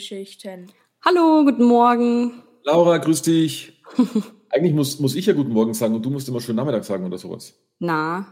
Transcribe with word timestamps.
Filmgeschichten. 0.00 0.66
Hallo, 1.04 1.44
guten 1.44 1.64
Morgen. 1.64 2.42
Laura, 2.64 2.96
grüß 2.96 3.20
dich. 3.22 3.82
Eigentlich 4.50 4.72
muss, 4.72 4.98
muss 4.98 5.14
ich 5.14 5.26
ja 5.26 5.34
guten 5.34 5.52
Morgen 5.52 5.74
sagen 5.74 5.94
und 5.94 6.04
du 6.04 6.08
musst 6.10 6.26
immer 6.28 6.40
schönen 6.40 6.56
Nachmittag 6.56 6.84
sagen 6.84 7.04
oder 7.04 7.18
sowas. 7.18 7.54
Na, 7.78 8.26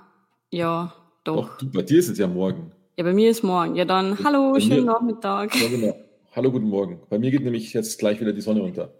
ja, 0.51 0.95
doch. 1.24 1.48
Doch, 1.48 1.59
du, 1.59 1.70
bei 1.70 1.83
dir 1.83 1.98
ist 1.98 2.09
es 2.09 2.16
ja 2.19 2.27
morgen. 2.27 2.73
Ja, 2.96 3.05
bei 3.05 3.12
mir 3.12 3.29
ist 3.30 3.43
morgen. 3.45 3.74
Ja, 3.74 3.84
dann 3.84 4.19
hallo, 4.24 4.52
Bei 4.52 4.60
schönen 4.60 4.87
mir- 4.87 4.93
Nachmittag. 4.93 5.55
Ja, 5.60 5.69
genau. 5.69 5.95
Hallo, 6.34 6.51
guten 6.52 6.69
Morgen. 6.69 7.01
Bei 7.10 7.19
mir 7.19 7.30
geht 7.30 7.43
nämlich 7.45 7.73
jetzt 7.74 7.98
gleich 7.98 8.19
wieder 8.21 8.32
die 8.32 8.41
Sonne 8.41 8.62
unter. 8.62 8.95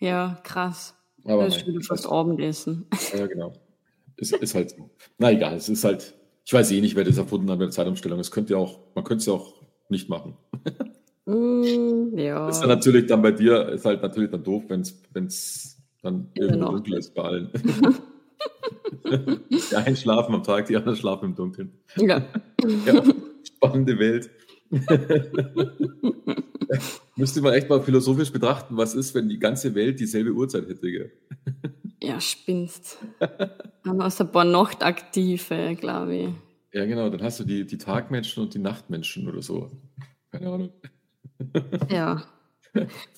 Ja, 0.00 0.40
krass. 0.42 0.94
Aber 1.24 1.44
das 1.44 1.62
ist 1.62 1.86
fast 1.86 2.10
Abendessen. 2.10 2.86
Ja, 3.16 3.26
genau. 3.28 3.52
Ist, 4.16 4.32
ist 4.34 4.54
halt 4.56 4.70
so. 4.70 4.90
Na 5.18 5.30
egal, 5.30 5.54
es 5.54 5.68
ist 5.68 5.84
halt, 5.84 6.14
ich 6.44 6.52
weiß 6.52 6.72
eh 6.72 6.80
nicht, 6.80 6.96
wer 6.96 7.04
das 7.04 7.16
erfunden 7.18 7.48
hat 7.48 7.58
mit 7.58 7.66
der 7.66 7.72
Zeitumstellung. 7.72 8.18
Es 8.18 8.32
könnte 8.32 8.54
ja 8.54 8.58
auch, 8.58 8.80
man 8.96 9.04
könnte 9.04 9.20
es 9.20 9.26
ja 9.26 9.34
auch 9.34 9.54
nicht 9.88 10.08
machen. 10.08 10.36
Mm, 11.32 12.18
ja. 12.18 12.48
Ist 12.48 12.60
dann 12.60 12.68
natürlich 12.68 13.06
dann 13.06 13.22
bei 13.22 13.32
dir, 13.32 13.68
ist 13.70 13.84
halt 13.84 14.02
natürlich 14.02 14.30
dann 14.30 14.44
doof, 14.44 14.64
wenn 14.68 14.80
es 14.80 15.78
dann 16.02 16.28
irgendwo 16.34 16.60
Nacht. 16.60 16.72
dunkel 16.74 16.98
ist 16.98 17.14
bei 17.14 17.22
allen. 17.22 17.50
die 19.50 19.76
einen 19.76 19.96
schlafen 19.96 20.34
am 20.34 20.42
Tag, 20.42 20.66
die 20.66 20.76
anderen 20.76 20.96
schlafen 20.96 21.26
im 21.26 21.34
Dunkeln. 21.34 21.72
ja. 21.96 22.24
Ja, 22.86 23.02
spannende 23.44 23.98
Welt. 23.98 24.30
Müsste 27.16 27.42
man 27.42 27.54
echt 27.54 27.68
mal 27.68 27.82
philosophisch 27.82 28.30
betrachten, 28.30 28.76
was 28.76 28.94
ist, 28.94 29.16
wenn 29.16 29.28
die 29.28 29.40
ganze 29.40 29.74
Welt 29.74 29.98
dieselbe 29.98 30.30
Uhrzeit 30.30 30.68
hätte. 30.68 30.88
Gell? 30.90 31.10
ja, 32.00 32.20
spinnst. 32.20 32.98
Dann 33.18 34.00
hast 34.00 34.20
du 34.20 34.24
ein 34.24 34.30
paar 34.30 34.44
Nachtaktive, 34.44 35.74
glaube 35.74 36.14
ich. 36.14 36.28
Ja, 36.72 36.86
genau, 36.86 37.10
dann 37.10 37.20
hast 37.22 37.40
du 37.40 37.44
die, 37.44 37.66
die 37.66 37.78
Tagmenschen 37.78 38.44
und 38.44 38.54
die 38.54 38.60
Nachtmenschen 38.60 39.28
oder 39.28 39.42
so. 39.42 39.70
Keine 40.30 40.50
Ahnung. 40.50 40.70
Ja. 41.90 42.22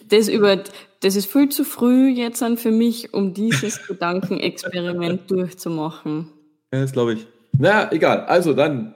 Das, 0.09 0.29
über, 0.29 0.63
das 1.01 1.17
ist 1.17 1.31
viel 1.31 1.49
zu 1.49 1.65
früh 1.65 2.09
jetzt 2.09 2.43
an 2.43 2.57
für 2.57 2.71
mich, 2.73 3.15
um 3.15 3.35
dieses 3.35 3.87
Gedankenexperiment 3.87 5.31
durchzumachen. 5.31 6.31
Ja, 6.73 6.81
das 6.81 6.93
glaube 6.93 7.15
ich. 7.15 7.27
Na, 7.57 7.91
egal. 7.93 8.21
Also 8.27 8.53
dann 8.53 8.95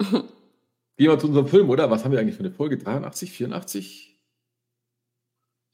gehen 0.00 0.24
wir 0.96 1.18
zu 1.18 1.28
unserem 1.28 1.46
Film, 1.46 1.70
oder? 1.70 1.90
Was 1.90 2.04
haben 2.04 2.10
wir 2.12 2.18
eigentlich 2.20 2.34
für 2.34 2.40
eine 2.44 2.50
Folge? 2.50 2.76
83, 2.78 3.30
84? 3.30 4.04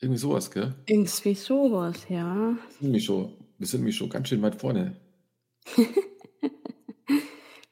Irgendwie 0.00 0.18
sowas, 0.18 0.50
gell? 0.50 0.74
Irgendwie 0.86 1.34
sowas, 1.34 1.96
ja. 2.10 2.50
Wir 2.50 2.58
sind 2.72 2.82
nämlich 2.82 3.04
schon, 3.06 3.32
wir 3.58 3.66
sind 3.66 3.80
nämlich 3.80 3.96
schon 3.96 4.10
ganz 4.10 4.28
schön 4.28 4.42
weit 4.42 4.60
vorne. 4.60 4.96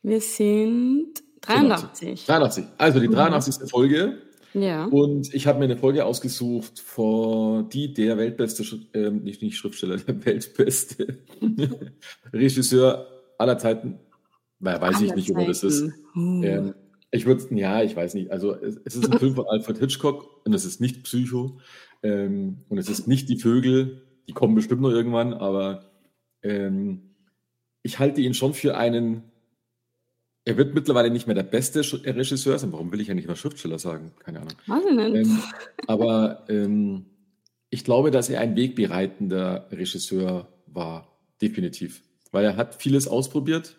Wir 0.05 0.21
sind 0.21 1.23
83. 1.43 2.27
83. 2.27 2.65
Also 2.77 2.99
die 2.99 3.07
Mhm. 3.09 3.13
83. 3.13 3.71
Folge. 3.71 4.19
Ja. 4.55 4.87
Und 4.87 5.33
ich 5.35 5.47
habe 5.47 5.59
mir 5.59 5.65
eine 5.65 5.77
Folge 5.77 6.05
ausgesucht, 6.05 6.79
vor 6.79 7.63
die 7.65 7.93
der 7.93 8.19
weltbeste, 8.19 8.65
ähm, 8.95 9.23
nicht, 9.23 9.43
nicht 9.43 9.57
Schriftsteller, 9.57 9.97
der 9.97 10.25
weltbeste 10.25 11.19
Regisseur 12.33 13.07
aller 13.39 13.59
Zeiten, 13.59 13.99
naja, 14.59 14.81
weiß 14.81 15.01
ich 15.01 15.11
Aller 15.11 15.17
nicht, 15.17 15.31
ob 15.31 15.47
das 15.47 15.63
ist. 15.63 15.81
Zeiten. 15.81 15.95
Hm. 16.13 16.45
Ähm, 16.45 16.75
ich 17.11 17.27
würde, 17.27 17.55
ja, 17.55 17.83
ich 17.83 17.95
weiß 17.95 18.15
nicht. 18.15 18.31
Also 18.31 18.55
es, 18.55 18.81
es 18.85 18.97
ist 18.97 19.11
ein 19.11 19.19
Film 19.19 19.35
von 19.35 19.47
Alfred 19.47 19.79
Hitchcock 19.79 20.45
und 20.45 20.55
es 20.55 20.65
ist 20.65 20.81
nicht 20.81 21.03
Psycho 21.05 21.59
ähm, 22.03 22.59
und 22.69 22.79
es 22.79 22.89
ist 22.89 23.07
nicht 23.07 23.29
die 23.29 23.39
Vögel, 23.39 24.03
die 24.29 24.33
kommen 24.33 24.55
bestimmt 24.55 24.81
noch 24.81 24.91
irgendwann, 24.91 25.35
aber 25.35 25.91
ähm, 26.43 27.15
ich 27.83 27.99
halte 27.99 28.21
ihn 28.21 28.35
schon 28.35 28.55
für 28.55 28.77
einen. 28.77 29.25
Er 30.45 30.57
wird 30.57 30.75
mittlerweile 30.75 31.11
nicht 31.11 31.27
mehr 31.27 31.37
der 31.37 31.45
beste 31.45 31.83
Sch- 31.83 32.05
Regisseur 32.05 32.59
sein. 32.59 32.73
Warum 32.73 32.91
will 32.91 33.01
ich 33.01 33.09
ja 33.09 33.15
nicht 33.15 33.29
mal 33.29 33.37
Schriftsteller 33.37 33.79
sagen? 33.79 34.11
Keine 34.19 34.41
Ahnung. 34.41 34.55
Ich 34.67 34.97
nicht. 34.97 35.29
Ähm, 35.29 35.39
aber 35.87 36.45
ähm, 36.49 37.05
ich 37.71 37.85
glaube, 37.85 38.11
dass 38.11 38.29
er 38.29 38.41
ein 38.41 38.57
wegbereitender 38.57 39.69
Regisseur 39.71 40.49
war, 40.67 41.17
definitiv. 41.41 42.03
Weil 42.33 42.45
er 42.45 42.57
hat 42.57 42.75
vieles 42.75 43.07
ausprobiert 43.07 43.77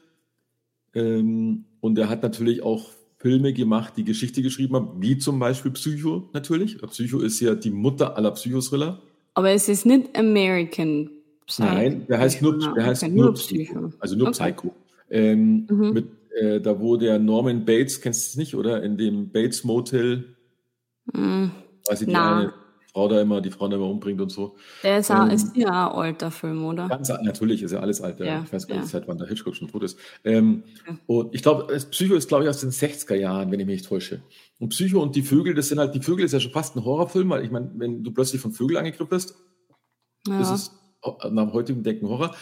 ähm, 0.95 1.65
und 1.81 1.97
er 1.97 2.09
hat 2.09 2.23
natürlich 2.23 2.61
auch 2.63 2.89
Filme 3.17 3.53
gemacht, 3.53 3.93
die 3.97 4.03
Geschichte 4.03 4.41
geschrieben 4.41 4.75
haben, 4.75 5.01
wie 5.01 5.17
zum 5.17 5.39
Beispiel 5.39 5.71
Psycho 5.71 6.29
natürlich. 6.33 6.77
Psycho 6.81 7.19
ist 7.19 7.39
ja 7.39 7.55
die 7.55 7.71
Mutter 7.71 8.17
aller 8.17 8.31
Psychothriller. 8.31 9.01
Aber 9.33 9.49
es 9.51 9.69
ist 9.69 9.85
nicht 9.85 10.15
American 10.17 11.09
Psycho. 11.45 11.67
Nein, 11.73 12.05
der 12.07 12.19
heißt 12.19 12.41
nur, 12.41 12.73
der 12.73 12.85
heißt 12.85 13.07
nur 13.09 13.33
Psycho. 13.33 13.91
Also 13.99 14.15
nur 14.15 14.27
Okay. 14.29 14.51
Psycho. 14.53 14.75
Ähm, 15.09 15.67
Mhm. 15.69 15.93
mit, 15.93 16.05
äh, 16.39 16.59
da 16.61 16.79
wo 16.79 16.97
der 16.97 17.19
Norman 17.19 17.65
Bates, 17.65 18.01
kennst 18.01 18.25
du 18.25 18.29
es 18.31 18.35
nicht, 18.37 18.55
oder? 18.55 18.83
In 18.83 18.97
dem 18.97 19.31
Bates 19.31 19.63
Motel, 19.63 20.35
Mm, 21.13 21.47
weiß 21.89 21.99
ich, 22.01 22.07
die 22.07 22.13
Na. 22.13 22.37
eine 22.39 22.53
Frau 22.93 23.09
da 23.09 23.19
immer, 23.19 23.41
die 23.41 23.51
Frau 23.51 23.67
da 23.67 23.75
immer 23.75 23.89
umbringt 23.89 24.21
und 24.21 24.29
so. 24.31 24.55
Der 24.83 24.99
ist, 24.99 25.09
Ähm, 25.09 25.29
ist 25.31 25.53
ja 25.57 25.89
ein 25.89 25.95
alter 25.97 26.31
Film, 26.31 26.63
oder? 26.63 26.87
Ganz, 26.87 27.09
natürlich 27.09 27.61
ist 27.61 27.71
ja 27.71 27.79
alles 27.81 27.99
alt. 28.01 28.19
Ja. 28.21 28.25
Ja, 28.25 28.43
ich 28.45 28.53
weiß 28.53 28.67
gar 28.67 28.75
ja. 28.77 28.81
nicht, 28.83 28.91
seit 28.91 29.05
wann 29.09 29.17
der 29.17 29.27
Hitchcock 29.27 29.53
schon 29.55 29.67
tot 29.67 29.83
ist. 29.83 29.99
Ähm, 30.23 30.63
Okay. 30.87 30.97
Und 31.07 31.35
ich 31.35 31.41
glaube, 31.41 31.65
das 31.73 31.87
Psycho 31.89 32.13
ist, 32.15 32.29
glaube 32.29 32.43
ich, 32.45 32.49
aus 32.49 32.61
den 32.61 32.69
60er 32.71 33.15
Jahren, 33.15 33.51
wenn 33.51 33.59
ich 33.59 33.65
mich 33.65 33.75
nicht 33.79 33.89
täusche. 33.89 34.21
Und 34.59 34.69
Psycho 34.69 35.01
und 35.01 35.15
die 35.17 35.23
Vögel, 35.23 35.55
das 35.55 35.67
sind 35.67 35.79
halt, 35.79 35.93
die 35.93 35.99
Vögel 36.01 36.23
ist 36.23 36.31
ja 36.31 36.39
schon 36.39 36.51
fast 36.53 36.75
ein 36.77 36.85
Horrorfilm, 36.85 37.29
weil 37.31 37.43
ich 37.43 37.51
meine, 37.51 37.69
wenn 37.75 38.01
du 38.03 38.11
plötzlich 38.11 38.39
von 38.39 38.53
Vögeln 38.53 38.77
angegriffen 38.77 39.11
wirst, 39.11 39.35
das 40.25 40.47
Ja. 40.49 40.55
ist 40.55 40.71
nach 41.05 41.43
dem 41.47 41.51
heutigen 41.53 41.83
Denken 41.83 42.07
Horror. 42.07 42.33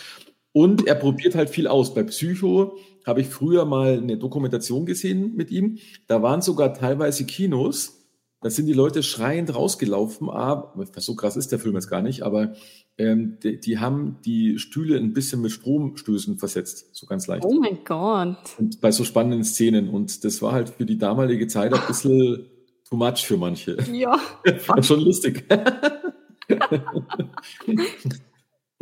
Und 0.54 0.88
er 0.88 0.96
probiert 0.96 1.36
halt 1.36 1.50
viel 1.50 1.68
aus. 1.68 1.94
Bei 1.94 2.04
Psycho 2.04 2.78
habe 3.06 3.22
ich 3.22 3.28
früher 3.28 3.66
mal 3.66 3.98
eine 3.98 4.18
Dokumentation 4.18 4.86
gesehen 4.86 5.36
mit 5.36 5.52
ihm. 5.52 5.78
Da 6.08 6.22
waren 6.22 6.42
sogar 6.42 6.74
teilweise 6.74 7.26
Kinos. 7.26 7.98
Da 8.42 8.50
sind 8.50 8.66
die 8.66 8.74
Leute 8.74 9.04
schreiend 9.04 9.56
rausgelaufen. 9.56 10.30
Aber, 10.30 10.74
so 10.98 11.16
krass 11.16 11.38
ist 11.38 11.52
der 11.52 11.60
Film 11.60 11.76
jetzt 11.76 11.90
gar 11.90 12.02
nicht, 12.02 12.24
aber 12.24 12.54
ähm, 12.98 13.38
die, 13.42 13.60
die 13.60 13.80
haben 13.80 14.18
die 14.26 14.60
Stühle 14.60 14.98
ein 14.98 15.14
bisschen 15.14 15.42
mit 15.42 15.52
Stromstößen 15.52 16.38
versetzt. 16.38 16.96
So 16.96 17.06
ganz 17.06 17.28
leicht. 17.28 17.46
Oh 17.46 17.54
mein 17.54 17.80
Gott. 17.86 18.38
Und 18.58 18.82
bei 18.82 18.92
so 18.92 19.04
spannenden 19.04 19.44
Szenen. 19.44 19.90
Und 19.90 20.24
das 20.26 20.42
war 20.42 20.52
halt 20.52 20.70
für 20.70 20.86
die 20.86 20.98
damalige 20.98 21.48
Zeit 21.48 21.74
ein 21.74 21.88
bisschen 21.88 22.48
too 22.90 22.98
much 22.98 23.26
für 23.26 23.38
manche. 23.38 23.78
Ja. 23.92 24.20
War 24.68 24.84
schon 24.84 25.02
lustig. 25.02 25.46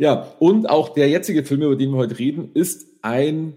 ja, 0.00 0.34
und 0.38 0.68
auch 0.68 0.88
der 0.90 1.08
jetzige 1.08 1.44
Film, 1.44 1.62
über 1.62 1.76
den 1.76 1.90
wir 1.90 1.98
heute 1.98 2.18
reden, 2.18 2.50
ist 2.54 2.86
ein 3.02 3.54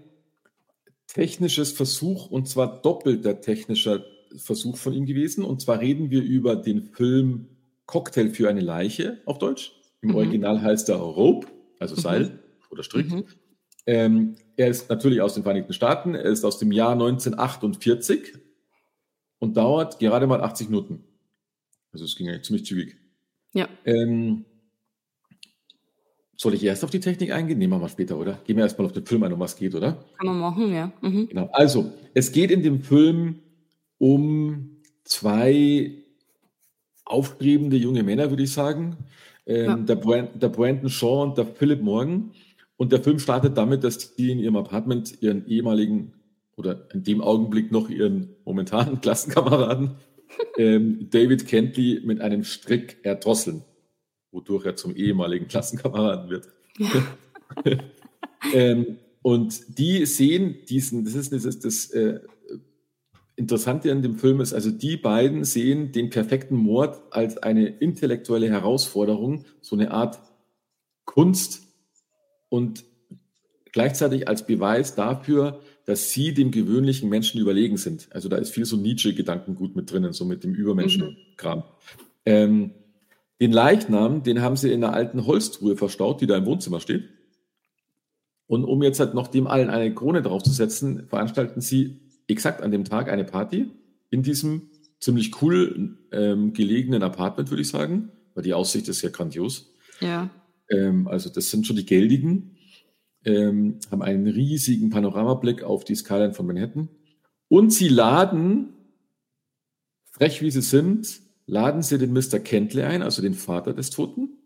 technisches 1.06 1.72
Versuch 1.72 2.30
und 2.30 2.48
zwar 2.48 2.82
doppelter 2.82 3.40
technischer 3.40 4.04
Versuch 4.36 4.76
von 4.76 4.92
ihm 4.92 5.06
gewesen. 5.06 5.44
Und 5.44 5.62
zwar 5.62 5.80
reden 5.80 6.10
wir 6.10 6.22
über 6.22 6.56
den 6.56 6.82
Film 6.82 7.48
Cocktail 7.86 8.28
für 8.30 8.48
eine 8.48 8.60
Leiche 8.60 9.18
auf 9.26 9.38
Deutsch. 9.38 9.72
Im 10.02 10.10
Mhm. 10.10 10.16
Original 10.16 10.60
heißt 10.62 10.88
er 10.88 10.96
Rope, 10.96 11.46
also 11.78 11.94
Mhm. 11.94 12.00
Seil 12.00 12.38
oder 12.70 12.82
Strick. 12.82 13.10
Mhm. 13.10 13.24
Ähm, 13.86 14.34
er 14.56 14.68
ist 14.68 14.88
natürlich 14.90 15.20
aus 15.20 15.34
den 15.34 15.42
Vereinigten 15.44 15.72
Staaten. 15.72 16.14
Er 16.14 16.24
ist 16.24 16.44
aus 16.44 16.58
dem 16.58 16.72
Jahr 16.72 16.92
1948 16.94 18.34
und 19.38 19.56
dauert 19.56 19.98
gerade 19.98 20.26
mal 20.26 20.40
80 20.42 20.68
Minuten. 20.68 21.04
Also 21.92 22.04
es 22.06 22.16
ging 22.16 22.28
eigentlich 22.28 22.42
ziemlich 22.44 22.64
zügig. 22.66 22.96
Ja. 23.52 23.68
Ähm, 23.84 24.44
soll 26.44 26.54
ich 26.54 26.62
erst 26.62 26.84
auf 26.84 26.90
die 26.90 27.00
Technik 27.00 27.32
eingehen? 27.32 27.58
Nehmen 27.58 27.72
wir 27.72 27.78
mal 27.78 27.88
später, 27.88 28.16
oder? 28.18 28.38
Gehen 28.44 28.56
wir 28.56 28.64
erstmal 28.64 28.86
auf 28.86 28.92
den 28.92 29.04
Film 29.04 29.22
ein, 29.24 29.32
um 29.32 29.40
was 29.40 29.56
geht, 29.56 29.74
oder? 29.74 30.04
Kann 30.18 30.26
man 30.26 30.38
machen, 30.38 30.72
ja. 30.72 30.92
Mhm. 31.00 31.28
Genau. 31.28 31.48
Also, 31.52 31.90
es 32.12 32.30
geht 32.30 32.50
in 32.50 32.62
dem 32.62 32.82
Film 32.82 33.40
um 33.98 34.76
zwei 35.04 35.90
aufstrebende 37.04 37.76
junge 37.76 38.02
Männer, 38.02 38.30
würde 38.30 38.42
ich 38.44 38.52
sagen. 38.52 38.96
Ähm, 39.46 39.64
Ja. 39.66 39.76
der, 39.76 39.96
Brand, 39.96 40.42
der 40.42 40.48
Brandon 40.50 40.88
Shaw 40.88 41.22
und 41.22 41.38
der 41.38 41.46
Philip 41.46 41.82
Morgan. 41.82 42.30
Und 42.76 42.92
der 42.92 43.02
Film 43.02 43.18
startet 43.18 43.56
damit, 43.56 43.82
dass 43.82 44.14
die 44.14 44.30
in 44.30 44.38
ihrem 44.38 44.56
Apartment 44.56 45.22
ihren 45.22 45.46
ehemaligen 45.46 46.12
oder 46.56 46.86
in 46.92 47.02
dem 47.02 47.20
Augenblick 47.20 47.72
noch 47.72 47.88
ihren 47.88 48.28
momentanen 48.44 49.00
Klassenkameraden 49.00 49.92
ähm, 50.58 51.08
David 51.10 51.46
Kentley 51.46 52.00
mit 52.04 52.20
einem 52.20 52.44
Strick 52.44 52.98
erdrosseln, 53.02 53.62
wodurch 54.34 54.66
er 54.66 54.76
zum 54.76 54.94
ehemaligen 54.96 55.48
Klassenkameraden 55.48 56.30
wird. 56.30 56.48
ähm, 58.52 58.98
und 59.22 59.78
die 59.78 60.04
sehen 60.04 60.56
diesen, 60.68 61.04
das 61.04 61.14
ist 61.14 61.32
das, 61.32 61.44
ist 61.44 61.64
das 61.64 61.90
äh, 61.90 62.20
Interessante 63.36 63.90
an 63.90 64.02
dem 64.02 64.16
Film 64.16 64.40
ist, 64.40 64.52
also 64.52 64.70
die 64.70 64.96
beiden 64.96 65.44
sehen 65.44 65.90
den 65.90 66.08
perfekten 66.08 66.54
Mord 66.54 67.02
als 67.10 67.36
eine 67.36 67.66
intellektuelle 67.66 68.48
Herausforderung, 68.48 69.44
so 69.60 69.74
eine 69.74 69.90
Art 69.90 70.20
Kunst 71.04 71.62
und 72.48 72.84
gleichzeitig 73.72 74.28
als 74.28 74.46
Beweis 74.46 74.94
dafür, 74.94 75.60
dass 75.84 76.10
sie 76.10 76.32
dem 76.32 76.52
gewöhnlichen 76.52 77.08
Menschen 77.08 77.40
überlegen 77.40 77.76
sind. 77.76 78.06
Also 78.10 78.28
da 78.28 78.36
ist 78.36 78.50
viel 78.50 78.66
so 78.66 78.76
Nietzsche-Gedankengut 78.76 79.74
mit 79.74 79.90
drinnen, 79.90 80.12
so 80.12 80.24
mit 80.24 80.44
dem 80.44 80.54
Übermenschenkram. 80.54 81.64
Ähm, 82.24 82.70
den 83.40 83.52
Leichnam, 83.52 84.22
den 84.22 84.42
haben 84.42 84.56
sie 84.56 84.72
in 84.72 84.84
einer 84.84 84.94
alten 84.94 85.26
Holztruhe 85.26 85.76
verstaut, 85.76 86.20
die 86.20 86.26
da 86.26 86.36
im 86.36 86.46
Wohnzimmer 86.46 86.80
steht. 86.80 87.08
Und 88.46 88.64
um 88.64 88.82
jetzt 88.82 89.00
halt 89.00 89.14
noch 89.14 89.28
dem 89.28 89.46
allen 89.46 89.70
eine 89.70 89.94
Krone 89.94 90.22
draufzusetzen, 90.22 91.08
veranstalten 91.08 91.60
sie 91.60 92.00
exakt 92.28 92.62
an 92.62 92.70
dem 92.70 92.84
Tag 92.84 93.08
eine 93.08 93.24
Party 93.24 93.70
in 94.10 94.22
diesem 94.22 94.70
ziemlich 95.00 95.42
cool 95.42 95.98
ähm, 96.12 96.52
gelegenen 96.52 97.02
Apartment, 97.02 97.50
würde 97.50 97.62
ich 97.62 97.68
sagen, 97.68 98.10
weil 98.34 98.44
die 98.44 98.54
Aussicht 98.54 98.88
ist 98.88 99.02
ja 99.02 99.10
grandios. 99.10 99.72
Ja. 100.00 100.30
Ähm, 100.70 101.08
also 101.08 101.30
das 101.30 101.50
sind 101.50 101.66
schon 101.66 101.76
die 101.76 101.86
Geldigen, 101.86 102.56
ähm, 103.24 103.78
haben 103.90 104.02
einen 104.02 104.26
riesigen 104.26 104.90
Panoramablick 104.90 105.62
auf 105.62 105.84
die 105.84 105.94
Skyline 105.94 106.34
von 106.34 106.46
Manhattan. 106.46 106.88
Und 107.48 107.72
sie 107.72 107.88
laden, 107.88 108.74
frech 110.12 110.42
wie 110.42 110.50
sie 110.50 110.62
sind, 110.62 111.20
laden 111.46 111.82
sie 111.82 111.98
den 111.98 112.12
Mr. 112.12 112.38
Kentley 112.38 112.82
ein, 112.82 113.02
also 113.02 113.22
den 113.22 113.34
Vater 113.34 113.72
des 113.72 113.90
Toten. 113.90 114.38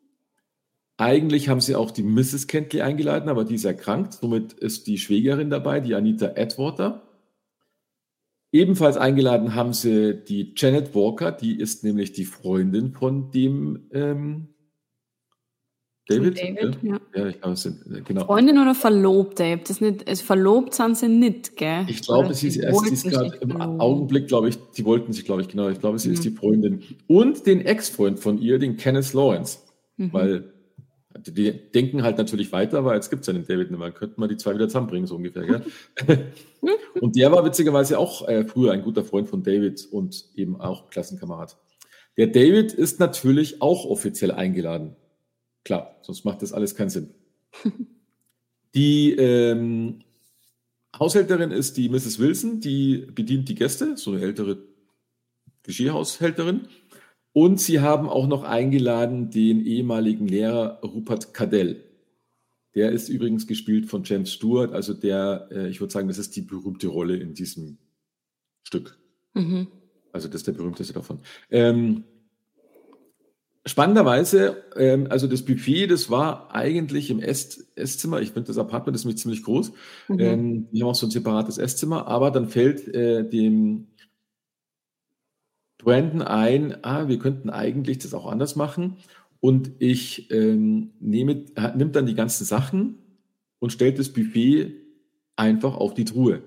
Eigentlich 0.96 1.48
haben 1.48 1.60
sie 1.60 1.76
auch 1.76 1.92
die 1.92 2.02
Mrs. 2.02 2.48
Kentley 2.48 2.82
eingeladen, 2.82 3.28
aber 3.28 3.44
die 3.44 3.54
ist 3.54 3.64
erkrankt. 3.64 4.14
Somit 4.14 4.52
ist 4.54 4.86
die 4.88 4.98
Schwägerin 4.98 5.50
dabei, 5.50 5.80
die 5.80 5.94
Anita 5.94 6.32
Atwater. 6.36 7.08
Ebenfalls 8.50 8.96
eingeladen 8.96 9.54
haben 9.54 9.72
sie 9.72 10.14
die 10.24 10.54
Janet 10.56 10.94
Walker, 10.94 11.30
die 11.32 11.58
ist 11.58 11.84
nämlich 11.84 12.12
die 12.12 12.24
Freundin 12.24 12.92
von 12.92 13.30
dem 13.30 13.88
ähm, 13.92 14.48
David. 16.08 16.38
David, 16.38 16.78
ja. 16.82 17.00
ja. 17.14 17.26
ich 17.28 17.40
glaube, 17.40 17.54
es 17.54 17.62
sind, 17.62 17.80
äh, 17.94 18.00
genau. 18.00 18.24
Freundin 18.24 18.58
oder 18.58 18.74
verlobt, 18.74 19.38
Dave? 19.38 19.60
Das 19.66 19.80
nicht, 19.80 20.08
also 20.08 20.24
verlobt 20.24 20.74
sind 20.74 20.96
sie 20.96 21.08
nicht, 21.08 21.56
gell? 21.56 21.84
Ich 21.86 22.02
glaube, 22.02 22.32
sie 22.32 22.48
ist 22.48 22.56
erst, 22.56 22.86
sie 22.86 22.94
ist 22.94 23.10
gerade 23.10 23.36
im 23.40 23.50
verloben. 23.50 23.80
Augenblick, 23.80 24.26
glaube 24.26 24.48
ich, 24.48 24.56
die 24.76 24.84
wollten 24.84 25.12
sich, 25.12 25.26
glaube 25.26 25.42
ich, 25.42 25.48
genau, 25.48 25.68
ich 25.68 25.80
glaube, 25.80 25.98
sie 25.98 26.08
mhm. 26.08 26.14
ist 26.14 26.24
die 26.24 26.30
Freundin. 26.30 26.82
Und 27.06 27.46
den 27.46 27.60
Ex-Freund 27.60 28.18
von 28.18 28.38
ihr, 28.38 28.58
den 28.58 28.78
Kenneth 28.78 29.12
Lawrence. 29.12 29.58
Mhm. 29.98 30.12
Weil 30.12 30.52
die 31.26 31.52
denken 31.72 32.02
halt 32.02 32.16
natürlich 32.16 32.52
weiter, 32.52 32.84
weil 32.84 32.94
jetzt 32.94 33.10
gibt 33.10 33.22
es 33.22 33.26
ja 33.26 33.32
den 33.32 33.46
David 33.46 33.70
nicht 33.70 33.78
mehr. 33.78 33.90
Könnten 33.90 34.20
wir 34.20 34.28
die 34.28 34.36
zwei 34.36 34.54
wieder 34.54 34.68
zusammenbringen, 34.68 35.06
so 35.06 35.16
ungefähr. 35.16 35.44
Gell? 35.44 36.32
und 37.00 37.16
der 37.16 37.32
war 37.32 37.44
witzigerweise 37.44 37.98
auch 37.98 38.26
äh, 38.28 38.44
früher 38.44 38.72
ein 38.72 38.82
guter 38.82 39.04
Freund 39.04 39.28
von 39.28 39.42
David 39.42 39.86
und 39.90 40.24
eben 40.36 40.60
auch 40.60 40.90
Klassenkamerad. 40.90 41.56
Der 42.16 42.28
David 42.28 42.72
ist 42.72 42.98
natürlich 42.98 43.60
auch 43.60 43.84
offiziell 43.84 44.32
eingeladen. 44.32 44.96
Klar, 45.64 45.96
sonst 46.02 46.24
macht 46.24 46.42
das 46.42 46.52
alles 46.52 46.74
keinen 46.74 46.90
Sinn. 46.90 47.14
Die 48.74 49.12
ähm, 49.12 50.00
Haushälterin 50.98 51.50
ist 51.50 51.76
die 51.76 51.88
Mrs. 51.88 52.18
Wilson, 52.18 52.60
die 52.60 53.06
bedient 53.12 53.48
die 53.48 53.54
Gäste, 53.54 53.96
so 53.96 54.12
eine 54.12 54.20
ältere 54.20 54.58
Geschirrhaushälterin. 55.62 56.68
Und 57.32 57.60
sie 57.60 57.80
haben 57.80 58.08
auch 58.08 58.26
noch 58.26 58.42
eingeladen 58.42 59.30
den 59.30 59.64
ehemaligen 59.64 60.26
Lehrer 60.26 60.80
Rupert 60.82 61.34
Cadell. 61.34 61.84
Der 62.74 62.90
ist 62.92 63.08
übrigens 63.08 63.46
gespielt 63.46 63.86
von 63.86 64.02
James 64.04 64.32
Stewart, 64.32 64.72
also 64.72 64.94
der, 64.94 65.48
äh, 65.50 65.68
ich 65.68 65.80
würde 65.80 65.92
sagen, 65.92 66.08
das 66.08 66.18
ist 66.18 66.36
die 66.36 66.42
berühmte 66.42 66.88
Rolle 66.88 67.16
in 67.16 67.34
diesem 67.34 67.78
Stück. 68.62 68.98
Mhm. 69.34 69.68
Also 70.12 70.28
das 70.28 70.36
ist 70.36 70.46
der 70.46 70.52
berühmteste 70.52 70.92
davon. 70.92 71.20
Ähm, 71.50 72.04
spannenderweise, 73.66 74.64
ähm, 74.76 75.06
also 75.10 75.26
das 75.26 75.44
Buffet, 75.44 75.88
das 75.88 76.10
war 76.10 76.54
eigentlich 76.54 77.10
im 77.10 77.20
Ess 77.20 77.70
Esszimmer. 77.74 78.20
Ich 78.20 78.30
finde 78.30 78.48
das 78.48 78.58
Apartment 78.58 78.96
ist 78.96 79.04
nämlich 79.04 79.20
ziemlich 79.20 79.42
groß. 79.42 79.72
Mhm. 80.08 80.20
Ähm, 80.20 80.68
die 80.72 80.82
haben 80.82 80.88
auch 80.88 80.94
so 80.94 81.06
ein 81.06 81.10
separates 81.10 81.58
Esszimmer, 81.58 82.06
aber 82.06 82.30
dann 82.30 82.48
fällt 82.48 82.88
äh, 82.88 83.28
dem 83.28 83.88
Brandon 85.78 86.22
ein, 86.22 86.84
ah, 86.84 87.08
wir 87.08 87.18
könnten 87.18 87.50
eigentlich 87.50 87.98
das 87.98 88.14
auch 88.14 88.26
anders 88.26 88.56
machen. 88.56 88.96
Und 89.40 89.70
ich 89.78 90.30
ähm, 90.32 90.90
nehme, 90.98 91.44
nimmt 91.76 91.94
dann 91.94 92.06
die 92.06 92.16
ganzen 92.16 92.44
Sachen 92.44 92.98
und 93.60 93.72
stellt 93.72 93.98
das 93.98 94.12
Buffet 94.12 94.74
einfach 95.36 95.76
auf 95.76 95.94
die 95.94 96.04
Truhe. 96.04 96.42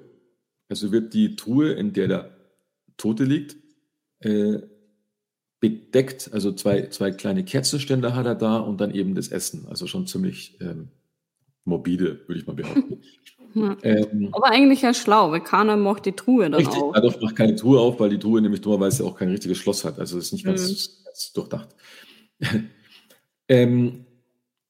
Also 0.68 0.92
wird 0.92 1.14
die 1.14 1.36
Truhe, 1.36 1.72
in 1.72 1.94
der 1.94 2.08
der 2.08 2.38
Tote 2.98 3.24
liegt, 3.24 3.56
äh, 4.20 4.60
bedeckt. 5.62 6.32
Also 6.34 6.52
zwei, 6.52 6.88
zwei 6.88 7.12
kleine 7.12 7.46
Kerzenständer 7.46 8.14
hat 8.14 8.26
er 8.26 8.36
da 8.36 8.58
und 8.58 8.82
dann 8.82 8.94
eben 8.94 9.16
das 9.16 9.30
Essen. 9.30 9.68
Also 9.70 9.88
schon 9.88 10.08
ziemlich 10.08 10.60
ähm, 10.60 10.90
morbide, 11.64 12.20
würde 12.28 12.42
ich 12.42 12.48
mal 12.48 12.56
behaupten. 12.56 13.02
Ja. 13.54 13.76
Ähm, 13.84 14.30
Aber 14.32 14.50
eigentlich 14.50 14.82
ja 14.82 14.94
schlau, 14.94 15.30
weil 15.34 15.42
keiner 15.42 15.76
macht 15.76 16.06
die 16.06 16.14
Truhe 16.14 16.46
dann 16.46 16.54
richtig, 16.54 16.82
auf. 16.82 16.96
Adolf 16.96 17.20
macht 17.20 17.36
keine 17.36 17.54
Truhe 17.54 17.82
auf, 17.82 18.00
weil 18.00 18.10
die 18.10 18.18
Truhe 18.18 18.42
nämlich 18.42 18.62
dummerweise 18.62 19.04
auch 19.04 19.14
kein 19.14 19.28
richtiges 19.28 19.58
Schloss 19.58 19.84
hat. 19.84 20.00
Also 20.00 20.16
das 20.16 20.28
ist 20.28 20.32
nicht 20.32 20.46
ganz, 20.46 20.62
mhm. 20.62 21.04
ganz 21.04 21.34
durchdacht. 21.34 21.76
ähm, 23.50 24.06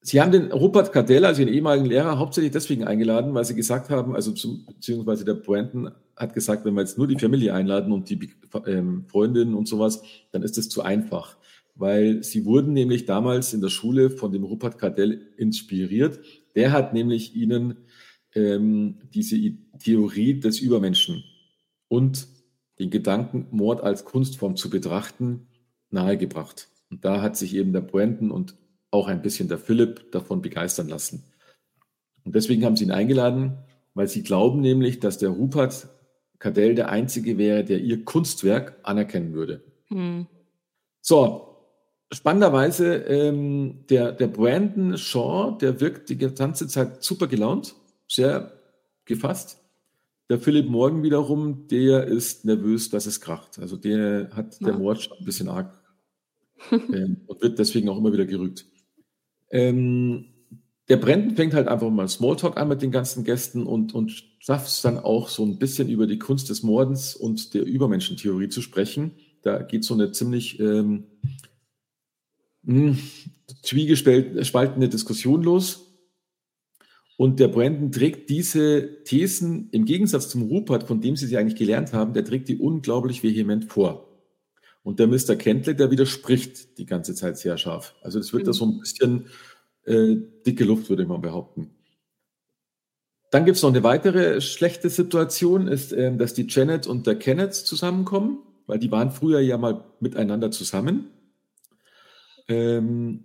Sie 0.00 0.20
haben 0.20 0.32
den 0.32 0.50
Rupert 0.50 0.92
Cardell, 0.92 1.24
also 1.24 1.44
den 1.44 1.54
ehemaligen 1.54 1.86
Lehrer, 1.86 2.18
hauptsächlich 2.18 2.50
deswegen 2.50 2.82
eingeladen, 2.82 3.32
weil 3.34 3.44
Sie 3.44 3.54
gesagt 3.54 3.88
haben, 3.88 4.16
also 4.16 4.32
zum, 4.32 4.66
beziehungsweise 4.66 5.24
der 5.24 5.34
Brandon 5.34 5.92
hat 6.16 6.34
gesagt, 6.34 6.64
wenn 6.64 6.74
wir 6.74 6.80
jetzt 6.80 6.98
nur 6.98 7.08
die 7.08 7.18
Familie 7.18 7.54
einladen 7.54 7.92
und 7.92 8.10
die 8.10 8.30
ähm, 8.66 9.06
Freundinnen 9.08 9.54
und 9.54 9.68
sowas, 9.68 10.02
dann 10.30 10.42
ist 10.42 10.58
das 10.58 10.68
zu 10.68 10.82
einfach. 10.82 11.36
Weil 11.74 12.22
sie 12.22 12.44
wurden 12.44 12.74
nämlich 12.74 13.06
damals 13.06 13.54
in 13.54 13.60
der 13.60 13.70
Schule 13.70 14.10
von 14.10 14.30
dem 14.32 14.44
Rupert 14.44 14.78
Cardell 14.78 15.32
inspiriert. 15.36 16.20
Der 16.54 16.72
hat 16.72 16.92
nämlich 16.92 17.34
ihnen 17.34 17.78
ähm, 18.34 18.98
diese 19.14 19.36
Theorie 19.78 20.38
des 20.38 20.60
Übermenschen 20.60 21.24
und 21.88 22.26
den 22.78 22.90
Gedanken, 22.90 23.46
Mord 23.50 23.82
als 23.82 24.04
Kunstform 24.04 24.56
zu 24.56 24.70
betrachten, 24.70 25.46
nahegebracht. 25.90 26.68
Und 26.90 27.04
da 27.04 27.22
hat 27.22 27.36
sich 27.36 27.54
eben 27.54 27.72
der 27.72 27.80
Brandon 27.80 28.30
und 28.30 28.54
auch 28.90 29.08
ein 29.08 29.22
bisschen 29.22 29.48
der 29.48 29.58
Philipp 29.58 30.12
davon 30.12 30.42
begeistern 30.42 30.88
lassen. 30.88 31.24
Und 32.24 32.34
deswegen 32.34 32.64
haben 32.64 32.76
sie 32.76 32.84
ihn 32.84 32.90
eingeladen, 32.90 33.58
weil 33.94 34.08
sie 34.08 34.22
glauben 34.22 34.60
nämlich, 34.60 35.00
dass 35.00 35.18
der 35.18 35.30
Rupert 35.30 35.88
Cadell 36.42 36.74
der 36.74 36.88
Einzige 36.88 37.38
wäre, 37.38 37.62
der 37.62 37.78
ihr 37.78 38.04
Kunstwerk 38.04 38.76
anerkennen 38.82 39.32
würde. 39.32 39.62
Hm. 39.90 40.26
So, 41.00 41.56
spannenderweise, 42.10 42.96
ähm, 42.96 43.84
der, 43.88 44.10
der 44.10 44.26
Brandon 44.26 44.98
Shaw, 44.98 45.56
der 45.60 45.80
wirkt 45.80 46.08
die 46.08 46.18
ganze 46.18 46.66
Zeit 46.66 47.04
super 47.04 47.28
gelaunt 47.28 47.76
sehr 48.08 48.52
gefasst. 49.04 49.60
Der 50.28 50.40
Philipp 50.40 50.68
Morgan 50.68 51.04
wiederum, 51.04 51.68
der 51.68 52.06
ist 52.08 52.44
nervös, 52.44 52.90
dass 52.90 53.06
es 53.06 53.20
kracht. 53.20 53.60
Also 53.60 53.76
der 53.76 54.30
hat 54.34 54.58
ja. 54.60 54.66
der 54.66 54.78
Mord 54.78 55.00
schon 55.00 55.18
ein 55.18 55.24
bisschen 55.24 55.48
arg 55.48 55.80
ähm, 56.72 57.20
und 57.28 57.40
wird 57.40 57.60
deswegen 57.60 57.88
auch 57.88 57.98
immer 57.98 58.12
wieder 58.12 58.26
gerügt. 58.26 58.66
Ähm, 59.48 60.31
der 60.88 60.96
Brandon 60.96 61.36
fängt 61.36 61.54
halt 61.54 61.68
einfach 61.68 61.90
mal 61.90 62.08
Smalltalk 62.08 62.56
an 62.56 62.68
mit 62.68 62.82
den 62.82 62.90
ganzen 62.90 63.24
Gästen 63.24 63.66
und, 63.66 63.94
und 63.94 64.24
schafft 64.40 64.68
es 64.68 64.82
dann 64.82 64.98
auch 64.98 65.28
so 65.28 65.44
ein 65.44 65.58
bisschen 65.58 65.88
über 65.88 66.06
die 66.06 66.18
Kunst 66.18 66.50
des 66.50 66.62
Mordens 66.62 67.14
und 67.14 67.54
der 67.54 67.64
Übermenschentheorie 67.64 68.48
zu 68.48 68.62
sprechen. 68.62 69.12
Da 69.42 69.62
geht 69.62 69.84
so 69.84 69.94
eine 69.94 70.12
ziemlich 70.12 70.58
ähm, 70.60 71.04
hm, 72.64 72.98
zwiegespaltene 73.62 74.88
Diskussion 74.88 75.42
los. 75.42 75.88
Und 77.16 77.38
der 77.38 77.48
Brandon 77.48 77.92
trägt 77.92 78.30
diese 78.30 79.04
Thesen 79.04 79.68
im 79.70 79.84
Gegensatz 79.84 80.28
zum 80.28 80.42
Rupert, 80.42 80.84
von 80.84 81.00
dem 81.00 81.14
sie 81.14 81.26
sie 81.26 81.36
eigentlich 81.36 81.58
gelernt 81.58 81.92
haben, 81.92 82.14
der 82.14 82.24
trägt 82.24 82.48
die 82.48 82.56
unglaublich 82.56 83.22
vehement 83.22 83.66
vor. 83.66 84.08
Und 84.82 84.98
der 84.98 85.06
Mr. 85.06 85.36
Kentley, 85.36 85.76
der 85.76 85.92
widerspricht 85.92 86.78
die 86.78 86.86
ganze 86.86 87.14
Zeit 87.14 87.38
sehr 87.38 87.56
scharf. 87.56 87.94
Also 88.02 88.18
das 88.18 88.32
wird 88.32 88.42
mhm. 88.42 88.46
da 88.46 88.52
so 88.52 88.64
ein 88.64 88.80
bisschen 88.80 89.26
äh, 89.84 90.16
dicke 90.46 90.64
Luft, 90.64 90.88
würde 90.88 91.06
mal 91.06 91.18
behaupten. 91.18 91.70
Dann 93.30 93.46
gibt 93.46 93.56
es 93.56 93.62
noch 93.62 93.70
eine 93.70 93.82
weitere 93.82 94.40
schlechte 94.42 94.90
Situation, 94.90 95.66
ist, 95.66 95.92
äh, 95.92 96.14
dass 96.16 96.34
die 96.34 96.46
Janet 96.48 96.86
und 96.86 97.06
der 97.06 97.18
Kenneth 97.18 97.54
zusammenkommen, 97.54 98.40
weil 98.66 98.78
die 98.78 98.90
waren 98.90 99.10
früher 99.10 99.40
ja 99.40 99.56
mal 99.56 99.84
miteinander 100.00 100.50
zusammen. 100.50 101.10
Ähm, 102.48 103.24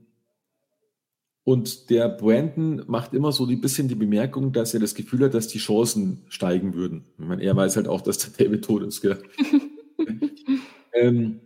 und 1.44 1.90
der 1.90 2.10
Brandon 2.10 2.84
macht 2.88 3.14
immer 3.14 3.32
so 3.32 3.46
ein 3.46 3.62
bisschen 3.62 3.88
die 3.88 3.96
Bemerkung, 3.96 4.52
dass 4.52 4.74
er 4.74 4.82
das 4.82 4.96
Gefühl 4.96 5.24
hat, 5.24 5.34
dass 5.34 5.48
die 5.48 5.60
Chancen 5.60 6.26
steigen 6.28 6.74
würden. 6.74 7.06
Ich 7.18 7.26
meine, 7.26 7.42
er 7.42 7.56
weiß 7.56 7.78
halt 7.78 7.88
auch, 7.88 8.02
dass 8.02 8.18
der 8.18 8.46
David 8.46 8.66
tot 8.66 8.84
ist. 8.84 9.02
Gell? 9.02 9.22
ähm, 10.94 11.40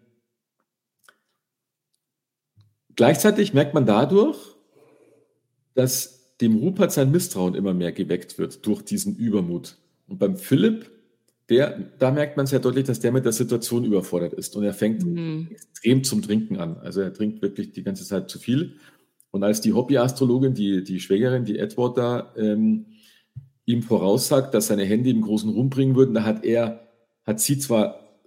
gleichzeitig 2.95 3.53
merkt 3.53 3.75
man 3.75 3.85
dadurch, 3.85 4.50
dass 5.73 6.35
dem 6.41 6.55
Rupert 6.55 6.91
sein 6.91 7.11
Misstrauen 7.11 7.55
immer 7.55 7.73
mehr 7.73 7.91
geweckt 7.91 8.37
wird 8.37 8.65
durch 8.65 8.81
diesen 8.81 9.15
Übermut. 9.15 9.77
Und 10.07 10.19
beim 10.19 10.35
Philipp, 10.35 10.89
der, 11.49 11.91
da 11.99 12.11
merkt 12.11 12.37
man 12.37 12.47
sehr 12.47 12.59
deutlich, 12.59 12.85
dass 12.85 12.99
der 12.99 13.11
mit 13.11 13.25
der 13.25 13.31
Situation 13.31 13.85
überfordert 13.85 14.33
ist. 14.33 14.55
Und 14.55 14.63
er 14.63 14.73
fängt 14.73 15.05
mhm. 15.05 15.49
extrem 15.51 16.03
zum 16.03 16.21
Trinken 16.21 16.57
an. 16.57 16.77
Also 16.77 17.01
er 17.01 17.13
trinkt 17.13 17.41
wirklich 17.41 17.71
die 17.71 17.83
ganze 17.83 18.05
Zeit 18.05 18.29
zu 18.29 18.39
viel. 18.39 18.77
Und 19.31 19.43
als 19.43 19.61
die 19.61 19.73
Hobbyastrologin, 19.73 20.53
die, 20.53 20.83
die 20.83 20.99
Schwägerin, 20.99 21.45
die 21.45 21.59
Edward 21.59 21.97
da, 21.97 22.33
ähm, 22.35 22.87
ihm 23.65 23.83
voraussagt, 23.83 24.53
dass 24.53 24.67
seine 24.67 24.83
Hände 24.83 25.09
ihm 25.09 25.21
großen 25.21 25.49
Ruhm 25.49 25.69
bringen 25.69 25.95
würden, 25.95 26.13
da 26.13 26.23
hat 26.23 26.43
er, 26.43 26.87
hat 27.23 27.39
sie 27.39 27.57
zwar 27.59 28.19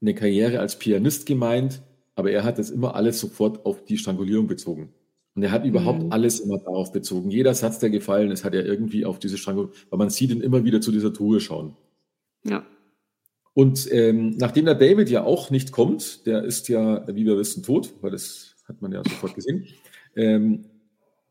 eine 0.00 0.14
Karriere 0.14 0.58
als 0.60 0.78
Pianist 0.78 1.26
gemeint, 1.26 1.80
aber 2.14 2.30
er 2.30 2.44
hat 2.44 2.58
das 2.58 2.70
immer 2.70 2.94
alles 2.94 3.20
sofort 3.20 3.64
auf 3.64 3.84
die 3.84 3.96
Strangulierung 3.96 4.46
bezogen. 4.46 4.92
Und 5.34 5.42
er 5.42 5.50
hat 5.50 5.64
überhaupt 5.64 6.02
mhm. 6.02 6.12
alles 6.12 6.40
immer 6.40 6.58
darauf 6.58 6.92
bezogen. 6.92 7.30
Jeder 7.30 7.54
Satz, 7.54 7.78
der 7.78 7.90
gefallen 7.90 8.30
ist, 8.30 8.44
hat 8.44 8.54
er 8.54 8.66
irgendwie 8.66 9.06
auf 9.06 9.18
diese 9.18 9.38
Strangulierung, 9.38 9.74
weil 9.90 9.98
man 9.98 10.10
sieht 10.10 10.30
ihn 10.30 10.42
immer 10.42 10.64
wieder 10.64 10.80
zu 10.80 10.92
dieser 10.92 11.12
Truhe 11.12 11.40
schauen. 11.40 11.76
Ja. 12.44 12.64
Und 13.54 13.90
ähm, 13.92 14.36
nachdem 14.38 14.64
der 14.66 14.74
David 14.74 15.10
ja 15.10 15.24
auch 15.24 15.50
nicht 15.50 15.72
kommt, 15.72 16.26
der 16.26 16.44
ist 16.44 16.68
ja, 16.68 17.06
wie 17.08 17.24
wir 17.26 17.38
wissen, 17.38 17.62
tot, 17.62 17.92
weil 18.00 18.10
das 18.10 18.56
hat 18.66 18.80
man 18.80 18.92
ja 18.92 19.02
sofort 19.04 19.34
gesehen, 19.34 19.66
ähm, 20.16 20.64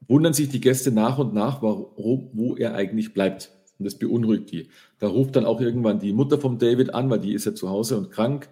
wundern 0.07 0.33
sich 0.33 0.49
die 0.49 0.61
Gäste 0.61 0.91
nach 0.91 1.17
und 1.17 1.33
nach, 1.33 1.61
warum, 1.61 2.29
wo 2.33 2.55
er 2.55 2.75
eigentlich 2.75 3.13
bleibt. 3.13 3.51
Und 3.79 3.85
das 3.85 3.95
beunruhigt 3.95 4.51
die. 4.51 4.69
Da 4.99 5.07
ruft 5.07 5.35
dann 5.35 5.45
auch 5.45 5.61
irgendwann 5.61 5.99
die 5.99 6.13
Mutter 6.13 6.39
vom 6.39 6.59
David 6.59 6.93
an, 6.93 7.09
weil 7.09 7.19
die 7.19 7.33
ist 7.33 7.45
ja 7.45 7.55
zu 7.55 7.69
Hause 7.69 7.97
und 7.97 8.11
krank. 8.11 8.49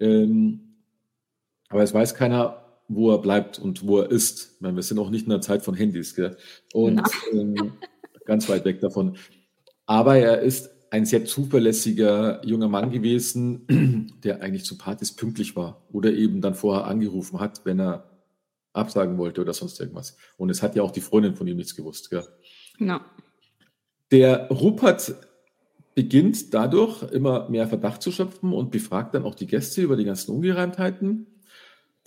Ähm, 0.00 0.60
aber 1.68 1.82
es 1.82 1.94
weiß 1.94 2.14
keiner, 2.14 2.67
wo 2.88 3.10
er 3.12 3.18
bleibt 3.18 3.58
und 3.58 3.86
wo 3.86 4.00
er 4.00 4.10
ist. 4.10 4.54
Ich 4.56 4.60
meine, 4.60 4.76
wir 4.76 4.82
sind 4.82 4.98
auch 4.98 5.10
nicht 5.10 5.24
in 5.24 5.30
der 5.30 5.40
Zeit 5.40 5.62
von 5.62 5.74
Handys, 5.74 6.14
gell? 6.14 6.36
Und 6.72 7.02
ähm, 7.32 7.74
ganz 8.24 8.48
weit 8.48 8.64
weg 8.64 8.80
davon. 8.80 9.16
Aber 9.86 10.16
er 10.16 10.40
ist 10.40 10.70
ein 10.90 11.04
sehr 11.04 11.24
zuverlässiger 11.24 12.44
junger 12.46 12.68
Mann 12.68 12.90
gewesen, 12.90 14.16
der 14.24 14.42
eigentlich 14.42 14.64
zu 14.64 14.78
Partys 14.78 15.14
pünktlich 15.14 15.54
war 15.54 15.82
oder 15.92 16.12
eben 16.12 16.40
dann 16.40 16.54
vorher 16.54 16.86
angerufen 16.86 17.40
hat, 17.40 17.64
wenn 17.64 17.78
er 17.78 18.10
absagen 18.72 19.18
wollte 19.18 19.40
oder 19.40 19.52
sonst 19.52 19.80
irgendwas. 19.80 20.16
Und 20.36 20.50
es 20.50 20.62
hat 20.62 20.76
ja 20.76 20.82
auch 20.82 20.90
die 20.90 21.00
Freundin 21.00 21.34
von 21.34 21.46
ihm 21.46 21.56
nichts 21.56 21.74
gewusst. 21.74 22.10
Gell? 22.10 22.24
No. 22.78 23.00
Der 24.10 24.48
Rupert 24.48 25.14
beginnt 25.94 26.54
dadurch 26.54 27.02
immer 27.02 27.48
mehr 27.50 27.66
Verdacht 27.66 28.02
zu 28.02 28.12
schöpfen 28.12 28.52
und 28.52 28.70
befragt 28.70 29.14
dann 29.14 29.24
auch 29.24 29.34
die 29.34 29.46
Gäste 29.46 29.82
über 29.82 29.96
die 29.96 30.04
ganzen 30.04 30.30
Ungereimtheiten. 30.30 31.26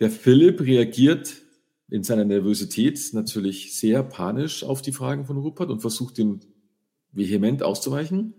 Der 0.01 0.09
Philipp 0.09 0.61
reagiert 0.61 1.43
in 1.87 2.03
seiner 2.03 2.25
Nervosität 2.25 2.99
natürlich 3.13 3.77
sehr 3.77 4.01
panisch 4.01 4.63
auf 4.63 4.81
die 4.81 4.93
Fragen 4.93 5.25
von 5.25 5.37
Rupert 5.37 5.69
und 5.69 5.81
versucht 5.81 6.17
ihm 6.17 6.39
vehement 7.11 7.61
auszuweichen. 7.61 8.33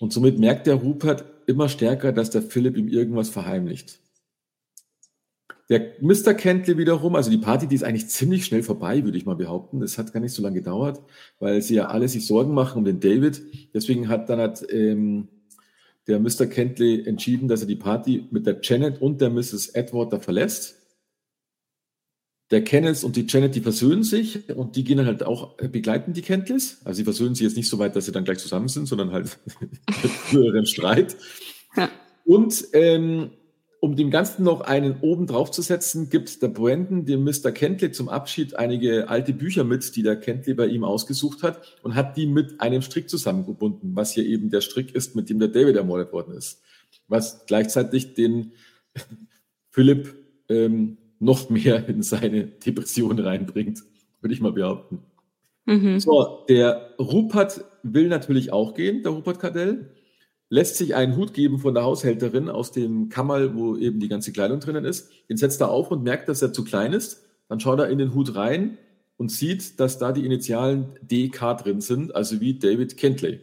Und 0.00 0.12
somit 0.12 0.40
merkt 0.40 0.66
der 0.66 0.74
Rupert 0.74 1.24
immer 1.46 1.68
stärker, 1.68 2.10
dass 2.12 2.30
der 2.30 2.42
Philipp 2.42 2.76
ihm 2.76 2.88
irgendwas 2.88 3.28
verheimlicht. 3.28 4.00
Der 5.68 5.92
Mr. 6.00 6.34
Kentley 6.34 6.76
wiederum, 6.76 7.14
also 7.14 7.30
die 7.30 7.38
Party, 7.38 7.68
die 7.68 7.76
ist 7.76 7.84
eigentlich 7.84 8.08
ziemlich 8.08 8.46
schnell 8.46 8.64
vorbei, 8.64 9.04
würde 9.04 9.18
ich 9.18 9.24
mal 9.24 9.36
behaupten. 9.36 9.82
Es 9.82 9.98
hat 9.98 10.12
gar 10.12 10.18
nicht 10.18 10.32
so 10.32 10.42
lange 10.42 10.56
gedauert, 10.56 11.00
weil 11.38 11.62
sie 11.62 11.76
ja 11.76 11.86
alle 11.86 12.08
sich 12.08 12.26
Sorgen 12.26 12.54
machen 12.54 12.78
um 12.78 12.84
den 12.84 12.98
David. 12.98 13.40
Deswegen 13.72 14.08
hat 14.08 14.28
dann 14.30 14.40
hat, 14.40 14.66
ähm, 14.68 15.28
der 16.06 16.18
Mr. 16.18 16.46
Kentley 16.46 17.06
entschieden, 17.06 17.48
dass 17.48 17.60
er 17.60 17.66
die 17.66 17.76
Party 17.76 18.26
mit 18.30 18.46
der 18.46 18.58
Janet 18.62 19.00
und 19.00 19.20
der 19.20 19.30
Mrs. 19.30 19.68
Edward 19.68 20.12
da 20.12 20.18
verlässt. 20.18 20.76
Der 22.50 22.64
Kenneth 22.64 23.04
und 23.04 23.14
die 23.14 23.26
Janet, 23.28 23.54
die 23.54 23.60
versöhnen 23.60 24.02
sich 24.02 24.48
und 24.50 24.74
die 24.74 24.82
gehen 24.82 25.06
halt 25.06 25.22
auch, 25.22 25.56
begleiten 25.56 26.14
die 26.14 26.22
Kentleys. 26.22 26.80
Also 26.84 26.96
sie 26.98 27.04
versöhnen 27.04 27.36
sich 27.36 27.44
jetzt 27.44 27.56
nicht 27.56 27.68
so 27.68 27.78
weit, 27.78 27.94
dass 27.94 28.06
sie 28.06 28.12
dann 28.12 28.24
gleich 28.24 28.38
zusammen 28.38 28.66
sind, 28.66 28.86
sondern 28.86 29.12
halt 29.12 29.38
früheren 29.90 30.66
Streit. 30.66 31.16
Ja. 31.76 31.90
Und 32.24 32.66
ähm, 32.72 33.30
um 33.80 33.96
dem 33.96 34.10
Ganzen 34.10 34.44
noch 34.44 34.60
einen 34.60 35.00
oben 35.00 35.26
drauf 35.26 35.50
zu 35.50 35.62
setzen, 35.62 36.10
gibt 36.10 36.42
der 36.42 36.48
Brandon 36.48 37.06
dem 37.06 37.24
Mr. 37.24 37.50
Kentley 37.50 37.90
zum 37.92 38.10
Abschied 38.10 38.56
einige 38.56 39.08
alte 39.08 39.32
Bücher 39.32 39.64
mit, 39.64 39.96
die 39.96 40.02
der 40.02 40.16
Kentley 40.16 40.52
bei 40.52 40.66
ihm 40.66 40.84
ausgesucht 40.84 41.42
hat 41.42 41.78
und 41.82 41.94
hat 41.94 42.16
die 42.18 42.26
mit 42.26 42.60
einem 42.60 42.82
Strick 42.82 43.08
zusammengebunden, 43.08 43.96
was 43.96 44.12
hier 44.12 44.26
eben 44.26 44.50
der 44.50 44.60
Strick 44.60 44.94
ist, 44.94 45.16
mit 45.16 45.30
dem 45.30 45.38
der 45.38 45.48
David 45.48 45.76
ermordet 45.76 46.12
worden 46.12 46.34
ist. 46.34 46.60
Was 47.08 47.46
gleichzeitig 47.46 48.12
den 48.12 48.52
Philipp 49.70 50.14
ähm, 50.50 50.98
noch 51.18 51.48
mehr 51.48 51.88
in 51.88 52.02
seine 52.02 52.44
Depression 52.44 53.18
reinbringt, 53.18 53.82
würde 54.20 54.34
ich 54.34 54.42
mal 54.42 54.52
behaupten. 54.52 55.02
Mhm. 55.64 56.00
So, 56.00 56.44
der 56.50 56.94
Rupert 56.98 57.64
will 57.82 58.08
natürlich 58.08 58.52
auch 58.52 58.74
gehen, 58.74 59.02
der 59.02 59.12
Rupert 59.12 59.38
Kardell 59.38 59.90
lässt 60.50 60.76
sich 60.76 60.94
einen 60.94 61.16
Hut 61.16 61.32
geben 61.32 61.58
von 61.58 61.74
der 61.74 61.84
Haushälterin 61.84 62.50
aus 62.50 62.72
dem 62.72 63.08
Kammerl, 63.08 63.54
wo 63.54 63.76
eben 63.76 64.00
die 64.00 64.08
ganze 64.08 64.32
Kleidung 64.32 64.60
drinnen 64.60 64.84
ist. 64.84 65.10
Den 65.30 65.36
setzt 65.36 65.60
er 65.60 65.70
auf 65.70 65.90
und 65.90 66.02
merkt, 66.02 66.28
dass 66.28 66.42
er 66.42 66.52
zu 66.52 66.64
klein 66.64 66.92
ist. 66.92 67.24
Dann 67.48 67.60
schaut 67.60 67.78
er 67.78 67.88
in 67.88 67.98
den 67.98 68.14
Hut 68.14 68.34
rein 68.34 68.76
und 69.16 69.30
sieht, 69.30 69.78
dass 69.78 69.98
da 69.98 70.12
die 70.12 70.26
Initialen 70.26 70.98
DK 71.02 71.54
drin 71.54 71.80
sind, 71.80 72.14
also 72.14 72.40
wie 72.40 72.58
David 72.58 72.96
Kentley. 72.96 73.40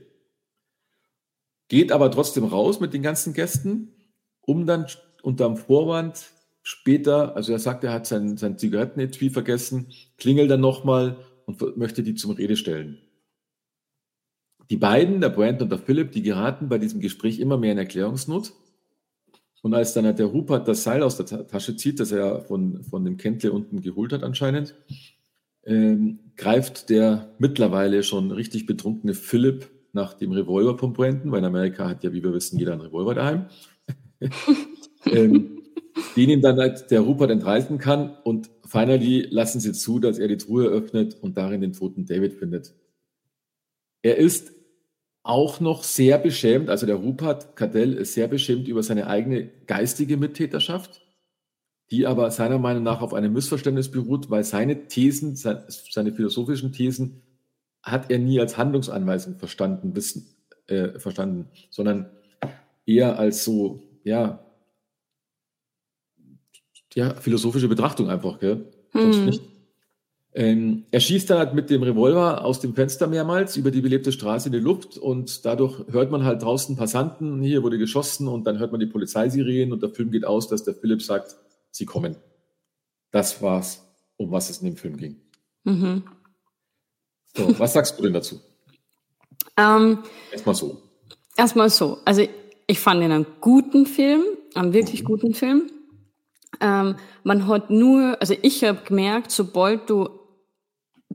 Geht 1.69 1.91
aber 1.91 2.11
trotzdem 2.11 2.43
raus 2.43 2.79
mit 2.79 2.93
den 2.93 3.01
ganzen 3.01 3.33
Gästen, 3.33 3.93
um 4.41 4.65
dann 4.65 4.85
unterm 5.23 5.57
Vorwand 5.57 6.31
später, 6.61 7.35
also 7.35 7.53
er 7.53 7.59
sagt, 7.59 7.85
er 7.85 7.93
hat 7.93 8.05
sein, 8.05 8.35
sein 8.35 8.57
Zigarettenetui 8.57 9.29
vergessen, 9.29 9.87
klingelt 10.17 10.51
dann 10.51 10.59
nochmal 10.59 11.17
und 11.45 11.77
möchte 11.77 12.03
die 12.03 12.15
zum 12.15 12.31
Rede 12.31 12.57
stellen. 12.57 12.97
Die 14.69 14.77
beiden, 14.77 15.21
der 15.21 15.29
Brandon 15.29 15.63
und 15.63 15.69
der 15.69 15.79
Philipp, 15.79 16.11
die 16.11 16.21
geraten 16.21 16.67
bei 16.69 16.77
diesem 16.77 16.99
Gespräch 16.99 17.39
immer 17.39 17.57
mehr 17.57 17.71
in 17.71 17.77
Erklärungsnot. 17.77 18.53
Und 19.61 19.73
als 19.73 19.93
dann 19.93 20.15
der 20.15 20.25
Rupert 20.25 20.67
das 20.67 20.83
Seil 20.83 21.03
aus 21.03 21.17
der 21.17 21.47
Tasche 21.47 21.75
zieht, 21.75 21.99
das 21.99 22.11
er 22.11 22.41
von, 22.41 22.83
von 22.83 23.03
dem 23.03 23.17
Kentle 23.17 23.51
unten 23.51 23.81
geholt 23.81 24.13
hat 24.13 24.23
anscheinend, 24.23 24.75
ähm, 25.65 26.19
greift 26.35 26.89
der 26.89 27.33
mittlerweile 27.39 28.03
schon 28.03 28.31
richtig 28.31 28.65
betrunkene 28.65 29.13
Philipp 29.13 29.69
nach 29.93 30.13
dem 30.13 30.31
Revolver 30.31 30.77
von 30.77 30.93
Brandon, 30.93 31.31
weil 31.31 31.39
in 31.39 31.45
Amerika 31.45 31.89
hat 31.89 32.03
ja, 32.03 32.13
wie 32.13 32.23
wir 32.23 32.33
wissen, 32.33 32.59
jeder 32.59 32.73
einen 32.73 32.81
Revolver 32.81 33.15
daheim. 33.15 33.45
ähm, 35.05 35.63
den 36.15 36.29
ihm 36.29 36.41
dann 36.41 36.57
halt 36.57 36.91
der 36.91 37.01
Rupert 37.01 37.31
entreißen 37.31 37.77
kann 37.77 38.15
und 38.23 38.49
finally 38.65 39.27
lassen 39.29 39.59
sie 39.59 39.73
zu, 39.73 39.99
dass 39.99 40.19
er 40.19 40.27
die 40.27 40.37
Truhe 40.37 40.65
öffnet 40.67 41.15
und 41.21 41.37
darin 41.37 41.61
den 41.61 41.73
toten 41.73 42.05
David 42.05 42.33
findet. 42.33 42.73
Er 44.01 44.17
ist 44.17 44.51
auch 45.27 45.59
noch 45.59 45.83
sehr 45.83 46.17
beschämt, 46.17 46.69
also 46.69 46.85
der 46.85 46.95
Rupert 46.95 47.55
Cadell 47.57 47.93
ist 47.93 48.13
sehr 48.13 48.27
beschämt 48.27 48.67
über 48.67 48.81
seine 48.81 49.07
eigene 49.07 49.49
geistige 49.67 50.15
Mittäterschaft, 50.15 51.01
die 51.91 52.07
aber 52.07 52.31
seiner 52.31 52.59
Meinung 52.59 52.83
nach 52.83 53.01
auf 53.01 53.13
einem 53.13 53.33
Missverständnis 53.33 53.91
beruht, 53.91 54.29
weil 54.29 54.45
seine 54.45 54.87
Thesen, 54.87 55.35
seine 55.35 56.13
philosophischen 56.13 56.71
Thesen 56.71 57.21
hat 57.83 58.09
er 58.09 58.19
nie 58.19 58.39
als 58.39 58.57
Handlungsanweisung 58.57 59.35
verstanden, 59.35 59.95
wissen, 59.95 60.27
äh, 60.67 60.97
verstanden, 60.97 61.49
sondern 61.69 62.09
eher 62.85 63.19
als 63.19 63.43
so, 63.43 63.83
ja, 64.03 64.45
ja, 66.93 67.13
philosophische 67.15 67.67
Betrachtung 67.67 68.09
einfach, 68.09 68.39
gell? 68.39 68.65
Sonst 68.93 69.17
hm. 69.17 69.25
nicht. 69.25 69.41
Ähm, 70.37 70.85
er 70.91 70.99
schießt 70.99 71.31
dann 71.31 71.39
halt 71.39 71.55
mit 71.55 71.71
dem 71.71 71.81
Revolver 71.81 72.45
aus 72.45 72.59
dem 72.59 72.75
Fenster 72.75 73.07
mehrmals 73.07 73.57
über 73.57 73.71
die 73.71 73.81
belebte 73.81 74.11
Straße 74.11 74.49
in 74.49 74.53
die 74.53 74.59
Luft 74.59 74.95
und 74.99 75.43
dadurch 75.45 75.81
hört 75.89 76.11
man 76.11 76.25
halt 76.25 76.43
draußen 76.43 76.77
Passanten, 76.77 77.41
hier 77.41 77.63
wurde 77.63 77.79
geschossen 77.79 78.27
und 78.27 78.45
dann 78.45 78.59
hört 78.59 78.71
man 78.71 78.79
die 78.79 78.85
Polizeisirenen 78.85 79.73
und 79.73 79.81
der 79.81 79.89
Film 79.89 80.11
geht 80.11 80.25
aus, 80.25 80.47
dass 80.47 80.63
der 80.63 80.75
Philipp 80.75 81.01
sagt, 81.01 81.35
sie 81.71 81.85
kommen. 81.85 82.17
Das 83.09 83.41
war's, 83.41 83.83
um 84.17 84.29
was 84.29 84.51
es 84.51 84.59
in 84.59 84.67
dem 84.67 84.77
Film 84.77 84.97
ging. 84.97 85.19
Mhm. 85.63 86.03
So, 87.35 87.57
was 87.57 87.73
sagst 87.73 87.97
du 87.97 88.03
denn 88.03 88.13
dazu? 88.13 88.39
Ähm, 89.59 90.03
erstmal 90.31 90.53
so. 90.53 90.83
Erstmal 91.35 91.71
so. 91.71 91.97
Also 92.05 92.27
ich 92.67 92.79
fand 92.79 93.01
ihn 93.01 93.11
einen 93.11 93.25
guten 93.41 93.87
Film, 93.87 94.21
einen 94.53 94.71
wirklich 94.71 95.01
mhm. 95.01 95.07
guten 95.07 95.33
Film. 95.33 95.71
Ähm, 96.61 96.95
man 97.23 97.47
hat 97.47 97.71
nur, 97.71 98.17
also 98.19 98.35
ich 98.39 98.63
habe 98.63 98.83
gemerkt, 98.85 99.31
sobald 99.31 99.89
du 99.89 100.09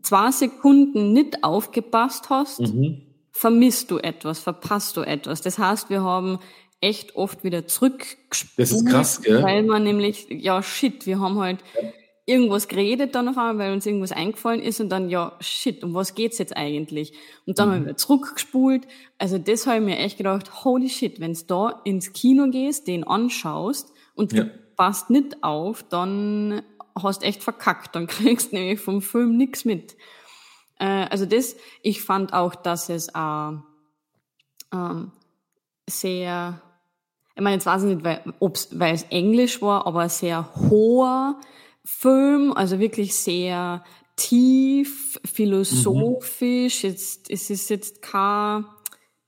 zwei 0.03 0.31
Sekunden 0.31 1.13
nicht 1.13 1.45
aufgepasst 1.45 2.31
hast, 2.31 2.61
mhm. 2.61 3.03
vermisst 3.31 3.91
du 3.91 3.99
etwas, 3.99 4.41
verpasst 4.41 4.97
du 4.97 5.03
etwas. 5.03 5.43
Das 5.43 5.59
heißt, 5.59 5.91
wir 5.91 6.03
haben 6.03 6.39
echt 6.83 7.17
oft 7.17 7.45
wieder 7.45 7.67
zurückgespult. 7.67 8.59
Das 8.59 8.73
ist 8.73 8.87
krass, 8.87 9.23
gell? 9.23 9.43
Weil 9.43 9.63
man 9.63 9.85
nämlich, 9.85 10.27
ja, 10.29 10.63
shit, 10.63 11.07
wir 11.07 11.21
haben 11.21 11.39
halt 11.39 11.61
ja. 11.81 11.89
irgendwas 12.27 12.67
geredet 12.67 13.15
dann 13.15 13.29
auf 13.29 13.39
einmal, 13.39 13.59
weil 13.59 13.73
uns 13.73 13.87
irgendwas 13.87 14.13
eingefallen 14.13 14.61
ist 14.61 14.81
und 14.81 14.89
dann, 14.89 15.09
ja, 15.09 15.37
shit, 15.41 15.85
um 15.85 15.95
was 15.95 16.15
geht's 16.15 16.39
jetzt 16.39 16.57
eigentlich? 16.57 17.15
Und 17.47 17.59
dann 17.59 17.69
mhm. 17.69 17.73
haben 17.75 17.87
wir 17.87 17.97
zurückgespult. 17.97 18.89
Also 19.17 19.39
das 19.39 19.67
habe 19.67 19.79
ich 19.79 19.85
mir 19.85 19.99
echt 19.99 20.19
gedacht, 20.19 20.65
holy 20.65 20.89
shit, 20.89 21.21
wenn's 21.21 21.47
da 21.47 21.81
ins 21.85 22.13
Kino 22.13 22.51
gehst, 22.51 22.89
den 22.89 23.05
anschaust 23.05 23.93
und 24.15 24.33
ja. 24.33 24.47
passt 24.77 25.09
nicht 25.09 25.45
auf, 25.45 25.85
dann 25.85 26.63
hast 27.01 27.23
echt 27.23 27.43
verkackt, 27.43 27.95
dann 27.95 28.07
kriegst 28.09 28.53
du 28.53 28.57
nämlich 28.57 28.81
vom 28.81 29.03
Film 29.03 29.37
nichts 29.37 29.65
mit. 29.65 29.97
Äh, 30.79 31.07
also 31.11 31.27
das, 31.27 31.57
ich 31.83 32.03
fand 32.03 32.33
auch, 32.33 32.55
dass 32.55 32.89
es 32.89 33.09
äh, 33.09 33.53
ähm, 34.73 35.13
sehr, 35.89 36.61
ich 37.35 37.43
meine, 37.43 37.57
jetzt 37.57 37.67
weiß 37.67 37.83
ich 37.85 37.95
nicht, 37.95 38.05
weil, 38.05 38.23
ob's, 38.41 38.69
weil 38.73 38.95
es 38.95 39.05
Englisch 39.05 39.63
war, 39.63 39.87
aber 39.87 40.09
sehr 40.09 40.49
hoher 40.55 41.41
Film, 41.85 42.53
also 42.53 42.79
wirklich 42.79 43.15
sehr 43.15 43.85
tief, 44.17 45.21
philosophisch. 45.25 46.85
Mhm. 46.85 46.91
Jetzt, 46.91 47.31
es 47.31 47.51
ist 47.51 47.71
jetzt 47.71 48.03
kein 48.03 48.65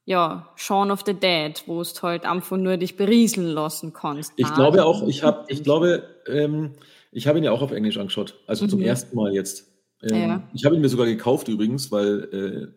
ja, 0.05 0.51
Shaun 0.57 0.91
of 0.91 1.03
the 1.07 1.15
Dead, 1.15 1.63
wo 1.67 1.81
es 1.81 2.03
halt 2.03 2.27
einfach 2.27 2.57
nur 2.57 2.77
dich 2.77 2.97
berieseln 2.97 3.49
lassen 3.49 3.93
kannst. 3.93 4.33
Ich 4.37 4.53
glaube 4.53 4.85
auch, 4.85 5.07
ich 5.07 5.23
habe, 5.23 5.45
ich 5.49 5.63
glaube, 5.63 6.05
ähm, 6.29 6.75
ich 7.15 7.27
habe 7.27 7.39
ihn 7.39 7.45
ja 7.45 7.53
auch 7.53 7.63
auf 7.63 7.73
Englisch 7.73 7.97
angeschaut, 7.97 8.39
also 8.47 8.65
mhm. 8.65 8.71
zum 8.71 8.81
ersten 8.81 9.17
Mal 9.17 9.33
jetzt. 9.33 9.73
Ähm, 10.03 10.29
ja. 10.29 10.49
Ich 10.53 10.65
habe 10.65 10.75
ihn 10.75 10.81
mir 10.81 10.89
sogar 10.89 11.07
gekauft 11.07 11.49
übrigens, 11.49 11.91
weil 11.91 12.75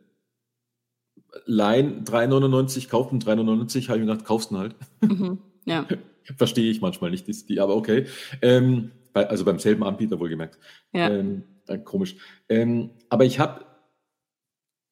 Line 1.45 2.03
3,99 2.05 2.89
kaufen, 2.89 3.19
3,99 3.19 3.89
habe 3.89 3.99
ich 3.99 4.05
mir 4.05 4.11
gedacht, 4.11 4.25
kaufst 4.25 4.51
du 4.51 4.57
halt. 4.57 4.75
Mhm, 5.01 5.39
ja. 5.65 5.85
Verstehe 6.37 6.69
ich 6.69 6.81
manchmal 6.81 7.11
nicht, 7.11 7.27
die, 7.27 7.45
die 7.45 7.59
aber 7.59 7.75
okay. 7.75 8.05
Ähm, 8.41 8.91
bei, 9.13 9.27
also 9.27 9.45
beim 9.45 9.59
selben 9.59 9.83
Anbieter 9.83 10.19
wohlgemerkt. 10.19 10.59
Ja. 10.93 11.09
Ähm, 11.09 11.43
äh, 11.67 11.77
komisch. 11.77 12.15
Ähm, 12.49 12.91
aber 13.09 13.25
ich 13.25 13.39
habe 13.39 13.65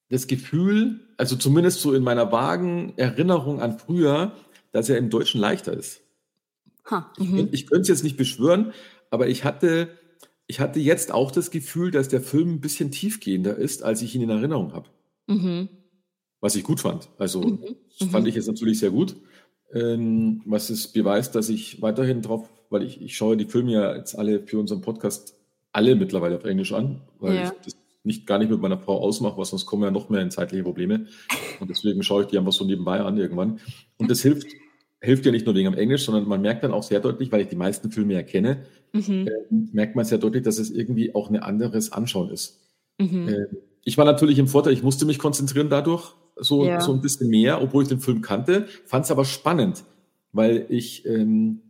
das 0.10 0.28
Gefühl, 0.28 1.00
also 1.18 1.36
zumindest 1.36 1.82
so 1.82 1.94
in 1.94 2.04
meiner 2.04 2.32
vagen 2.32 2.94
Erinnerung 2.98 3.62
an 3.62 3.80
früher, 3.80 4.34
dass 4.72 4.90
er 4.90 4.98
im 4.98 5.10
Deutschen 5.10 5.42
leichter 5.42 5.74
ist. 5.74 6.02
Ha, 6.90 7.12
mhm. 7.18 7.38
ich, 7.38 7.54
ich 7.54 7.68
könnte 7.68 7.82
es 7.82 7.88
jetzt 7.88 8.04
nicht 8.04 8.18
beschwören, 8.18 8.74
aber 9.16 9.28
ich 9.30 9.44
hatte, 9.46 9.88
ich 10.46 10.60
hatte 10.60 10.80
jetzt 10.82 11.12
auch 11.14 11.32
das 11.32 11.50
Gefühl, 11.50 11.90
dass 11.90 12.10
der 12.10 12.22
Film 12.22 12.56
ein 12.56 12.60
bisschen 12.62 12.92
tiefgehender 12.92 13.56
ist, 13.56 13.82
als 13.82 14.02
ich 14.02 14.14
ihn 14.14 14.22
in 14.22 14.30
Erinnerung 14.30 14.74
habe. 14.74 14.90
Mhm. 15.28 15.70
Was 16.42 16.56
ich 16.58 16.64
gut 16.64 16.82
fand. 16.82 17.08
Also 17.18 17.42
Mhm. 17.42 17.60
das 17.98 18.08
Mhm. 18.08 18.12
fand 18.12 18.28
ich 18.28 18.36
jetzt 18.36 18.48
natürlich 18.48 18.78
sehr 18.80 18.92
gut. 18.92 19.16
Ähm, 19.74 20.42
was 20.46 20.70
es 20.70 20.90
beweist, 20.90 21.34
dass 21.34 21.48
ich 21.50 21.82
weiterhin 21.82 22.22
drauf, 22.22 22.48
weil 22.70 22.84
ich, 22.84 23.02
ich 23.02 23.16
schaue 23.18 23.38
die 23.38 23.46
Filme 23.46 23.72
ja 23.72 23.96
jetzt 23.96 24.18
alle 24.18 24.42
für 24.46 24.60
unseren 24.60 24.82
Podcast 24.82 25.36
alle 25.72 25.96
mittlerweile 25.96 26.36
auf 26.38 26.44
Englisch 26.44 26.74
an, 26.74 27.02
weil 27.20 27.36
Ja. 27.36 27.44
ich 27.46 27.50
das 27.64 27.76
nicht 28.04 28.28
gar 28.28 28.38
nicht 28.38 28.52
mit 28.52 28.62
meiner 28.62 28.78
Frau 28.78 29.00
ausmache, 29.00 29.38
weil 29.38 29.46
sonst 29.46 29.66
kommen 29.66 29.84
ja 29.84 29.90
noch 29.92 30.10
mehr 30.10 30.22
in 30.22 30.30
zeitliche 30.30 30.64
Probleme. 30.64 31.08
Und 31.60 31.70
deswegen 31.72 32.04
schaue 32.04 32.24
ich 32.24 32.28
die 32.28 32.38
einfach 32.38 32.52
so 32.54 32.64
nebenbei 32.66 33.00
an 33.00 33.18
irgendwann. 33.18 33.60
Und 33.98 34.12
das 34.12 34.22
hilft, 34.22 34.46
hilft 35.02 35.26
ja 35.26 35.32
nicht 35.32 35.46
nur 35.46 35.56
wegen 35.56 35.68
am 35.68 35.74
Englisch, 35.76 36.06
sondern 36.06 36.28
man 36.28 36.42
merkt 36.42 36.64
dann 36.64 36.72
auch 36.74 36.84
sehr 36.84 37.00
deutlich, 37.00 37.32
weil 37.32 37.42
ich 37.42 37.48
die 37.48 37.56
meisten 37.56 37.92
Filme 37.92 38.14
ja 38.14 38.24
kenne, 38.24 38.66
Mhm. 38.94 39.28
äh, 39.28 39.32
merkt 39.74 39.96
man 39.96 40.06
sehr 40.06 40.18
deutlich, 40.18 40.44
dass 40.44 40.58
es 40.58 40.72
irgendwie 40.72 41.14
auch 41.14 41.30
ein 41.30 41.38
anderes 41.38 41.92
Anschauen 41.92 42.30
ist. 42.30 42.62
Mhm. 43.00 43.28
Äh, 43.28 43.46
ich 43.84 43.98
war 43.98 44.06
natürlich 44.06 44.40
im 44.40 44.48
Vorteil, 44.48 44.74
ich 44.74 44.84
musste 44.84 45.06
mich 45.06 45.20
konzentrieren 45.20 45.70
dadurch, 45.70 46.14
so, 46.38 46.66
Ja. 46.66 46.82
so 46.82 46.94
ein 46.94 47.02
bisschen 47.02 47.30
mehr, 47.30 47.62
obwohl 47.62 47.84
ich 47.84 47.90
den 47.90 48.00
Film 48.00 48.22
kannte, 48.22 48.68
fand 48.86 49.06
es 49.06 49.12
aber 49.12 49.26
spannend, 49.26 49.84
weil 50.32 50.66
ich 50.70 51.06
ähm, 51.06 51.62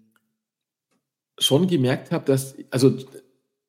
schon 1.38 1.67
gemerkt 1.67 2.12
habe, 2.12 2.25
dass, 2.25 2.55
also 2.72 2.96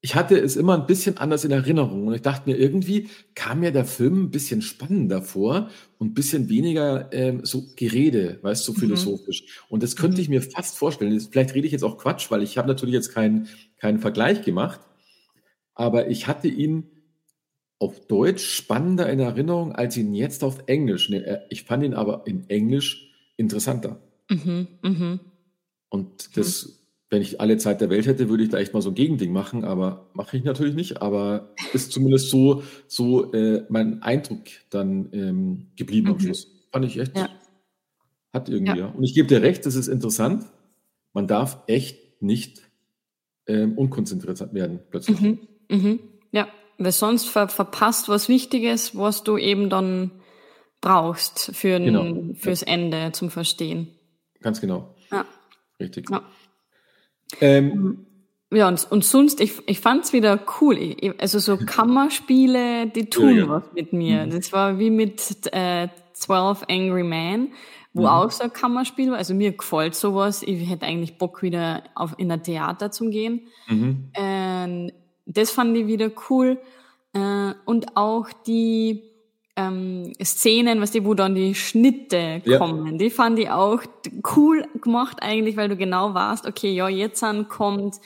ich 0.06 0.14
hatte 0.14 0.38
es 0.38 0.54
immer 0.54 0.78
ein 0.78 0.86
bisschen 0.86 1.18
anders 1.18 1.44
in 1.44 1.50
Erinnerung 1.50 2.06
und 2.06 2.14
ich 2.14 2.22
dachte 2.22 2.48
mir, 2.48 2.56
irgendwie 2.56 3.08
kam 3.34 3.58
mir 3.58 3.72
der 3.72 3.84
Film 3.84 4.22
ein 4.26 4.30
bisschen 4.30 4.62
spannender 4.62 5.20
vor 5.20 5.68
und 5.98 6.10
ein 6.10 6.14
bisschen 6.14 6.48
weniger 6.48 7.12
ähm, 7.12 7.40
so 7.44 7.64
Gerede, 7.74 8.38
weißt 8.40 8.68
du, 8.68 8.72
so 8.72 8.76
Mhm. 8.76 8.80
philosophisch. 8.82 9.64
Und 9.68 9.82
das 9.82 9.96
könnte 9.96 10.18
Mhm. 10.18 10.22
ich 10.22 10.28
mir 10.28 10.42
fast 10.42 10.78
vorstellen. 10.78 11.18
Vielleicht 11.18 11.54
rede 11.56 11.66
ich 11.66 11.72
jetzt 11.72 11.82
auch 11.82 11.98
Quatsch, 11.98 12.30
weil 12.30 12.44
ich 12.44 12.56
habe 12.56 12.68
natürlich 12.68 12.92
jetzt 12.94 13.12
keinen 13.12 13.48
keinen 13.78 13.98
Vergleich 13.98 14.42
gemacht, 14.42 14.78
aber 15.74 16.08
ich 16.08 16.28
hatte 16.28 16.46
ihn 16.46 16.84
auf 17.80 18.06
Deutsch 18.06 18.44
spannender 18.48 19.10
in 19.10 19.18
Erinnerung 19.18 19.72
als 19.72 19.96
ihn 19.96 20.14
jetzt 20.14 20.44
auf 20.44 20.62
Englisch. 20.66 21.10
Äh, 21.10 21.40
Ich 21.50 21.64
fand 21.64 21.82
ihn 21.82 21.94
aber 21.94 22.22
in 22.28 22.48
Englisch 22.48 23.10
interessanter. 23.36 24.00
Mhm. 24.30 24.68
Mhm. 24.82 25.20
Und 25.88 26.36
das, 26.36 26.75
wenn 27.10 27.22
ich 27.22 27.40
alle 27.40 27.56
Zeit 27.56 27.80
der 27.80 27.88
Welt 27.90 28.06
hätte, 28.06 28.28
würde 28.28 28.42
ich 28.42 28.48
da 28.50 28.58
echt 28.58 28.74
mal 28.74 28.82
so 28.82 28.90
ein 28.90 28.94
Gegending 28.94 29.32
machen, 29.32 29.64
aber 29.64 30.10
mache 30.14 30.36
ich 30.36 30.44
natürlich 30.44 30.74
nicht. 30.74 31.02
Aber 31.02 31.54
ist 31.72 31.92
zumindest 31.92 32.30
so, 32.30 32.62
so 32.88 33.32
äh, 33.32 33.64
mein 33.68 34.02
Eindruck 34.02 34.42
dann 34.70 35.08
ähm, 35.12 35.66
geblieben 35.76 36.08
am 36.08 36.14
Mhm. 36.14 36.20
Schluss. 36.20 36.48
Fand 36.72 36.84
ich 36.84 36.98
echt, 36.98 37.16
Ja. 37.16 37.28
hat 38.32 38.48
irgendwie, 38.48 38.72
Ja. 38.78 38.86
ja. 38.86 38.86
Und 38.88 39.04
ich 39.04 39.14
gebe 39.14 39.28
dir 39.28 39.40
recht, 39.42 39.64
das 39.66 39.76
ist 39.76 39.86
interessant. 39.88 40.44
Man 41.12 41.26
darf 41.28 41.62
echt 41.68 42.20
nicht 42.22 42.62
ähm, 43.46 43.78
unkonzentriert 43.78 44.52
werden 44.52 44.80
plötzlich. 44.90 45.20
Mhm. 45.20 45.38
Mhm. 45.70 46.00
Ja, 46.32 46.48
weil 46.78 46.90
sonst 46.92 47.28
ver 47.28 47.48
verpasst 47.48 48.08
was 48.08 48.28
Wichtiges, 48.28 48.96
was 48.96 49.22
du 49.22 49.36
eben 49.38 49.70
dann 49.70 50.10
brauchst 50.80 51.54
für 51.54 51.78
Genau. 51.78 52.34
fürs 52.34 52.62
Ende 52.64 53.12
zum 53.12 53.30
Verstehen. 53.30 53.88
Ganz 54.40 54.60
genau. 54.60 54.94
Ja. 55.12 55.24
Richtig. 55.80 56.10
Ja. 56.10 56.22
Ähm, 57.40 58.06
Ja, 58.52 58.68
und, 58.68 58.86
und 58.90 59.04
sonst, 59.04 59.40
ich, 59.40 59.54
ich 59.66 59.80
fand's 59.80 60.12
wieder 60.12 60.40
cool. 60.60 60.76
Ich, 60.78 61.12
also 61.20 61.38
so 61.38 61.56
Kammerspiele, 61.66 62.86
die 62.88 63.10
tun 63.10 63.36
Ja, 63.36 63.48
was 63.48 63.64
mit 63.74 63.92
mir. 63.92 64.26
Mhm. 64.26 64.30
Das 64.30 64.52
war 64.52 64.78
wie 64.78 64.90
mit 64.90 65.20
äh, 65.52 65.88
12 66.12 66.64
Angry 66.70 67.02
Men, 67.02 67.52
wo 67.92 68.02
Mhm. 68.02 68.08
auch 68.08 68.30
so 68.30 68.44
ein 68.44 68.52
Kammerspiel 68.52 69.10
war. 69.10 69.18
Also 69.18 69.34
mir 69.34 69.52
gefällt 69.52 69.94
sowas. 69.94 70.42
Ich 70.42 70.68
hätte 70.70 70.86
eigentlich 70.86 71.18
Bock 71.18 71.42
wieder 71.42 71.82
auf, 71.94 72.14
in 72.18 72.30
ein 72.30 72.42
Theater 72.42 72.90
zu 72.90 73.10
gehen. 73.10 73.48
mhm. 73.68 74.10
Ähm, 74.14 74.92
das 75.26 75.50
fand 75.50 75.76
ich 75.76 75.86
wieder 75.88 76.10
cool. 76.30 76.58
Äh, 77.12 77.52
und 77.64 77.96
auch 77.96 78.28
die 78.46 79.02
ähm, 79.56 80.12
Szenen, 80.22 80.80
was 80.80 80.90
die, 80.90 81.04
wo 81.04 81.14
dann 81.14 81.34
die 81.34 81.54
Schnitte 81.54 82.42
Ja. 82.44 82.58
kommen, 82.58 82.98
die 82.98 83.10
fand 83.10 83.38
ich 83.38 83.50
auch 83.50 83.82
cool 84.36 84.66
gemacht 84.82 85.18
eigentlich, 85.22 85.56
weil 85.56 85.68
du 85.68 85.76
genau 85.76 86.14
warst, 86.14 86.46
okay, 86.46 86.72
ja, 86.74 86.88
jetzt 86.88 87.22
an 87.24 87.48
kommt 87.48 87.96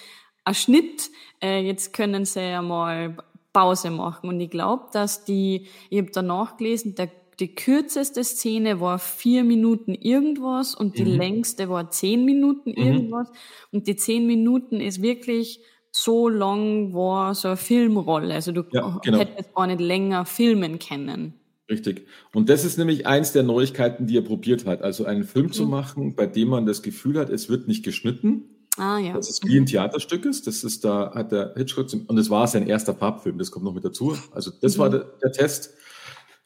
ein 0.45 0.55
Schnitt, 0.55 1.11
äh, 1.43 1.61
jetzt 1.61 1.93
können 1.93 2.25
sie 2.25 2.41
ja 2.41 2.63
mal 2.63 3.17
Pause 3.53 3.91
machen. 3.91 4.29
Und 4.29 4.41
ich 4.41 4.51
glaube, 4.51 4.85
dass 4.93 5.25
die, 5.25 5.67
ich 5.91 5.99
habe 5.99 6.11
danach 6.13 6.57
gelesen, 6.57 6.95
der, 6.95 7.11
die 7.41 7.55
kürzeste 7.55 8.23
Szene 8.23 8.81
war 8.81 8.99
vier 8.99 9.43
Minuten 9.45 9.95
irgendwas 9.95 10.75
und 10.75 10.99
die 10.99 11.05
Mhm. 11.05 11.17
längste 11.17 11.69
war 11.69 11.91
zehn 11.91 12.25
Minuten 12.25 12.71
irgendwas. 12.71 13.29
Und 13.73 13.87
die 13.89 13.97
zehn 13.97 14.27
Minuten 14.27 14.81
ist 14.81 15.03
wirklich 15.03 15.61
so 15.93 16.29
lang 16.29 16.95
war 16.95 17.35
so 17.35 17.49
eine 17.49 17.57
Filmrolle. 17.57 18.35
Also 18.35 18.53
du 18.53 18.63
Ja, 18.73 19.01
genau. 19.03 19.19
hättest 19.19 19.53
gar 19.55 19.67
nicht 19.67 19.81
länger 19.81 20.25
filmen 20.27 20.79
können. 20.79 21.40
Richtig. 21.71 22.07
Und 22.35 22.49
das 22.49 22.65
ist 22.65 22.77
nämlich 22.79 23.07
eins 23.07 23.33
der 23.33 23.45
Neuigkeiten, 23.45 24.07
die 24.07 24.17
er 24.19 24.23
probiert 24.23 24.67
hat. 24.67 24.83
Also 24.83 25.05
einen 25.05 25.25
Film 25.25 25.53
zu 25.53 25.65
Mhm. 25.65 25.71
machen, 25.71 26.15
bei 26.17 26.27
dem 26.27 26.49
man 26.49 26.67
das 26.67 26.83
Gefühl 26.83 27.17
hat, 27.19 27.31
es 27.31 27.49
wird 27.49 27.69
nicht 27.69 27.85
geschnitten, 27.85 28.43
Ah 28.77 28.99
ja. 28.99 29.13
dass 29.15 29.31
es 29.31 29.41
wie 29.45 29.57
ein 29.57 29.67
Theaterstück 29.67 30.25
ist. 30.25 30.47
Das 30.49 30.65
ist, 30.65 30.85
da 30.85 31.13
hat 31.15 31.31
der 31.33 31.55
Hitchcock, 31.57 31.89
zum- 31.89 32.07
und 32.07 32.17
das 32.17 32.29
war 32.29 32.47
sein 32.49 32.67
erster 32.67 32.95
Farbfilm, 32.95 33.39
das 33.39 33.51
kommt 33.53 33.65
noch 33.65 33.75
mit 33.75 33.85
dazu. 33.85 34.17
Also 34.33 34.51
das 34.61 34.77
Mhm. 34.77 34.81
war 34.81 34.91
der, 34.91 35.07
der 35.23 35.33
Test. 35.33 35.75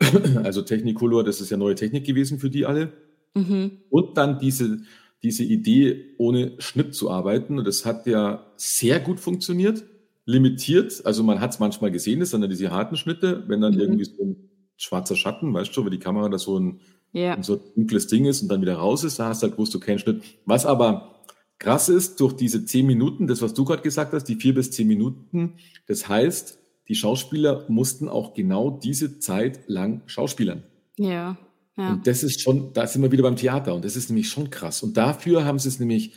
Also 0.44 0.62
Technicolor, 0.62 1.24
das 1.24 1.40
ist 1.40 1.50
ja 1.50 1.56
neue 1.56 1.74
Technik 1.76 2.04
gewesen 2.04 2.38
für 2.38 2.50
die 2.50 2.66
alle. 2.66 2.92
Mhm. 3.34 3.78
Und 3.90 4.16
dann 4.18 4.38
diese, 4.38 4.80
diese 5.22 5.44
Idee, 5.44 6.14
ohne 6.18 6.52
Schnitt 6.58 6.94
zu 6.94 7.10
arbeiten. 7.10 7.58
Und 7.58 7.66
das 7.66 7.86
hat 7.86 8.06
ja 8.06 8.44
sehr 8.56 9.00
gut 9.00 9.20
funktioniert. 9.20 9.84
Limitiert, 10.26 11.04
also 11.04 11.22
man 11.22 11.38
hat 11.40 11.52
es 11.52 11.60
manchmal 11.60 11.90
gesehen, 11.90 12.20
das 12.20 12.30
sind 12.30 12.40
dann 12.40 12.48
diese 12.50 12.70
harten 12.70 12.96
Schnitte, 12.96 13.44
wenn 13.46 13.60
dann 13.60 13.74
Mhm. 13.74 13.80
irgendwie 13.80 14.04
so 14.04 14.22
ein 14.22 14.36
schwarzer 14.76 15.16
Schatten, 15.16 15.52
weißt 15.54 15.76
du, 15.76 15.82
weil 15.84 15.90
die 15.90 15.98
Kamera 15.98 16.28
da 16.28 16.38
so 16.38 16.58
ein, 16.58 16.80
Ja. 17.12 17.40
so 17.42 17.54
ein 17.54 17.60
dunkles 17.76 18.06
Ding 18.08 18.24
ist 18.24 18.42
und 18.42 18.48
dann 18.48 18.60
wieder 18.60 18.76
raus 18.76 19.04
ist, 19.04 19.18
da 19.18 19.26
hast 19.28 19.42
du 19.42 19.46
halt 19.46 19.54
gewusst, 19.56 19.74
du 19.74 19.80
keinen 19.80 19.98
Schnitt. 19.98 20.22
Was 20.46 20.66
aber 20.66 21.22
krass 21.58 21.88
ist, 21.88 22.20
durch 22.20 22.32
diese 22.34 22.64
zehn 22.64 22.86
Minuten, 22.86 23.26
das, 23.26 23.40
was 23.40 23.54
du 23.54 23.64
gerade 23.64 23.82
gesagt 23.82 24.12
hast, 24.12 24.24
die 24.24 24.34
vier 24.36 24.54
bis 24.54 24.70
zehn 24.72 24.88
Minuten, 24.88 25.54
das 25.86 26.08
heißt, 26.08 26.58
die 26.88 26.94
Schauspieler 26.94 27.64
mussten 27.68 28.08
auch 28.08 28.34
genau 28.34 28.70
diese 28.70 29.18
Zeit 29.18 29.60
lang 29.68 30.02
schauspielern. 30.06 30.64
Ja. 30.98 31.36
Ja. 31.76 31.92
Und 31.94 32.06
das 32.06 32.22
ist 32.22 32.40
schon, 32.40 32.72
da 32.72 32.86
sind 32.86 33.02
wir 33.02 33.10
wieder 33.10 33.22
beim 33.22 33.36
Theater 33.36 33.74
und 33.74 33.84
das 33.84 33.96
ist 33.96 34.08
nämlich 34.10 34.28
schon 34.28 34.50
krass. 34.50 34.82
Und 34.82 34.96
dafür 34.96 35.44
haben 35.44 35.58
sie 35.58 35.68
es 35.68 35.80
nämlich 35.80 36.12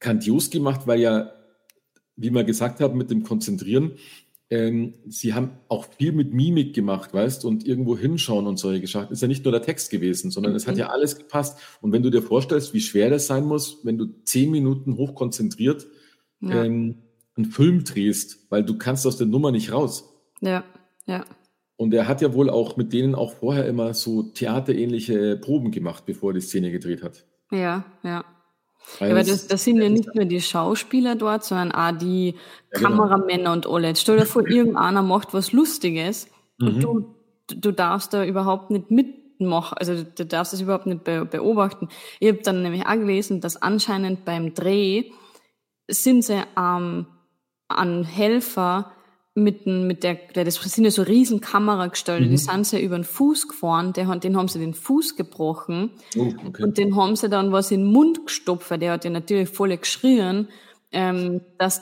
grandios 0.00 0.48
gemacht, 0.50 0.86
weil 0.86 1.00
ja, 1.00 1.32
wie 2.16 2.30
wir 2.30 2.44
gesagt 2.44 2.80
haben, 2.80 2.96
mit 2.96 3.10
dem 3.10 3.22
Konzentrieren, 3.22 3.92
ähm, 4.52 4.94
sie 5.08 5.32
haben 5.34 5.50
auch 5.68 5.86
viel 5.98 6.12
mit 6.12 6.34
Mimik 6.34 6.74
gemacht, 6.74 7.14
weißt, 7.14 7.44
und 7.46 7.66
irgendwo 7.66 7.96
hinschauen 7.96 8.46
und 8.46 8.58
solche 8.58 8.80
Geschichten. 8.82 9.12
Ist 9.12 9.22
ja 9.22 9.28
nicht 9.28 9.44
nur 9.44 9.52
der 9.52 9.62
Text 9.62 9.90
gewesen, 9.90 10.30
sondern 10.30 10.54
es 10.54 10.66
hat 10.66 10.74
Mhm. 10.74 10.80
ja 10.80 10.88
alles 10.90 11.16
gepasst. 11.16 11.58
Und 11.80 11.92
wenn 11.92 12.02
du 12.02 12.10
dir 12.10 12.22
vorstellst, 12.22 12.74
wie 12.74 12.80
schwer 12.80 13.08
das 13.10 13.26
sein 13.26 13.44
muss, 13.44 13.78
wenn 13.84 13.96
du 13.98 14.06
zehn 14.24 14.50
Minuten 14.50 14.96
hochkonzentriert 14.96 15.86
Ja. 16.40 16.64
ähm, 16.64 16.98
einen 17.36 17.46
Film 17.46 17.84
drehst, 17.84 18.46
weil 18.50 18.62
du 18.64 18.76
kannst 18.76 19.06
aus 19.06 19.16
der 19.16 19.26
Nummer 19.26 19.50
nicht 19.52 19.72
raus. 19.72 20.12
ja. 20.40 20.64
Ja. 21.06 21.24
Und 21.76 21.92
er 21.94 22.06
hat 22.06 22.20
ja 22.22 22.32
wohl 22.32 22.48
auch 22.48 22.76
mit 22.76 22.92
denen 22.92 23.16
auch 23.16 23.32
vorher 23.32 23.66
immer 23.66 23.92
so 23.92 24.22
theaterähnliche 24.22 25.36
Proben 25.36 25.72
gemacht, 25.72 26.04
bevor 26.06 26.30
er 26.30 26.34
die 26.34 26.40
Szene 26.40 26.70
gedreht 26.70 27.02
hat. 27.02 27.24
Ja. 27.50 27.84
Ja. 28.04 28.24
Ja, 29.00 29.06
aber 29.10 29.20
es- 29.20 29.28
das, 29.28 29.46
das 29.48 29.64
sind 29.64 29.80
ja 29.80 29.88
nicht 29.88 30.14
nur 30.14 30.24
die 30.24 30.40
Schauspieler 30.40 31.14
dort, 31.14 31.44
sondern 31.44 31.72
auch 31.72 31.92
die 31.96 32.30
Ja, 32.30 32.78
genau. 32.78 32.88
Kameramänner 32.90 33.52
und 33.52 33.66
alle. 33.66 33.94
Stell 33.96 34.18
dir 34.18 34.26
vor, 34.26 34.46
irgendeiner 34.46 35.02
macht 35.02 35.32
was 35.34 35.52
Lustiges 35.52 36.28
Mhm. 36.58 36.66
und 36.68 36.80
du, 36.82 37.14
du 37.48 37.72
darfst 37.72 38.12
da 38.14 38.24
überhaupt 38.24 38.70
nicht 38.70 38.90
mitmachen, 38.90 39.76
also 39.78 40.02
du 40.04 40.24
darfst 40.26 40.52
das 40.52 40.60
überhaupt 40.60 40.86
nicht 40.86 41.04
be 41.04 41.24
beobachten. 41.24 41.88
Ich 42.20 42.28
habe 42.28 42.42
dann 42.42 42.62
nämlich 42.62 42.86
auch 42.86 42.92
gelesen, 42.94 43.40
dass 43.40 43.60
anscheinend 43.60 44.24
beim 44.24 44.54
Dreh 44.54 45.10
sind 45.88 46.22
sie 46.24 46.42
ähm, 46.56 47.06
an 47.68 48.04
Helfer 48.04 48.92
mit, 49.34 49.66
mit 49.66 50.02
der, 50.04 50.14
der, 50.34 50.44
das 50.44 50.56
sind 50.56 50.84
ja 50.84 50.90
so 50.90 51.02
riesen 51.02 51.40
Kameragestelle, 51.40 52.28
die 52.28 52.36
sind 52.36 52.66
sie 52.66 52.82
über 52.82 52.96
den 52.98 53.04
Fuß 53.04 53.48
gefahren, 53.48 53.92
der, 53.94 54.06
hat- 54.06 54.24
den 54.24 54.36
haben 54.36 54.48
sie 54.48 54.58
den 54.58 54.74
Fuß 54.74 55.16
gebrochen. 55.16 55.90
Oh, 56.18 56.32
okay. 56.46 56.62
Und 56.62 56.76
den 56.78 56.96
haben 56.96 57.16
sie 57.16 57.28
dann 57.30 57.50
was 57.52 57.70
in 57.70 57.80
den 57.80 57.92
Mund 57.92 58.26
gestopft, 58.26 58.70
der 58.70 58.92
hat 58.92 59.04
ja 59.04 59.10
natürlich 59.10 59.48
voll 59.48 59.76
geschrien. 59.76 60.48
Ähm, 60.90 61.40
das 61.58 61.80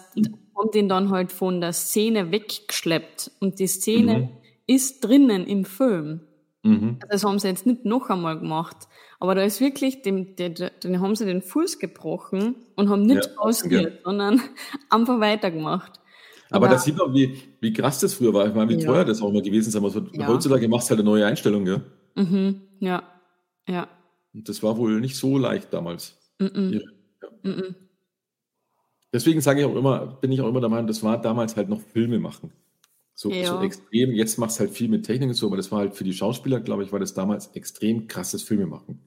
haben 0.56 0.70
den 0.72 0.88
dann 0.88 1.10
halt 1.10 1.32
von 1.32 1.60
der 1.60 1.72
Szene 1.72 2.30
weggeschleppt. 2.30 3.32
Und 3.40 3.58
die 3.58 3.66
Szene 3.66 4.18
Mhm. 4.18 4.28
ist 4.66 5.00
drinnen 5.00 5.44
im 5.46 5.64
Film. 5.64 6.20
Mhm. 6.62 6.98
Das 7.08 7.24
haben 7.24 7.38
sie 7.40 7.48
jetzt 7.48 7.66
nicht 7.66 7.84
noch 7.84 8.10
einmal 8.10 8.38
gemacht. 8.38 8.76
Aber 9.18 9.34
da 9.34 9.42
ist 9.42 9.60
wirklich, 9.60 10.02
dem, 10.02 10.36
den, 10.36 10.54
den 10.84 11.00
haben 11.00 11.16
sie 11.16 11.24
den 11.26 11.42
Fuß 11.42 11.78
gebrochen 11.78 12.54
und 12.76 12.88
haben 12.88 13.02
nicht 13.02 13.26
ja, 13.26 13.32
pausiert, 13.36 13.94
ja. 13.94 13.98
sondern 14.04 14.40
einfach 14.90 15.18
weitergemacht. 15.20 15.99
Aber, 16.50 16.66
Aber 16.66 16.74
da 16.74 16.80
sieht 16.80 16.96
man, 16.96 17.14
wie, 17.14 17.38
wie 17.60 17.72
krass 17.72 18.00
das 18.00 18.14
früher 18.14 18.34
war. 18.34 18.46
Ich 18.46 18.54
meine, 18.54 18.70
wie 18.70 18.80
ja. 18.80 18.86
teuer 18.86 19.04
das 19.04 19.22
auch 19.22 19.32
mal 19.32 19.42
gewesen 19.42 19.68
ist. 19.68 19.76
Aber 19.76 19.92
ja. 20.12 20.26
heutzutage 20.26 20.68
machst 20.68 20.88
du 20.88 20.90
halt 20.90 21.00
eine 21.00 21.08
neue 21.08 21.26
Einstellung, 21.26 21.64
gell? 21.64 21.82
Mhm. 22.16 22.60
Ja, 22.80 23.02
ja. 23.68 23.88
Und 24.34 24.48
das 24.48 24.62
war 24.62 24.76
wohl 24.76 25.00
nicht 25.00 25.16
so 25.16 25.38
leicht 25.38 25.72
damals. 25.72 26.18
Mhm. 26.38 26.80
Ja. 26.80 27.50
Mhm. 27.50 27.74
Deswegen 29.12 29.40
sage 29.40 29.60
ich 29.60 29.66
auch 29.66 29.74
immer, 29.74 30.06
bin 30.20 30.30
ich 30.32 30.40
auch 30.40 30.48
immer 30.48 30.60
der 30.60 30.68
Meinung, 30.68 30.86
das 30.86 31.02
war 31.02 31.20
damals 31.20 31.56
halt 31.56 31.68
noch 31.68 31.80
Filme 31.80 32.18
machen. 32.18 32.52
So, 33.14 33.30
ja. 33.30 33.46
so 33.46 33.60
extrem. 33.60 34.12
Jetzt 34.12 34.38
machst 34.38 34.58
du 34.58 34.60
halt 34.60 34.70
viel 34.70 34.88
mit 34.88 35.04
Technik 35.04 35.28
und 35.28 35.34
so, 35.34 35.46
aber 35.46 35.56
das 35.56 35.70
war 35.70 35.80
halt 35.80 35.94
für 35.94 36.04
die 36.04 36.12
Schauspieler, 36.12 36.60
glaube 36.60 36.84
ich, 36.84 36.92
war 36.92 37.00
das 37.00 37.12
damals 37.12 37.48
extrem 37.48 38.06
krasses 38.08 38.42
Filme 38.42 38.66
machen. 38.66 39.00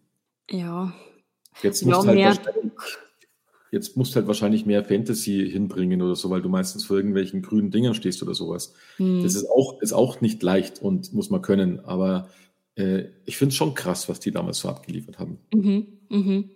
Ja. 0.50 0.94
Jetzt 1.62 1.86
musst, 1.86 2.08
halt 2.08 2.42
jetzt 3.74 3.98
musst 3.98 4.16
halt 4.16 4.28
wahrscheinlich 4.28 4.66
mehr 4.66 4.86
Fantasy 4.86 5.50
hinbringen 5.50 6.02
oder 6.02 6.16
so, 6.16 6.30
weil 6.30 6.42
du 6.42 6.50
meistens 6.50 6.86
vor 6.86 6.96
irgendwelchen 6.96 7.42
grünen 7.42 7.72
Dingern 7.72 7.96
stehst 7.96 8.22
oder 8.22 8.36
sowas. 8.36 8.74
Hm. 8.98 9.24
Das 9.24 9.36
ist 9.36 9.50
auch, 9.50 9.82
ist 9.82 9.94
auch 9.94 10.22
nicht 10.22 10.44
leicht 10.44 10.82
und 10.82 11.14
muss 11.14 11.32
man 11.32 11.42
können, 11.42 11.80
aber 11.84 12.30
äh, 12.76 13.06
ich 13.26 13.38
finde 13.38 13.50
es 13.50 13.56
schon 13.56 13.74
krass, 13.74 14.08
was 14.08 14.20
die 14.20 14.32
damals 14.32 14.60
so 14.60 14.70
abgeliefert 14.70 15.18
haben. 15.20 15.40
Mhm. 15.54 15.88
Mhm. 16.10 16.50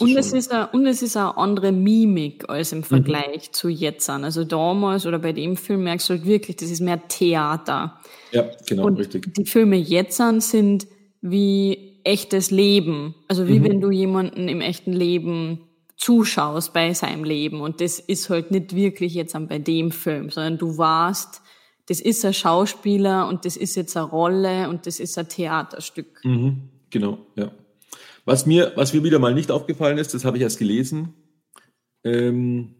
Und 0.00 0.16
es, 0.16 0.32
ist 0.32 0.52
a, 0.52 0.64
und 0.64 0.84
es 0.86 1.00
ist 1.00 1.16
eine 1.16 1.36
andere 1.36 1.70
Mimik 1.70 2.48
als 2.48 2.72
im 2.72 2.78
mhm. 2.78 2.84
Vergleich 2.84 3.48
mhm. 3.48 3.52
zu 3.52 3.68
jetzt 3.68 4.10
an. 4.10 4.24
Also 4.24 4.42
damals 4.42 5.06
oder 5.06 5.20
bei 5.20 5.32
dem 5.32 5.56
Film 5.56 5.84
merkst 5.84 6.08
du 6.08 6.14
halt 6.14 6.24
wirklich, 6.24 6.56
das 6.56 6.70
ist 6.70 6.80
mehr 6.80 7.06
Theater. 7.06 8.00
Ja, 8.32 8.50
genau, 8.66 8.86
und 8.86 8.96
richtig. 8.96 9.32
Die 9.34 9.44
Filme 9.44 9.76
jetzt 9.76 10.20
an 10.20 10.40
sind 10.40 10.88
wie 11.20 11.85
echtes 12.06 12.50
Leben. 12.50 13.14
Also 13.28 13.48
wie 13.48 13.60
mhm. 13.60 13.64
wenn 13.64 13.80
du 13.80 13.90
jemanden 13.90 14.48
im 14.48 14.60
echten 14.60 14.92
Leben 14.92 15.60
zuschaust 15.96 16.72
bei 16.72 16.92
seinem 16.94 17.24
Leben. 17.24 17.60
Und 17.60 17.80
das 17.80 17.98
ist 17.98 18.30
halt 18.30 18.50
nicht 18.50 18.74
wirklich 18.74 19.14
jetzt 19.14 19.36
bei 19.48 19.58
dem 19.58 19.90
Film, 19.90 20.30
sondern 20.30 20.58
du 20.58 20.78
warst, 20.78 21.42
das 21.86 22.00
ist 22.00 22.24
ein 22.24 22.34
Schauspieler 22.34 23.28
und 23.28 23.44
das 23.44 23.56
ist 23.56 23.76
jetzt 23.76 23.96
eine 23.96 24.06
Rolle 24.06 24.68
und 24.68 24.86
das 24.86 25.00
ist 25.00 25.16
ein 25.18 25.28
Theaterstück. 25.28 26.24
Mhm. 26.24 26.70
Genau, 26.90 27.18
ja. 27.34 27.50
Was 28.24 28.46
mir, 28.46 28.72
was 28.76 28.92
mir 28.92 29.04
wieder 29.04 29.18
mal 29.18 29.34
nicht 29.34 29.50
aufgefallen 29.50 29.98
ist, 29.98 30.12
das 30.12 30.24
habe 30.24 30.36
ich 30.36 30.42
erst 30.42 30.58
gelesen, 30.58 31.14
ähm, 32.04 32.75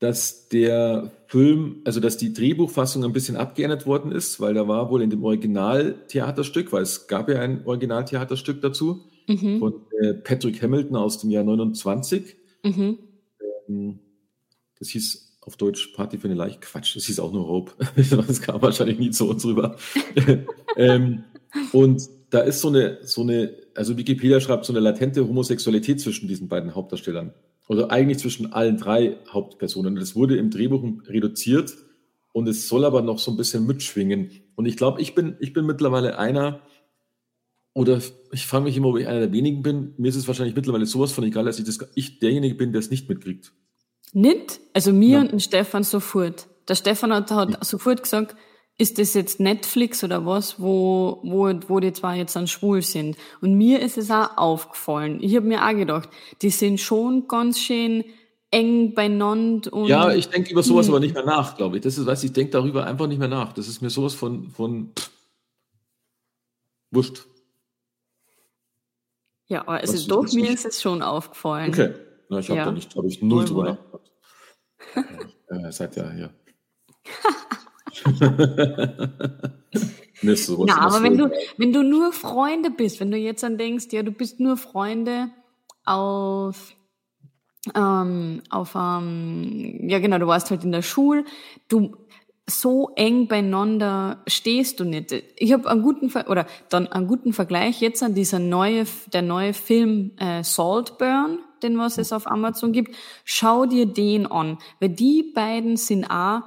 dass 0.00 0.48
der 0.48 1.12
Film, 1.26 1.82
also 1.84 2.00
dass 2.00 2.16
die 2.16 2.32
Drehbuchfassung 2.32 3.04
ein 3.04 3.12
bisschen 3.12 3.36
abgeändert 3.36 3.86
worden 3.86 4.12
ist, 4.12 4.40
weil 4.40 4.54
da 4.54 4.66
war 4.66 4.90
wohl 4.90 5.02
in 5.02 5.10
dem 5.10 5.22
Originaltheaterstück, 5.22 6.72
weil 6.72 6.82
es 6.82 7.06
gab 7.06 7.28
ja 7.28 7.40
ein 7.40 7.66
Originaltheaterstück 7.66 8.62
dazu, 8.62 9.04
mhm. 9.28 9.58
von 9.58 9.74
äh, 10.00 10.14
Patrick 10.14 10.62
Hamilton 10.62 10.96
aus 10.96 11.18
dem 11.18 11.30
Jahr 11.30 11.44
29. 11.44 12.34
Mhm. 12.64 12.98
Ähm, 13.68 13.98
das 14.78 14.88
hieß 14.88 15.36
auf 15.42 15.56
Deutsch 15.56 15.88
Party 15.88 16.16
für 16.16 16.28
eine 16.28 16.34
Leiche. 16.34 16.60
Quatsch, 16.60 16.96
das 16.96 17.04
hieß 17.04 17.20
auch 17.20 17.32
nur 17.32 17.46
Hope. 17.46 17.72
das 18.26 18.40
kam 18.40 18.62
wahrscheinlich 18.62 18.98
nie 18.98 19.10
zu 19.10 19.28
uns 19.28 19.44
rüber. 19.44 19.76
ähm, 20.76 21.24
und 21.72 22.02
da 22.30 22.40
ist 22.40 22.62
so 22.62 22.68
eine, 22.68 22.98
so 23.02 23.20
eine, 23.20 23.54
also 23.74 23.98
Wikipedia 23.98 24.40
schreibt 24.40 24.64
so 24.64 24.72
eine 24.72 24.80
latente 24.80 25.28
Homosexualität 25.28 26.00
zwischen 26.00 26.26
diesen 26.26 26.48
beiden 26.48 26.74
Hauptdarstellern. 26.74 27.34
Oder 27.70 27.82
also 27.82 27.90
eigentlich 27.90 28.18
zwischen 28.18 28.52
allen 28.52 28.78
drei 28.78 29.16
Hauptpersonen. 29.28 29.94
Das 29.94 30.16
wurde 30.16 30.36
im 30.36 30.50
Drehbuch 30.50 30.82
reduziert 31.06 31.72
und 32.32 32.48
es 32.48 32.66
soll 32.66 32.84
aber 32.84 33.00
noch 33.00 33.20
so 33.20 33.30
ein 33.30 33.36
bisschen 33.36 33.64
mitschwingen. 33.64 34.32
Und 34.56 34.66
ich 34.66 34.76
glaube, 34.76 35.00
ich 35.00 35.14
bin, 35.14 35.36
ich 35.38 35.52
bin 35.52 35.66
mittlerweile 35.66 36.18
einer, 36.18 36.62
oder 37.72 38.00
ich 38.32 38.44
frage 38.44 38.64
mich 38.64 38.76
immer, 38.76 38.88
ob 38.88 38.98
ich 38.98 39.06
einer 39.06 39.20
der 39.20 39.32
wenigen 39.32 39.62
bin. 39.62 39.94
Mir 39.98 40.08
ist 40.08 40.16
es 40.16 40.26
wahrscheinlich 40.26 40.56
mittlerweile 40.56 40.84
sowas 40.84 41.12
von 41.12 41.22
egal, 41.22 41.44
dass 41.44 41.60
ich, 41.60 41.64
das, 41.64 41.78
ich 41.94 42.18
derjenige 42.18 42.56
bin, 42.56 42.72
der 42.72 42.80
es 42.80 42.90
nicht 42.90 43.08
mitkriegt. 43.08 43.52
Nicht? 44.12 44.58
Also 44.72 44.92
mir 44.92 45.22
ja. 45.22 45.30
und 45.30 45.40
Stefan 45.40 45.84
sofort. 45.84 46.48
Der 46.66 46.74
Stefan 46.74 47.12
hat, 47.14 47.30
hat 47.30 47.50
ja. 47.50 47.58
sofort 47.64 48.02
gesagt, 48.02 48.34
ist 48.78 48.98
das 48.98 49.14
jetzt 49.14 49.40
Netflix 49.40 50.02
oder 50.02 50.24
was, 50.24 50.60
wo, 50.60 51.20
wo, 51.22 51.52
wo 51.68 51.80
die 51.80 51.92
zwei 51.92 52.16
jetzt 52.16 52.34
dann 52.34 52.46
schwul 52.46 52.80
sind. 52.82 53.16
Und 53.40 53.54
mir 53.54 53.80
ist 53.80 53.98
es 53.98 54.10
auch 54.10 54.36
aufgefallen. 54.38 55.18
Ich 55.20 55.36
habe 55.36 55.46
mir 55.46 55.66
auch 55.66 55.76
gedacht, 55.76 56.08
die 56.40 56.50
sind 56.50 56.80
schon 56.80 57.28
ganz 57.28 57.58
schön 57.58 58.04
eng 58.50 58.94
beieinander. 58.94 59.72
Und 59.72 59.86
ja, 59.86 60.12
ich 60.12 60.28
denke 60.28 60.50
über 60.50 60.62
sowas 60.62 60.86
hm. 60.86 60.94
aber 60.94 61.00
nicht 61.00 61.14
mehr 61.14 61.24
nach, 61.24 61.56
glaube 61.56 61.76
ich. 61.76 61.82
Das 61.82 61.98
ist, 61.98 62.06
was 62.06 62.24
ich 62.24 62.32
denke 62.32 62.52
darüber 62.52 62.86
einfach 62.86 63.06
nicht 63.06 63.18
mehr 63.18 63.28
nach. 63.28 63.52
Das 63.52 63.68
ist 63.68 63.82
mir 63.82 63.90
sowas 63.90 64.14
von, 64.14 64.48
von 64.50 64.92
pff, 64.98 65.10
wurscht. 66.90 67.26
Ja, 69.46 69.62
aber 69.62 69.78
also 69.78 70.08
doch, 70.08 70.32
mir 70.32 70.50
ist 70.50 70.64
es 70.64 70.80
schon 70.80 71.02
aufgefallen. 71.02 71.70
Okay. 71.70 71.94
Na, 72.28 72.38
ich 72.38 72.48
habe 72.48 72.58
ja. 72.58 72.64
da 72.66 72.70
nicht, 72.70 72.94
habe 72.94 73.08
ich 73.08 73.20
null 73.20 73.44
drüber 73.44 73.64
nachgedacht. 73.64 74.10
ja, 75.50 75.58
ihr 75.58 75.72
seid 75.72 75.96
ja 75.96 76.10
hier. 76.10 76.30
so, 80.34 80.64
Na, 80.66 80.80
aber 80.80 81.02
wenn 81.02 81.18
du, 81.18 81.30
wenn 81.56 81.72
du 81.72 81.82
nur 81.82 82.12
Freunde 82.12 82.70
bist, 82.70 83.00
wenn 83.00 83.10
du 83.10 83.16
jetzt 83.16 83.42
dann 83.42 83.58
denkst, 83.58 83.86
ja, 83.90 84.02
du 84.02 84.12
bist 84.12 84.40
nur 84.40 84.56
Freunde 84.56 85.30
auf, 85.84 86.76
ähm, 87.74 88.42
auf, 88.50 88.74
ähm, 88.74 89.88
ja 89.88 89.98
genau, 89.98 90.18
du 90.18 90.26
warst 90.26 90.50
halt 90.50 90.64
in 90.64 90.72
der 90.72 90.82
Schule, 90.82 91.24
du, 91.68 91.96
so 92.50 92.90
eng 92.96 93.28
beieinander 93.28 94.22
stehst 94.26 94.80
du 94.80 94.84
nicht. 94.84 95.12
Ich 95.36 95.52
habe 95.52 95.70
einen 95.70 95.82
guten 95.82 96.10
Ver 96.10 96.28
oder 96.28 96.46
dann 96.68 96.88
einen 96.88 97.06
guten 97.06 97.32
Vergleich 97.32 97.80
jetzt 97.80 98.02
an 98.02 98.14
dieser 98.14 98.38
neue 98.38 98.84
der 99.12 99.22
neue 99.22 99.54
Film 99.54 100.12
äh, 100.18 100.42
Saltburn, 100.42 101.38
den 101.62 101.78
was 101.78 101.98
es 101.98 102.12
auf 102.12 102.30
Amazon 102.30 102.72
gibt. 102.72 102.94
Schau 103.24 103.66
dir 103.66 103.86
den 103.86 104.26
an, 104.26 104.58
weil 104.80 104.90
die 104.90 105.32
beiden 105.34 105.76
sind 105.76 106.10
auch 106.10 106.42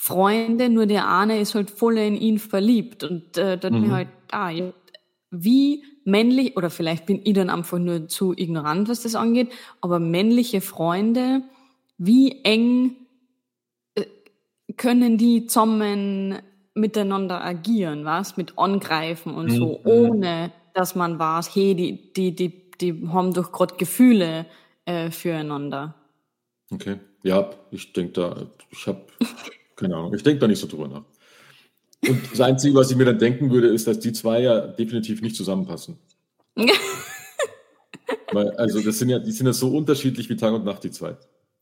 Freunde, 0.00 0.68
nur 0.68 0.86
der 0.86 1.08
eine 1.08 1.40
ist 1.40 1.56
halt 1.56 1.70
voll 1.70 1.98
in 1.98 2.14
ihn 2.14 2.38
verliebt 2.38 3.02
und 3.02 3.36
äh, 3.36 3.58
dann 3.58 3.74
mhm. 3.74 3.80
mir 3.80 3.90
halt, 3.90 4.08
ah, 4.30 4.52
wie 5.32 5.82
männlich, 6.04 6.56
oder 6.56 6.70
vielleicht 6.70 7.04
bin 7.04 7.20
ich 7.24 7.34
dann 7.34 7.50
einfach 7.50 7.80
nur 7.80 8.06
zu 8.06 8.32
ignorant, 8.32 8.88
was 8.88 9.02
das 9.02 9.16
angeht, 9.16 9.50
aber 9.80 9.98
männliche 9.98 10.60
Freunde, 10.60 11.42
wie 11.98 12.44
eng 12.44 12.94
äh, 13.96 14.04
können 14.76 15.18
die 15.18 15.46
zusammen 15.46 16.38
miteinander 16.74 17.44
agieren, 17.44 18.04
was? 18.04 18.36
Mit 18.36 18.56
angreifen 18.56 19.34
und 19.34 19.46
mhm. 19.46 19.56
so, 19.56 19.80
ohne 19.84 20.52
dass 20.74 20.94
man 20.94 21.18
weiß, 21.18 21.52
hey, 21.56 21.74
die, 21.74 22.12
die, 22.12 22.36
die, 22.36 22.70
die 22.80 23.08
haben 23.08 23.34
doch 23.34 23.50
gerade 23.50 23.74
Gefühle 23.74 24.46
äh, 24.84 25.10
füreinander. 25.10 25.96
Okay. 26.70 27.00
Ja, 27.24 27.50
ich 27.72 27.92
denke 27.92 28.12
da, 28.12 28.46
ich 28.70 28.86
habe 28.86 29.00
keine 29.78 29.96
Ahnung. 29.96 30.12
Ich 30.14 30.22
denke 30.22 30.40
da 30.40 30.48
nicht 30.48 30.58
so 30.58 30.66
drüber 30.66 30.88
nach. 30.88 31.04
Und 32.06 32.20
das 32.30 32.40
Einzige, 32.40 32.74
was 32.74 32.90
ich 32.90 32.96
mir 32.96 33.04
dann 33.04 33.18
denken 33.18 33.50
würde, 33.50 33.68
ist, 33.68 33.86
dass 33.86 33.98
die 33.98 34.12
zwei 34.12 34.42
ja 34.42 34.66
definitiv 34.66 35.22
nicht 35.22 35.36
zusammenpassen. 35.36 35.98
Weil, 38.32 38.50
also 38.52 38.80
das 38.80 38.98
sind 38.98 39.08
ja, 39.08 39.18
die 39.18 39.32
sind 39.32 39.46
ja 39.46 39.52
so 39.52 39.74
unterschiedlich 39.74 40.28
wie 40.28 40.36
Tag 40.36 40.52
und 40.52 40.64
Nacht, 40.64 40.84
die 40.84 40.90
zwei. 40.90 41.16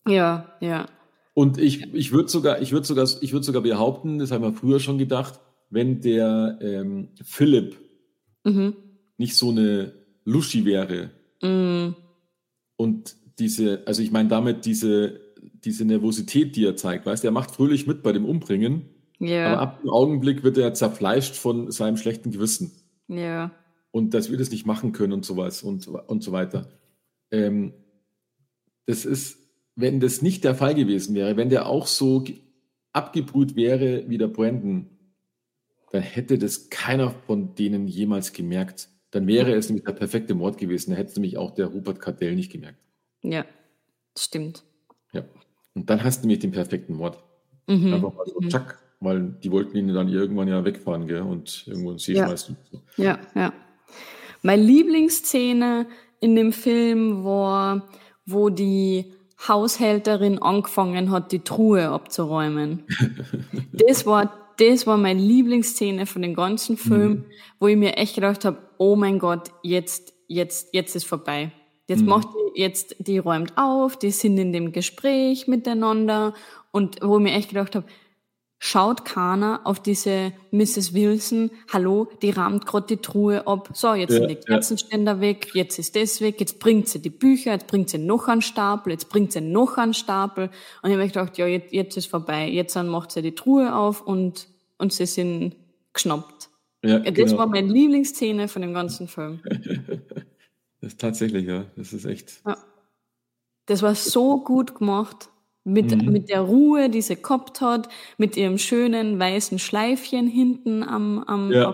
Ja, 0.07 0.53
ja. 0.61 0.87
Und 1.35 1.59
ich, 1.59 1.93
ich 1.95 2.13
würde 2.13 2.29
sogar, 2.29 2.61
ich 2.63 2.73
würde 2.73 2.87
sogar, 2.87 3.07
ich 3.21 3.33
würde 3.33 3.45
sogar 3.45 3.63
behaupten, 3.63 4.19
das 4.19 4.31
haben 4.31 4.43
wir 4.43 4.53
früher 4.53 4.81
schon 4.81 4.99
gedacht, 4.99 5.39
wenn 5.71 6.01
der 6.01 6.59
ähm, 6.61 7.11
Philipp 7.23 7.77
mhm. 8.45 8.75
nicht 9.19 9.37
so 9.37 9.51
eine 9.51 9.93
Luschi 10.25 10.65
wäre 10.65 11.11
mhm. 11.43 11.95
und 12.77 13.17
diese, 13.39 13.83
also 13.87 14.03
ich 14.03 14.11
meine 14.11 14.29
damit 14.29 14.65
diese 14.65 15.21
diese 15.67 15.85
Nervosität, 15.85 16.57
die 16.57 16.65
er 16.65 16.77
zeigt. 16.77 17.05
Weißt 17.05 17.23
du, 17.23 17.29
er 17.29 17.33
macht 17.33 17.51
fröhlich 17.51 17.87
mit 17.87 18.03
bei 18.03 18.13
dem 18.13 18.25
Umbringen, 18.25 18.89
ja. 19.19 19.53
aber 19.53 19.61
ab 19.61 19.81
dem 19.83 19.91
Augenblick 19.91 20.43
wird 20.43 20.57
er 20.57 20.73
zerfleischt 20.75 21.35
von 21.35 21.71
seinem 21.71 21.97
schlechten 21.97 22.31
Gewissen. 22.31 22.73
Ja. 23.09 23.51
Und 23.91 24.15
dass 24.15 24.31
wir 24.31 24.39
das 24.39 24.51
nicht 24.51 24.67
machen 24.67 24.93
können 24.93 25.13
und 25.13 25.25
sowas 25.25 25.63
und, 25.63 25.89
und 25.89 26.23
so 26.23 26.33
weiter. 26.33 26.69
Ähm, 27.31 27.75
das 28.87 29.05
ist, 29.05 29.39
wenn 29.75 30.01
das 30.01 30.23
nicht 30.23 30.45
der 30.45 30.55
Fall 30.55 30.75
gewesen 30.75 31.15
wäre, 31.15 31.37
wenn 31.37 31.51
der 31.51 31.67
auch 31.67 31.87
so 31.87 32.25
abgebrüht 32.93 33.57
wäre 33.57 34.09
wie 34.09 34.19
der 34.19 34.29
Brandon, 34.29 34.89
dann 35.93 36.03
hätte 36.03 36.39
das 36.39 36.71
keiner 36.71 37.11
von 37.11 37.55
denen 37.55 37.89
jemals 37.89 38.33
gemerkt. 38.33 38.89
Dann 39.11 39.27
wäre 39.27 39.55
es 39.55 39.69
nämlich 39.69 39.85
der 39.85 39.93
perfekte 39.93 40.35
Mord 40.35 40.59
gewesen. 40.59 40.91
Da 40.91 40.97
hätte 40.97 41.15
nämlich 41.15 41.37
auch 41.37 41.53
der 41.53 41.67
Rupert 41.67 42.01
Cardell 42.01 42.35
nicht 42.35 42.53
gemerkt. 42.53 42.79
Ja, 43.23 43.45
stimmt. 44.17 44.63
Ja. 45.13 45.25
Und 45.77 45.91
dann 45.91 46.03
hast 46.03 46.23
du 46.23 46.27
nämlich 46.27 46.41
den 46.41 46.51
perfekten 46.51 46.95
Mord. 46.95 47.23
Mhm. 47.69 47.93
Einfach 47.93 48.15
mal 48.15 48.27
so, 48.27 48.41
mhm. 48.41 48.49
tschack, 48.49 48.79
weil 48.99 49.37
die 49.43 49.53
wollten 49.53 49.77
ihn 49.77 49.93
dann 49.93 50.09
irgendwann 50.09 50.49
ja 50.49 50.65
wegfahren, 50.65 51.07
gell, 51.07 51.21
und 51.21 51.65
irgendwo 51.67 51.93
ins 51.93 52.05
See 52.05 52.15
ja. 52.15 52.27
schmeißen. 52.27 52.57
Ja, 52.97 53.19
ja. 53.35 53.53
Meine 54.43 54.63
Lieblingsszene 54.63 55.87
in 56.21 56.35
dem 56.35 56.53
Film 56.53 57.25
war, 57.25 57.89
wo 58.25 58.49
die 58.49 59.13
Haushälterin 59.47 60.41
angefangen 60.41 61.11
hat, 61.11 61.31
die 61.31 61.41
Truhe 61.41 61.91
abzuräumen. 61.91 62.85
das 63.73 64.07
war 64.07 64.47
das 64.59 64.87
war 64.87 64.97
meine 64.97 65.21
Lieblingsszene 65.21 66.07
von 66.07 66.23
dem 66.23 66.35
ganzen 66.35 66.79
Film, 66.79 67.11
mhm. 67.11 67.25
wo 67.61 67.67
ich 67.69 67.77
mir 67.77 67.99
echt 67.99 68.15
gedacht 68.15 68.47
habe, 68.47 68.59
oh 68.79 68.97
mein 68.97 69.19
Gott, 69.19 69.51
jetzt, 69.63 70.15
jetzt, 70.29 70.73
jetzt 70.73 70.97
ist 70.97 71.05
vorbei. 71.05 71.53
Jetzt 71.89 72.03
mhm. 72.03 72.09
macht 72.09 72.29
die, 72.29 72.61
jetzt, 72.61 72.97
die 72.99 73.19
räumt 73.19 73.53
auf, 73.57 73.97
die 73.97 74.11
sind 74.11 74.39
in 74.39 74.53
dem 74.53 74.73
Gespräch 74.73 75.47
miteinander 75.47 76.35
und 76.73 76.97
wo 77.03 77.19
ich 77.19 77.23
mir 77.23 77.33
echt 77.33 77.51
gedacht 77.51 77.77
habe, 77.77 77.87
schaut 78.59 79.05
keiner 79.05 79.61
auf 79.65 79.81
diese 79.81 80.33
Mrs. 80.51 80.95
Wilson, 80.95 81.51
hallo, 81.73 82.09
die 82.23 82.31
rahmt 82.31 82.67
gerade 82.67 82.87
die 82.87 82.97
Truhe 82.97 83.47
ab, 83.47 83.71
so, 83.75 83.95
jetzt 83.95 84.13
ja, 84.13 84.19
sind 84.19 84.31
die 84.31 84.37
Kerzenständer 84.37 85.15
ja. 85.15 85.21
weg, 85.21 85.51
jetzt 85.55 85.79
ist 85.79 85.95
das 85.95 86.21
weg, 86.21 86.41
jetzt 86.41 86.59
bringt 86.59 86.89
sie 86.89 87.01
die 87.01 87.11
Bücher, 87.11 87.53
jetzt 87.53 87.67
bringt 87.67 87.91
sie 87.91 87.99
noch 87.99 88.29
einen 88.29 88.43
Stapel, 88.43 88.93
jetzt 88.93 89.09
bringt 89.09 89.33
sie 89.33 89.41
noch 89.41 89.77
einen 89.77 89.95
Stapel. 89.95 90.51
Und 90.83 90.91
ich 90.91 90.97
habe 90.97 91.07
gedacht, 91.07 91.39
ja, 91.39 91.47
jetzt, 91.47 91.73
jetzt 91.73 91.97
ist 91.97 92.07
vorbei, 92.07 92.49
jetzt 92.49 92.75
dann 92.75 92.89
macht 92.89 93.13
sie 93.13 93.23
die 93.23 93.35
Truhe 93.35 93.75
auf 93.75 94.01
und, 94.01 94.49
und 94.79 94.93
sie 94.93 95.07
sind 95.07 95.55
geschnappt. 95.93 96.49
Ja, 96.83 96.99
das 96.99 97.15
genau. 97.15 97.39
war 97.39 97.47
meine 97.47 97.69
Lieblingsszene 97.69 98.49
von 98.49 98.63
dem 98.63 98.73
ganzen 98.73 99.09
Film. 99.09 99.41
das 100.87 100.93
ist 100.93 101.01
tatsächlich, 101.01 101.47
ja, 101.47 101.65
das 101.75 101.93
ist 101.93 102.05
echt. 102.05 102.43
Ja. 102.47 102.57
Das 103.67 103.83
war 103.83 103.97
so 103.97 104.45
gut 104.45 104.77
gemacht. 104.77 105.31
Mit, 105.65 105.91
mhm. 105.91 106.13
mit 106.13 106.29
der 106.29 106.43
Ruhe, 106.43 106.89
die 106.91 107.03
sie 107.03 107.21
gehabt 107.21 107.61
hat, 107.61 107.89
mit 108.19 108.37
ihrem 108.37 108.57
schönen 108.57 109.19
weißen 109.19 109.59
Schleifchen 109.59 110.29
hinten 110.29 110.85
am, 110.85 111.25
am 111.25 111.51
ja, 111.51 111.73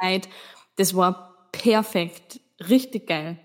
Kleid. 0.00 0.26
Ja. 0.26 0.32
Das 0.74 0.96
war 0.96 1.48
perfekt. 1.52 2.40
Richtig 2.68 3.06
geil. 3.06 3.38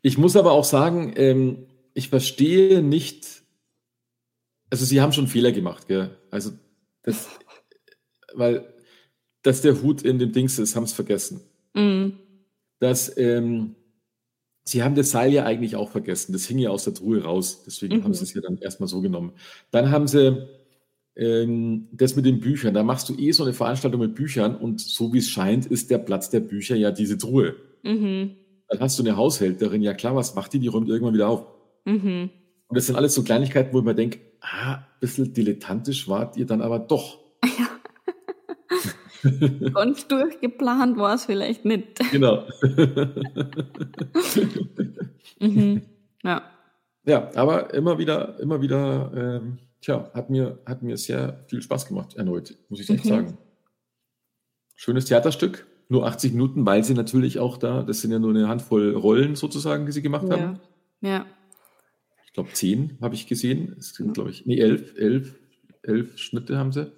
Ich 0.00 0.16
muss 0.16 0.34
aber 0.34 0.52
auch 0.52 0.64
sagen, 0.64 1.12
ähm, 1.16 1.66
ich 1.92 2.08
verstehe 2.08 2.80
nicht, 2.80 3.42
also 4.70 4.86
sie 4.86 5.02
haben 5.02 5.12
schon 5.12 5.26
Fehler 5.26 5.52
gemacht, 5.52 5.88
gell? 5.88 6.16
Also 6.30 6.52
das, 7.02 7.28
weil, 8.32 8.72
dass 9.42 9.60
der 9.60 9.82
Hut 9.82 10.00
in 10.00 10.18
dem 10.18 10.32
Dings 10.32 10.58
ist, 10.58 10.74
haben 10.74 10.84
es 10.84 10.94
vergessen. 10.94 11.42
Mhm. 11.74 12.18
Dass, 12.78 13.14
ähm, 13.18 13.76
Sie 14.64 14.82
haben 14.82 14.94
das 14.94 15.10
Seil 15.10 15.32
ja 15.32 15.44
eigentlich 15.44 15.76
auch 15.76 15.90
vergessen. 15.90 16.32
Das 16.32 16.46
hing 16.46 16.58
ja 16.58 16.70
aus 16.70 16.84
der 16.84 16.94
Truhe 16.94 17.22
raus. 17.22 17.62
Deswegen 17.66 17.98
mhm. 17.98 18.04
haben 18.04 18.14
sie 18.14 18.24
es 18.24 18.34
ja 18.34 18.40
dann 18.40 18.58
erstmal 18.58 18.88
so 18.88 19.00
genommen. 19.00 19.32
Dann 19.70 19.90
haben 19.90 20.06
sie 20.06 20.46
ähm, 21.16 21.88
das 21.92 22.16
mit 22.16 22.26
den 22.26 22.40
Büchern. 22.40 22.74
Da 22.74 22.82
machst 22.82 23.08
du 23.08 23.18
eh 23.18 23.32
so 23.32 23.44
eine 23.44 23.52
Veranstaltung 23.52 24.00
mit 24.00 24.14
Büchern 24.14 24.56
und 24.56 24.80
so 24.80 25.12
wie 25.12 25.18
es 25.18 25.28
scheint, 25.28 25.66
ist 25.66 25.90
der 25.90 25.98
Platz 25.98 26.30
der 26.30 26.40
Bücher 26.40 26.76
ja 26.76 26.90
diese 26.90 27.18
Truhe. 27.18 27.56
Mhm. 27.82 28.36
Dann 28.68 28.80
hast 28.80 28.98
du 28.98 29.02
eine 29.02 29.16
Haushälterin. 29.16 29.82
Ja 29.82 29.94
klar, 29.94 30.14
was 30.14 30.34
macht 30.34 30.52
die? 30.52 30.60
Die 30.60 30.68
räumt 30.68 30.88
irgendwann 30.88 31.14
wieder 31.14 31.28
auf. 31.28 31.46
Mhm. 31.84 32.30
Und 32.68 32.76
das 32.76 32.86
sind 32.86 32.96
alles 32.96 33.14
so 33.14 33.24
Kleinigkeiten, 33.24 33.72
wo 33.72 33.80
ich 33.80 33.84
mir 33.84 33.94
denke, 33.94 34.20
ah, 34.40 34.74
ein 34.74 34.84
bisschen 35.00 35.32
dilettantisch 35.32 36.08
wart 36.08 36.36
ihr 36.36 36.46
dann 36.46 36.62
aber 36.62 36.78
doch. 36.78 37.18
Ganz 39.74 40.08
durchgeplant 40.08 40.96
war 40.96 41.14
es 41.14 41.24
vielleicht 41.24 41.64
nicht. 41.64 41.98
Genau. 42.10 42.44
mhm. 45.40 45.82
Ja. 46.22 46.42
Ja, 47.04 47.30
aber 47.34 47.72
immer 47.74 47.98
wieder, 47.98 48.38
immer 48.40 48.60
wieder, 48.60 49.12
ähm, 49.14 49.58
tja, 49.80 50.10
hat 50.12 50.30
mir, 50.30 50.58
hat 50.66 50.82
mir 50.82 50.96
sehr 50.96 51.44
viel 51.48 51.62
Spaß 51.62 51.86
gemacht, 51.86 52.16
erneut, 52.16 52.56
muss 52.68 52.80
ich 52.80 52.90
echt 52.90 53.04
mhm. 53.04 53.08
sagen. 53.08 53.38
Schönes 54.76 55.06
Theaterstück, 55.06 55.66
nur 55.88 56.06
80 56.06 56.32
Minuten, 56.32 56.66
weil 56.66 56.84
sie 56.84 56.94
natürlich 56.94 57.38
auch 57.38 57.56
da, 57.56 57.82
das 57.82 58.00
sind 58.00 58.12
ja 58.12 58.18
nur 58.18 58.30
eine 58.30 58.48
Handvoll 58.48 58.94
Rollen 58.94 59.34
sozusagen, 59.34 59.86
die 59.86 59.92
sie 59.92 60.02
gemacht 60.02 60.26
ja. 60.28 60.38
haben. 60.38 60.60
Ja. 61.00 61.26
Ich 62.26 62.34
glaube, 62.34 62.50
zehn 62.52 62.96
habe 63.00 63.14
ich 63.14 63.26
gesehen. 63.26 63.74
Es 63.76 63.94
sind, 63.94 64.14
glaube 64.14 64.30
ich, 64.30 64.46
nee, 64.46 64.60
elf, 64.60 64.94
elf, 64.96 65.36
elf 65.82 66.16
Schnitte 66.16 66.56
haben 66.56 66.70
sie. 66.70 66.92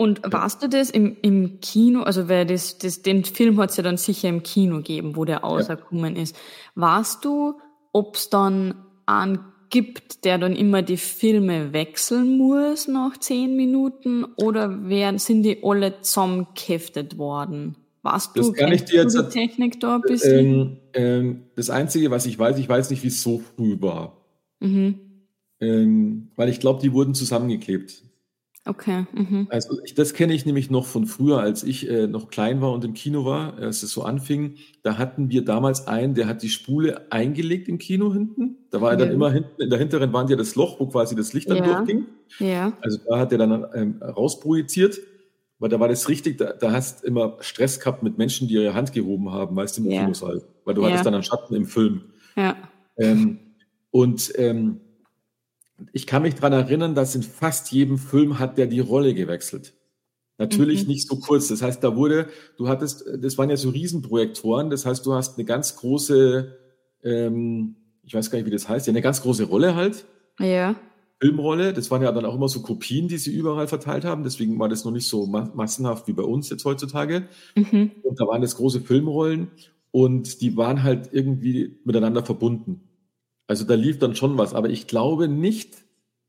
Und 0.00 0.22
warst 0.24 0.62
du 0.62 0.68
das 0.70 0.88
im, 0.88 1.18
im 1.20 1.60
Kino, 1.60 2.04
also 2.04 2.26
weil 2.30 2.46
das, 2.46 2.78
das, 2.78 3.02
den 3.02 3.22
Film 3.22 3.60
hat 3.60 3.68
es 3.68 3.76
ja 3.76 3.82
dann 3.82 3.98
sicher 3.98 4.30
im 4.30 4.42
Kino 4.42 4.78
gegeben, 4.78 5.14
wo 5.14 5.26
der 5.26 5.44
auserkommen 5.44 6.16
ja. 6.16 6.22
ist. 6.22 6.34
Warst 6.74 7.22
du, 7.26 7.60
ob 7.92 8.16
es 8.16 8.30
dann 8.30 8.76
einen 9.04 9.40
gibt, 9.68 10.24
der 10.24 10.38
dann 10.38 10.56
immer 10.56 10.80
die 10.80 10.96
Filme 10.96 11.74
wechseln 11.74 12.38
muss 12.38 12.88
nach 12.88 13.18
zehn 13.18 13.56
Minuten 13.56 14.24
oder 14.36 14.88
werden, 14.88 15.18
sind 15.18 15.42
die 15.42 15.58
alle 15.62 16.00
zusammengeheftet 16.00 17.18
worden? 17.18 17.76
Warst 18.00 18.34
das 18.38 18.46
du, 18.46 18.52
kann 18.54 18.72
ich 18.72 18.86
dir 18.86 19.02
jetzt, 19.02 19.18
die 19.18 19.28
Technik 19.28 19.80
da 19.80 19.96
ein 19.96 20.00
bisschen? 20.00 20.46
Ähm, 20.46 20.76
ähm, 20.94 21.42
das 21.56 21.68
Einzige, 21.68 22.10
was 22.10 22.24
ich 22.24 22.38
weiß, 22.38 22.56
ich 22.56 22.66
weiß 22.70 22.88
nicht, 22.88 23.02
wie 23.02 23.08
es 23.08 23.22
so 23.22 23.42
früh 23.54 23.76
war. 23.82 24.16
Mhm. 24.60 24.94
Ähm, 25.60 26.30
weil 26.36 26.48
ich 26.48 26.58
glaube, 26.58 26.80
die 26.80 26.94
wurden 26.94 27.12
zusammengeklebt. 27.12 28.02
Okay. 28.70 29.04
Mhm. 29.12 29.48
Also 29.50 29.80
ich, 29.82 29.94
das 29.94 30.14
kenne 30.14 30.32
ich 30.32 30.46
nämlich 30.46 30.70
noch 30.70 30.86
von 30.86 31.06
früher, 31.06 31.40
als 31.40 31.64
ich 31.64 31.90
äh, 31.90 32.06
noch 32.06 32.28
klein 32.28 32.60
war 32.60 32.70
und 32.70 32.84
im 32.84 32.94
Kino 32.94 33.24
war, 33.24 33.58
als 33.58 33.82
es 33.82 33.90
so 33.90 34.04
anfing. 34.04 34.54
Da 34.84 34.96
hatten 34.96 35.28
wir 35.28 35.44
damals 35.44 35.88
einen, 35.88 36.14
der 36.14 36.28
hat 36.28 36.44
die 36.44 36.50
Spule 36.50 37.10
eingelegt 37.10 37.66
im 37.68 37.78
Kino 37.78 38.12
hinten. 38.12 38.58
Da 38.70 38.80
war 38.80 38.92
er 38.92 38.96
dann 38.96 39.10
immer 39.10 39.32
hinten, 39.32 39.60
in 39.60 39.70
der 39.70 39.80
hinteren 39.80 40.12
Wand 40.12 40.30
ja 40.30 40.36
das 40.36 40.54
Loch, 40.54 40.78
wo 40.78 40.86
quasi 40.86 41.16
das 41.16 41.32
Licht 41.32 41.50
dann 41.50 41.56
ja. 41.56 41.78
durchging. 41.78 42.06
Ja. 42.38 42.72
Also 42.80 42.98
da 43.08 43.18
hat 43.18 43.32
er 43.32 43.38
dann 43.38 43.66
ähm, 43.74 44.00
rausprojiziert. 44.00 45.00
Weil 45.58 45.68
da 45.68 45.80
war 45.80 45.88
das 45.88 46.08
richtig, 46.08 46.38
da, 46.38 46.52
da 46.52 46.70
hast 46.70 47.04
immer 47.04 47.36
Stress 47.40 47.80
gehabt 47.80 48.04
mit 48.04 48.18
Menschen, 48.18 48.46
die 48.46 48.54
ihre 48.54 48.72
Hand 48.72 48.92
gehoben 48.92 49.30
haben, 49.32 49.56
weißt 49.56 49.76
du, 49.78 49.82
im 49.82 49.90
ja. 49.90 50.02
Kinosaal. 50.02 50.42
Weil 50.64 50.74
du 50.74 50.86
hattest 50.86 51.04
dann 51.04 51.14
einen 51.14 51.24
Schatten 51.24 51.54
im 51.56 51.66
Film. 51.66 52.02
Ja. 52.36 52.56
Ähm, 52.96 53.40
und 53.90 54.32
ähm, 54.36 54.80
ich 55.92 56.06
kann 56.06 56.22
mich 56.22 56.34
daran 56.34 56.52
erinnern, 56.52 56.94
dass 56.94 57.14
in 57.14 57.22
fast 57.22 57.72
jedem 57.72 57.98
Film 57.98 58.38
hat 58.38 58.58
der 58.58 58.66
die 58.66 58.80
Rolle 58.80 59.14
gewechselt. 59.14 59.74
Natürlich 60.38 60.84
mhm. 60.84 60.88
nicht 60.88 61.06
so 61.06 61.16
kurz. 61.16 61.48
Das 61.48 61.60
heißt, 61.60 61.84
da 61.84 61.96
wurde, 61.96 62.28
du 62.56 62.68
hattest, 62.68 63.04
das 63.18 63.36
waren 63.36 63.50
ja 63.50 63.56
so 63.56 63.68
Riesenprojektoren. 63.68 64.70
Das 64.70 64.86
heißt, 64.86 65.04
du 65.04 65.12
hast 65.12 65.36
eine 65.36 65.44
ganz 65.44 65.76
große, 65.76 66.56
ähm, 67.04 67.76
ich 68.02 68.14
weiß 68.14 68.30
gar 68.30 68.38
nicht, 68.38 68.46
wie 68.46 68.50
das 68.50 68.68
heißt, 68.68 68.86
ja, 68.86 68.92
eine 68.92 69.02
ganz 69.02 69.20
große 69.20 69.44
Rolle 69.44 69.74
halt. 69.74 70.06
Ja. 70.38 70.76
Filmrolle. 71.20 71.74
Das 71.74 71.90
waren 71.90 72.02
ja 72.02 72.10
dann 72.10 72.24
auch 72.24 72.34
immer 72.34 72.48
so 72.48 72.62
Kopien, 72.62 73.06
die 73.06 73.18
sie 73.18 73.32
überall 73.32 73.68
verteilt 73.68 74.06
haben. 74.06 74.24
Deswegen 74.24 74.58
war 74.58 74.70
das 74.70 74.86
noch 74.86 74.92
nicht 74.92 75.06
so 75.06 75.26
massenhaft 75.26 76.08
wie 76.08 76.14
bei 76.14 76.22
uns 76.22 76.48
jetzt 76.48 76.64
heutzutage. 76.64 77.28
Mhm. 77.54 77.90
Und 78.02 78.18
da 78.18 78.26
waren 78.26 78.40
das 78.40 78.56
große 78.56 78.80
Filmrollen 78.80 79.48
und 79.90 80.40
die 80.40 80.56
waren 80.56 80.82
halt 80.82 81.10
irgendwie 81.12 81.78
miteinander 81.84 82.24
verbunden. 82.24 82.80
Also 83.50 83.64
da 83.64 83.74
lief 83.74 83.98
dann 83.98 84.14
schon 84.14 84.38
was, 84.38 84.54
aber 84.54 84.70
ich 84.70 84.86
glaube 84.86 85.26
nicht, 85.26 85.78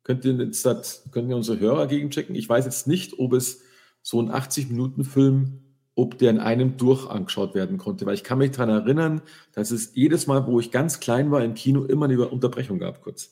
könnt 0.04 0.26
ihr 0.26 0.34
jetzt 0.34 0.64
können 1.12 1.30
wir 1.30 1.36
unsere 1.36 1.60
Hörer 1.60 1.86
gegenchecken. 1.86 2.34
Ich 2.34 2.50
weiß 2.50 2.66
jetzt 2.66 2.88
nicht, 2.88 3.20
ob 3.20 3.34
es 3.34 3.62
so 4.02 4.20
ein 4.20 4.32
80-Minuten-Film, 4.32 5.60
ob 5.94 6.18
der 6.18 6.32
in 6.32 6.40
einem 6.40 6.78
durch 6.78 7.08
angeschaut 7.08 7.54
werden 7.54 7.78
konnte, 7.78 8.08
weil 8.08 8.16
ich 8.16 8.24
kann 8.24 8.40
mich 8.40 8.50
daran 8.50 8.70
erinnern, 8.70 9.22
dass 9.54 9.70
es 9.70 9.94
jedes 9.94 10.26
Mal, 10.26 10.48
wo 10.48 10.60
ich 10.60 10.72
ganz 10.72 11.00
klein 11.00 11.30
war 11.30 11.44
im 11.44 11.54
Kino, 11.54 11.84
immer 11.84 12.06
eine 12.06 12.28
Unterbrechung 12.28 12.80
gab 12.80 13.04
kurz. 13.04 13.30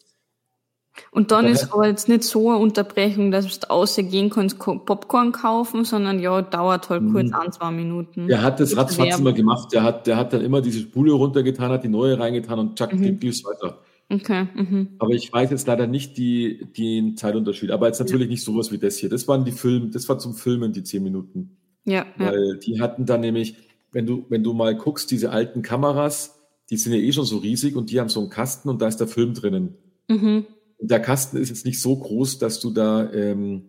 Und 1.11 1.31
dann 1.31 1.45
ist 1.45 1.73
aber 1.73 1.87
jetzt 1.87 2.07
nicht 2.07 2.23
so 2.23 2.49
eine 2.49 2.59
Unterbrechung, 2.59 3.31
dass 3.31 3.59
du 3.59 3.67
rausgehen 3.69 4.29
kannst, 4.29 4.59
Popcorn 4.59 5.31
kaufen, 5.31 5.85
sondern 5.85 6.19
ja, 6.19 6.41
dauert 6.41 6.89
halt 6.89 7.03
kurz 7.11 7.29
mhm. 7.29 7.35
ein, 7.35 7.51
zwei 7.51 7.71
Minuten. 7.71 8.27
Der 8.27 8.41
hat 8.41 8.59
das 8.59 8.75
ratzfatz 8.77 9.19
immer 9.19 9.33
gemacht. 9.33 9.73
Der 9.73 9.83
hat, 9.83 10.07
der 10.07 10.17
hat 10.17 10.33
dann 10.33 10.41
immer 10.41 10.61
diese 10.61 10.79
Spule 10.79 11.11
runtergetan, 11.13 11.71
hat 11.71 11.83
die 11.83 11.89
neue 11.89 12.19
reingetan 12.19 12.59
und 12.59 12.77
zack, 12.77 12.93
mhm. 12.93 13.19
lief 13.19 13.43
weiter. 13.43 13.79
Okay. 14.11 14.47
Mhm. 14.55 14.89
Aber 14.97 15.11
ich 15.11 15.31
weiß 15.31 15.51
jetzt 15.51 15.67
leider 15.67 15.85
nicht 15.85 16.17
die, 16.17 16.65
den 16.77 17.15
Zeitunterschied. 17.15 17.71
Aber 17.71 17.87
jetzt 17.87 17.99
natürlich 17.99 18.27
ja. 18.27 18.31
nicht 18.31 18.43
sowas 18.43 18.71
wie 18.71 18.79
das 18.79 18.97
hier. 18.97 19.09
Das 19.09 19.27
waren 19.27 19.45
die 19.45 19.51
Film, 19.51 19.91
das 19.91 20.09
war 20.09 20.17
zum 20.17 20.33
Filmen, 20.33 20.73
die 20.73 20.83
zehn 20.83 21.03
Minuten. 21.03 21.57
Ja. 21.85 22.05
Weil 22.17 22.53
ja. 22.53 22.55
die 22.55 22.81
hatten 22.81 23.05
dann 23.05 23.21
nämlich, 23.21 23.55
wenn 23.91 24.05
du, 24.05 24.25
wenn 24.29 24.43
du 24.43 24.53
mal 24.53 24.75
guckst, 24.75 25.11
diese 25.11 25.31
alten 25.31 25.61
Kameras, 25.61 26.39
die 26.71 26.77
sind 26.77 26.93
ja 26.93 26.99
eh 26.99 27.11
schon 27.11 27.25
so 27.25 27.37
riesig 27.37 27.75
und 27.75 27.91
die 27.91 27.99
haben 27.99 28.09
so 28.09 28.19
einen 28.19 28.29
Kasten 28.29 28.69
und 28.69 28.81
da 28.81 28.87
ist 28.87 28.97
der 28.97 29.07
Film 29.07 29.33
drinnen. 29.33 29.75
Mhm 30.07 30.45
der 30.79 30.99
Kasten 30.99 31.37
ist 31.37 31.49
jetzt 31.49 31.65
nicht 31.65 31.81
so 31.81 31.95
groß, 31.95 32.39
dass 32.39 32.59
du 32.59 32.71
da 32.71 33.11
ähm, 33.11 33.65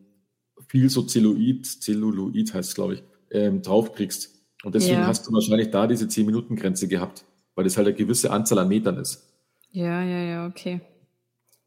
viel 0.69 0.89
so 0.89 1.03
Zelluloid, 1.03 1.67
Zelluloid 1.67 2.55
heißt 2.55 2.71
es, 2.71 2.75
glaube 2.75 2.95
ich, 2.95 3.03
ähm, 3.31 3.63
draufkriegst. 3.63 4.31
Und 4.63 4.75
deswegen 4.75 5.01
ja. 5.01 5.07
hast 5.07 5.27
du 5.27 5.33
wahrscheinlich 5.33 5.71
da 5.71 5.87
diese 5.87 6.07
10-Minuten-Grenze 6.07 6.87
gehabt, 6.87 7.25
weil 7.55 7.65
das 7.65 7.77
halt 7.77 7.89
eine 7.89 7.97
gewisse 7.97 8.31
Anzahl 8.31 8.59
an 8.59 8.69
Metern 8.69 8.99
ist. 8.99 9.27
Ja, 9.73 10.03
ja, 10.03 10.23
ja, 10.23 10.47
okay. 10.47 10.81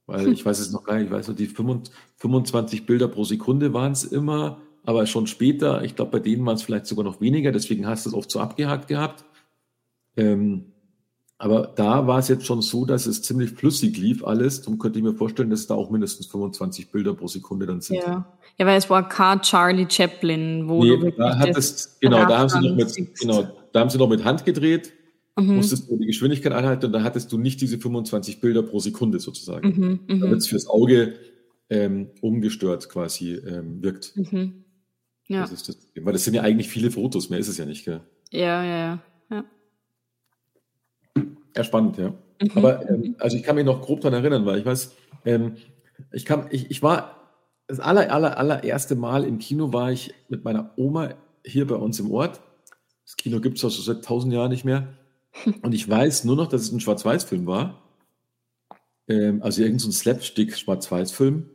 Weil 0.06 0.32
ich 0.32 0.46
weiß 0.46 0.60
es 0.60 0.72
noch 0.72 0.84
gar 0.84 0.96
nicht, 0.96 1.06
ich 1.06 1.12
weiß 1.12 1.30
noch, 1.30 1.36
die 1.36 1.48
25 1.48 2.86
Bilder 2.86 3.08
pro 3.08 3.24
Sekunde 3.24 3.74
waren 3.74 3.94
es 3.94 4.04
immer, 4.04 4.62
aber 4.84 5.06
schon 5.06 5.28
später, 5.28 5.84
ich 5.84 5.96
glaube, 5.96 6.12
bei 6.12 6.20
denen 6.20 6.46
waren 6.46 6.56
es 6.56 6.64
vielleicht 6.64 6.88
sogar 6.88 7.06
noch 7.06 7.22
weniger, 7.22 7.52
deswegen 7.52 7.88
hast 7.88 8.06
du 8.06 8.10
es 8.10 8.16
oft 8.16 8.30
so 8.30 8.40
abgehakt 8.40 8.90
gehabt. 8.90 9.24
Ähm, 10.18 10.73
aber 11.44 11.74
da 11.76 12.08
war 12.08 12.20
es 12.20 12.30
jetzt 12.30 12.46
schon 12.46 12.62
so, 12.62 12.86
dass 12.86 13.06
es 13.06 13.22
ziemlich 13.22 13.50
flüssig 13.50 13.98
lief 13.98 14.24
alles. 14.24 14.62
Darum 14.62 14.80
könnte 14.80 15.00
ich 15.00 15.04
mir 15.04 15.14
vorstellen, 15.14 15.50
dass 15.50 15.68
da 15.68 15.76
auch 15.76 15.90
mindestens 15.90 16.28
25 16.28 16.90
Bilder 16.90 17.14
pro 17.14 17.28
Sekunde 17.28 17.66
dann 17.66 17.82
sind. 17.82 17.98
Ja, 17.98 18.34
ja 18.58 18.66
weil 18.66 18.78
es 18.78 18.90
war 18.90 19.10
kein 19.10 19.42
Charlie 19.42 19.86
Chaplin, 19.90 20.70
wo 20.70 20.86
nee, 20.86 20.96
du 20.96 21.12
da 21.12 21.38
hattest, 21.38 22.00
genau, 22.00 22.26
da 22.26 22.40
haben 22.40 22.48
sie 22.48 22.62
noch 22.62 22.74
mit, 22.74 23.20
genau, 23.20 23.46
da 23.74 23.80
haben 23.82 23.90
sie 23.90 23.98
noch 23.98 24.08
mit 24.08 24.24
Hand 24.24 24.46
gedreht, 24.46 24.94
mhm. 25.36 25.58
musstest 25.58 25.92
du 25.92 25.98
die 25.98 26.06
Geschwindigkeit 26.06 26.54
einhalten 26.54 26.86
und 26.86 26.94
da 26.94 27.04
hattest 27.04 27.30
du 27.34 27.38
nicht 27.38 27.60
diese 27.60 27.78
25 27.78 28.40
Bilder 28.40 28.64
pro 28.64 28.80
Sekunde 28.80 29.20
sozusagen. 29.20 29.68
Mhm, 29.68 30.00
mh. 30.08 30.22
Damit 30.22 30.38
es 30.38 30.48
fürs 30.48 30.68
Auge 30.68 31.16
ähm, 31.70 32.12
ungestört 32.22 32.88
quasi 32.88 33.34
ähm, 33.34 33.84
wirkt. 33.84 34.16
Mhm. 34.16 34.64
Ja. 35.28 35.42
Das 35.42 35.62
das, 35.62 35.78
weil 36.00 36.14
das 36.14 36.24
sind 36.24 36.36
ja 36.36 36.42
eigentlich 36.44 36.70
viele 36.70 36.90
Fotos, 36.90 37.30
mehr 37.30 37.40
ist 37.40 37.50
es 37.50 37.58
ja 37.58 37.66
nicht, 37.66 37.84
gell? 37.84 38.00
Ja, 38.32 38.64
ja, 38.64 38.78
ja. 38.78 39.00
Ja, 41.56 41.62
ja 41.62 41.64
spannend, 41.64 41.98
ja. 41.98 42.10
Mhm. 42.42 42.52
Aber 42.56 42.90
ähm, 42.90 43.16
also 43.20 43.38
ich 43.38 43.44
kann 43.44 43.56
mich 43.56 43.66
noch 43.66 43.82
grob 43.82 44.02
daran 44.02 44.20
erinnern, 44.20 44.46
weil 44.46 44.60
ich 44.60 44.66
weiß, 44.66 44.96
ähm, 45.26 45.58
ich, 46.12 46.26
kam, 46.26 46.48
ich, 46.50 46.70
ich 46.72 46.82
war 46.84 47.24
das 47.68 47.80
aller, 47.80 48.12
aller, 48.12 48.38
allererste 48.38 48.96
Mal 48.96 49.24
im 49.24 49.40
Kino 49.40 49.74
war 49.74 49.92
ich 49.92 50.14
mit 50.30 50.44
meiner 50.44 50.72
Oma 50.78 51.14
hier 51.46 51.68
bei 51.68 51.76
uns 51.76 52.00
im 52.00 52.12
Ort. 52.12 52.42
Das 53.06 53.18
Kino 53.18 53.40
gibt 53.40 53.58
es 53.58 53.64
also 53.64 53.82
seit 53.82 54.04
tausend 54.04 54.34
Jahren 54.34 54.52
nicht 54.52 54.66
mehr. 54.66 54.98
Und 55.62 55.74
ich 55.74 55.88
weiß 55.90 56.26
nur 56.26 56.36
noch, 56.36 56.48
dass 56.48 56.62
es 56.62 56.72
ein 56.72 56.80
Schwarz-Weiß-Film 56.80 57.48
war. 57.48 57.82
Ähm, 59.08 59.42
also 59.42 59.62
irgendein 59.62 59.80
so 59.80 59.92
Slapstick-Schwarz-Weiß-Film. 59.92 61.50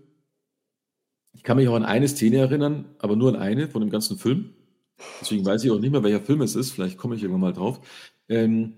Ich 1.34 1.42
kann 1.44 1.56
mich 1.56 1.68
auch 1.68 1.76
an 1.76 1.84
eine 1.84 2.08
Szene 2.08 2.38
erinnern, 2.38 2.87
aber 2.98 3.14
nur 3.14 3.28
an 3.28 3.37
eine 3.37 3.68
von 3.68 3.80
dem 3.80 3.90
ganzen 3.90 4.18
Film. 4.18 4.54
Deswegen 5.20 5.46
weiß 5.46 5.62
ich 5.62 5.70
auch 5.70 5.78
nicht 5.78 5.92
mehr, 5.92 6.02
welcher 6.02 6.20
Film 6.20 6.40
es 6.40 6.56
ist. 6.56 6.72
Vielleicht 6.72 6.98
komme 6.98 7.14
ich 7.14 7.22
irgendwann 7.22 7.40
mal 7.40 7.52
drauf. 7.52 7.80
Ähm, 8.28 8.74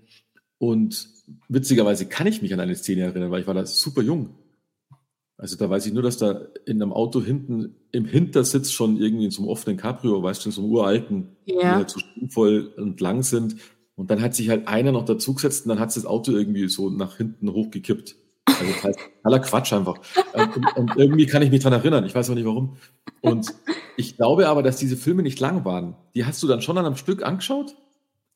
und 0.61 1.07
witzigerweise 1.49 2.05
kann 2.05 2.27
ich 2.27 2.43
mich 2.43 2.53
an 2.53 2.59
eine 2.59 2.75
Szene 2.75 3.01
erinnern, 3.01 3.31
weil 3.31 3.41
ich 3.41 3.47
war 3.47 3.55
da 3.55 3.65
super 3.65 4.03
jung. 4.03 4.35
Also 5.35 5.57
da 5.57 5.67
weiß 5.67 5.87
ich 5.87 5.93
nur, 5.93 6.03
dass 6.03 6.17
da 6.17 6.39
in 6.67 6.79
einem 6.79 6.93
Auto 6.93 7.19
hinten 7.19 7.77
im 7.91 8.05
Hintersitz 8.05 8.69
schon 8.69 8.97
irgendwie 8.97 9.25
in 9.25 9.31
so 9.31 9.41
einem 9.41 9.49
offenen 9.49 9.75
Cabrio, 9.75 10.21
weißt 10.21 10.45
du, 10.45 10.51
so 10.51 10.61
einem 10.61 10.69
uralten, 10.69 11.29
ja. 11.45 11.55
die 11.55 11.65
halt 11.65 11.89
so 11.89 11.99
voll 12.29 12.71
und 12.77 13.01
lang 13.01 13.23
sind. 13.23 13.55
Und 13.95 14.11
dann 14.11 14.21
hat 14.21 14.35
sich 14.35 14.49
halt 14.49 14.67
einer 14.67 14.91
noch 14.91 15.03
dazugesetzt 15.03 15.65
und 15.65 15.69
dann 15.69 15.79
hat 15.79 15.95
das 15.95 16.05
Auto 16.05 16.31
irgendwie 16.31 16.69
so 16.69 16.91
nach 16.91 17.17
hinten 17.17 17.51
hochgekippt. 17.51 18.15
Also 18.45 18.71
das 18.71 18.83
heißt, 18.83 18.99
aller 19.23 19.39
Quatsch 19.39 19.73
einfach. 19.73 19.99
Und, 20.33 20.77
und, 20.77 20.95
irgendwie 20.95 21.25
kann 21.25 21.41
ich 21.41 21.49
mich 21.49 21.63
dran 21.63 21.73
erinnern. 21.73 22.05
Ich 22.05 22.13
weiß 22.13 22.29
auch 22.29 22.35
nicht 22.35 22.45
warum. 22.45 22.77
Und 23.21 23.47
ich 23.97 24.15
glaube 24.15 24.47
aber, 24.47 24.61
dass 24.61 24.77
diese 24.77 24.95
Filme 24.95 25.23
nicht 25.23 25.39
lang 25.39 25.65
waren. 25.65 25.95
Die 26.13 26.23
hast 26.23 26.43
du 26.43 26.47
dann 26.47 26.61
schon 26.61 26.77
an 26.77 26.85
einem 26.85 26.97
Stück 26.97 27.25
angeschaut, 27.25 27.75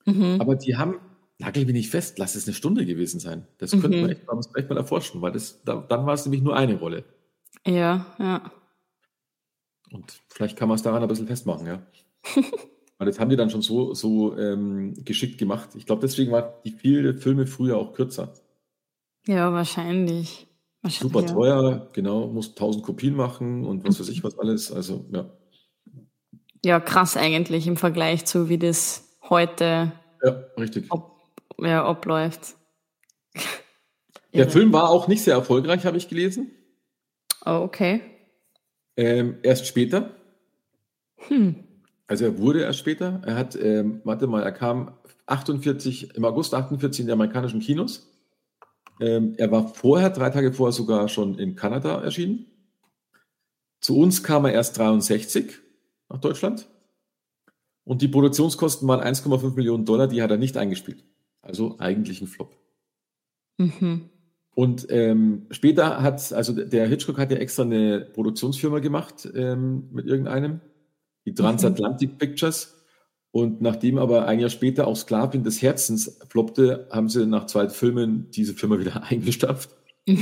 mhm. 0.05 0.37
aber 0.39 0.55
die 0.55 0.75
haben 0.75 0.95
nagel 1.39 1.65
mich 1.65 1.73
nicht 1.73 1.89
fest, 1.89 2.17
lass 2.17 2.35
es 2.35 2.47
eine 2.47 2.53
Stunde 2.53 2.85
gewesen 2.85 3.19
sein. 3.19 3.47
Das 3.57 3.73
mhm. 3.73 3.81
könnte 3.81 4.01
man 4.01 4.09
echt, 4.09 4.27
man 4.27 4.39
echt 4.55 4.69
mal 4.69 4.77
erforschen, 4.77 5.21
weil 5.21 5.31
das, 5.31 5.61
da, 5.63 5.75
dann 5.87 6.05
war 6.05 6.13
es 6.13 6.25
nämlich 6.25 6.41
nur 6.41 6.55
eine 6.55 6.75
Rolle. 6.75 7.03
Ja, 7.65 8.05
ja. 8.19 8.51
Und 9.91 10.21
vielleicht 10.29 10.57
kann 10.57 10.67
man 10.67 10.75
es 10.75 10.83
daran 10.83 11.01
ein 11.01 11.07
bisschen 11.07 11.27
festmachen, 11.27 11.67
ja. 11.67 11.81
weil 12.97 13.07
das 13.07 13.19
haben 13.19 13.29
die 13.29 13.35
dann 13.35 13.49
schon 13.49 13.61
so, 13.61 13.93
so 13.93 14.37
ähm, 14.37 14.93
geschickt 15.03 15.37
gemacht. 15.37 15.69
Ich 15.75 15.85
glaube, 15.85 16.01
deswegen 16.01 16.31
waren 16.31 16.53
die 16.63 16.71
vielen 16.71 17.17
Filme 17.17 17.47
früher 17.47 17.77
auch 17.77 17.93
kürzer. 17.93 18.33
Ja, 19.27 19.51
wahrscheinlich. 19.51 20.47
wahrscheinlich 20.81 21.13
Super 21.13 21.25
teuer, 21.25 21.89
genau, 21.93 22.27
muss 22.27 22.49
1000 22.49 22.83
Kopien 22.83 23.15
machen 23.15 23.65
und 23.65 23.85
was 23.87 23.99
weiß 23.99 24.09
ich 24.09 24.23
was 24.23 24.37
alles. 24.39 24.71
Also, 24.71 25.05
ja. 25.11 25.29
Ja, 26.63 26.79
krass 26.79 27.15
eigentlich 27.15 27.67
im 27.67 27.77
Vergleich 27.77 28.25
zu, 28.25 28.49
wie 28.49 28.57
das 28.57 29.17
heute 29.29 29.91
ja, 30.25 30.43
richtig. 30.57 30.87
Ob 30.89 31.14
ja, 31.59 31.85
abläuft. 31.85 32.55
Der 34.33 34.49
Film 34.49 34.73
war 34.73 34.89
auch 34.89 35.07
nicht 35.07 35.23
sehr 35.23 35.35
erfolgreich, 35.35 35.85
habe 35.85 35.97
ich 35.97 36.09
gelesen. 36.09 36.51
Oh, 37.45 37.61
okay. 37.63 38.01
Ähm, 38.97 39.37
erst 39.43 39.67
später. 39.67 40.11
Hm. 41.27 41.63
Also 42.07 42.25
er 42.25 42.37
wurde 42.37 42.61
erst 42.61 42.79
später. 42.79 43.21
Er 43.25 43.35
hat, 43.35 43.55
ähm, 43.55 44.01
warte 44.03 44.27
mal, 44.27 44.43
er 44.43 44.51
kam 44.51 44.97
48, 45.25 46.15
im 46.15 46.25
August 46.25 46.53
48 46.53 47.01
in 47.01 47.05
die 47.07 47.13
amerikanischen 47.13 47.59
Kinos. 47.59 48.11
Ähm, 48.99 49.33
er 49.37 49.51
war 49.51 49.67
vorher, 49.67 50.09
drei 50.09 50.29
Tage 50.29 50.53
vorher 50.53 50.71
sogar 50.71 51.07
schon 51.07 51.37
in 51.37 51.55
Kanada 51.55 52.01
erschienen. 52.01 52.45
Zu 53.81 53.97
uns 53.97 54.23
kam 54.23 54.45
er 54.45 54.53
erst 54.53 54.77
63 54.77 55.59
nach 56.09 56.19
Deutschland. 56.19 56.67
Und 57.83 58.01
die 58.01 58.07
Produktionskosten 58.07 58.87
waren 58.87 59.01
1,5 59.01 59.55
Millionen 59.55 59.85
Dollar, 59.85 60.07
die 60.07 60.21
hat 60.21 60.31
er 60.31 60.37
nicht 60.37 60.57
eingespielt. 60.57 61.03
Also 61.45 61.77
eigentlich 61.79 62.21
ein 62.21 62.27
Flop. 62.27 62.57
Mhm. 63.57 64.09
Und 64.55 64.87
ähm, 64.89 65.47
später 65.51 66.01
hat, 66.01 66.31
also 66.33 66.53
der 66.53 66.87
Hitchcock 66.87 67.17
hat 67.17 67.31
ja 67.31 67.37
extra 67.37 67.63
eine 67.63 68.01
Produktionsfirma 68.01 68.79
gemacht 68.79 69.29
ähm, 69.35 69.89
mit 69.91 70.07
irgendeinem, 70.07 70.61
die 71.25 71.33
Transatlantic 71.33 72.13
mhm. 72.13 72.17
Pictures. 72.17 72.75
Und 73.31 73.61
nachdem 73.61 73.97
aber 73.97 74.27
ein 74.27 74.39
Jahr 74.39 74.49
später 74.49 74.87
auch 74.87 74.95
Sklavin 74.95 75.43
des 75.43 75.61
Herzens 75.61 76.19
floppte, 76.29 76.87
haben 76.89 77.09
sie 77.09 77.25
nach 77.25 77.47
zwei 77.47 77.67
Filmen 77.67 78.31
diese 78.31 78.53
Firma 78.53 78.79
wieder 78.79 79.03
eingestapft. 79.09 79.69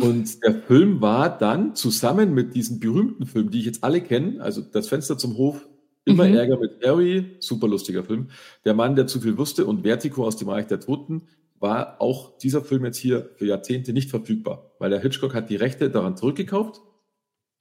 und 0.00 0.42
der 0.42 0.62
Film 0.62 1.02
war 1.02 1.36
dann 1.36 1.76
zusammen 1.76 2.32
mit 2.32 2.54
diesen 2.56 2.80
berühmten 2.80 3.26
Filmen, 3.26 3.50
die 3.50 3.60
ich 3.60 3.66
jetzt 3.66 3.84
alle 3.84 4.00
kenne, 4.00 4.40
also 4.40 4.62
Das 4.62 4.88
Fenster 4.88 5.18
zum 5.18 5.36
Hof, 5.36 5.68
Immer 6.04 6.26
mhm. 6.26 6.34
Ärger 6.34 6.58
mit 6.58 6.84
Harry, 6.84 7.36
super 7.40 7.68
lustiger 7.68 8.02
Film. 8.04 8.30
Der 8.64 8.74
Mann, 8.74 8.96
der 8.96 9.06
zu 9.06 9.20
viel 9.20 9.36
wusste 9.36 9.66
und 9.66 9.82
Vertigo 9.82 10.26
aus 10.26 10.36
dem 10.36 10.48
Reich 10.48 10.66
der 10.66 10.80
Toten 10.80 11.28
war 11.58 12.00
auch 12.00 12.38
dieser 12.38 12.62
Film 12.62 12.84
jetzt 12.86 12.96
hier 12.96 13.30
für 13.36 13.46
Jahrzehnte 13.46 13.92
nicht 13.92 14.10
verfügbar, 14.10 14.72
weil 14.78 14.90
der 14.90 15.00
Hitchcock 15.00 15.34
hat 15.34 15.50
die 15.50 15.56
Rechte 15.56 15.90
daran 15.90 16.16
zurückgekauft 16.16 16.80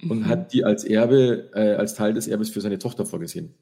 mhm. 0.01 0.11
und 0.11 0.27
hat 0.27 0.53
die 0.53 0.63
als 0.63 0.85
Erbe, 0.85 1.51
äh, 1.53 1.75
als 1.75 1.95
Teil 1.95 2.13
des 2.13 2.27
Erbes 2.27 2.49
für 2.49 2.61
seine 2.61 2.79
Tochter 2.79 3.05
vorgesehen. 3.05 3.55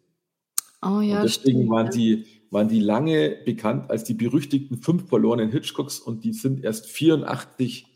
Oh 0.84 1.02
ja. 1.02 1.18
Und 1.18 1.24
deswegen 1.24 1.62
stimmt, 1.62 1.70
waren 1.70 1.90
die, 1.90 2.26
waren 2.52 2.68
die 2.68 2.80
lange 2.80 3.36
bekannt 3.46 3.90
als 3.90 4.04
die 4.04 4.14
berüchtigten 4.14 4.78
fünf 4.78 5.10
verlorenen 5.10 5.50
Hitchcocks 5.50 6.00
und 6.00 6.24
die 6.24 6.34
sind 6.34 6.64
erst 6.64 6.86
84 6.86 7.88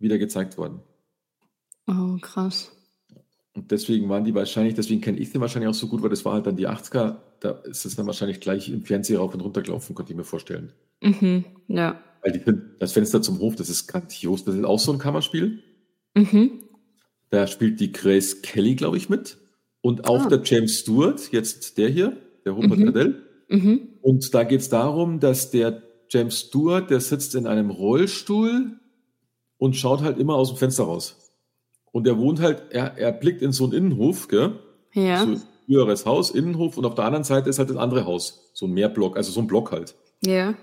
wieder 0.00 0.18
gezeigt 0.18 0.58
worden. 0.58 0.80
Oh, 1.86 2.16
krass. 2.20 2.73
Und 3.54 3.70
deswegen 3.70 4.08
waren 4.08 4.24
die 4.24 4.34
wahrscheinlich, 4.34 4.74
deswegen 4.74 5.00
kenne 5.00 5.18
ich 5.18 5.30
sie 5.30 5.40
wahrscheinlich 5.40 5.68
auch 5.68 5.74
so 5.74 5.86
gut, 5.86 6.02
weil 6.02 6.10
das 6.10 6.24
war 6.24 6.32
halt 6.32 6.46
dann 6.46 6.56
die 6.56 6.68
80er, 6.68 7.16
da 7.38 7.50
ist 7.64 7.84
es 7.84 7.94
dann 7.94 8.06
wahrscheinlich 8.06 8.40
gleich 8.40 8.68
im 8.68 8.82
Fernseher 8.82 9.20
rauf 9.20 9.32
und 9.32 9.40
runter 9.40 9.62
gelaufen, 9.62 9.94
konnte 9.94 10.12
ich 10.12 10.16
mir 10.16 10.24
vorstellen. 10.24 10.72
Mhm, 11.00 11.44
ja. 11.68 12.00
Weil 12.22 12.32
die, 12.32 12.40
das 12.80 12.92
Fenster 12.92 13.22
zum 13.22 13.38
Hof, 13.38 13.54
das 13.54 13.68
ist 13.68 13.86
grandios. 13.86 14.44
Das 14.44 14.54
ist 14.54 14.64
auch 14.64 14.78
so 14.78 14.92
ein 14.92 14.98
Kammerspiel. 14.98 15.62
Mhm. 16.14 16.64
Da 17.30 17.46
spielt 17.46 17.80
die 17.80 17.92
Grace 17.92 18.42
Kelly, 18.42 18.74
glaube 18.74 18.96
ich, 18.96 19.08
mit. 19.08 19.38
Und 19.82 20.08
auch 20.08 20.26
ah. 20.26 20.28
der 20.28 20.40
James 20.42 20.78
Stewart, 20.78 21.30
jetzt 21.30 21.78
der 21.78 21.90
hier, 21.90 22.16
der 22.44 22.52
Rupert 22.52 22.78
mhm. 22.78 22.88
Adele. 22.88 23.22
Mhm. 23.48 23.88
Und 24.00 24.34
da 24.34 24.44
geht 24.44 24.60
es 24.60 24.68
darum, 24.68 25.20
dass 25.20 25.50
der 25.50 25.82
James 26.08 26.40
Stewart, 26.40 26.90
der 26.90 27.00
sitzt 27.00 27.34
in 27.34 27.46
einem 27.46 27.70
Rollstuhl 27.70 28.78
und 29.58 29.76
schaut 29.76 30.00
halt 30.02 30.18
immer 30.18 30.34
aus 30.34 30.50
dem 30.50 30.58
Fenster 30.58 30.84
raus. 30.84 31.23
Und 31.94 32.08
er 32.08 32.18
wohnt 32.18 32.40
halt, 32.40 32.64
er, 32.70 32.98
er 32.98 33.12
blickt 33.12 33.40
in 33.40 33.52
so 33.52 33.62
einen 33.62 33.72
Innenhof, 33.72 34.26
gell? 34.26 34.58
Ja. 34.94 35.24
So 35.24 35.30
ein 35.30 35.42
höheres 35.68 36.04
Haus, 36.04 36.32
Innenhof, 36.32 36.76
und 36.76 36.84
auf 36.86 36.96
der 36.96 37.04
anderen 37.04 37.22
Seite 37.22 37.48
ist 37.48 37.60
halt 37.60 37.70
das 37.70 37.76
andere 37.76 38.04
Haus. 38.04 38.50
So 38.52 38.66
ein 38.66 38.72
Mehrblock, 38.72 39.16
also 39.16 39.30
so 39.30 39.38
ein 39.38 39.46
Block 39.46 39.70
halt. 39.70 39.94
Ja. 40.20 40.54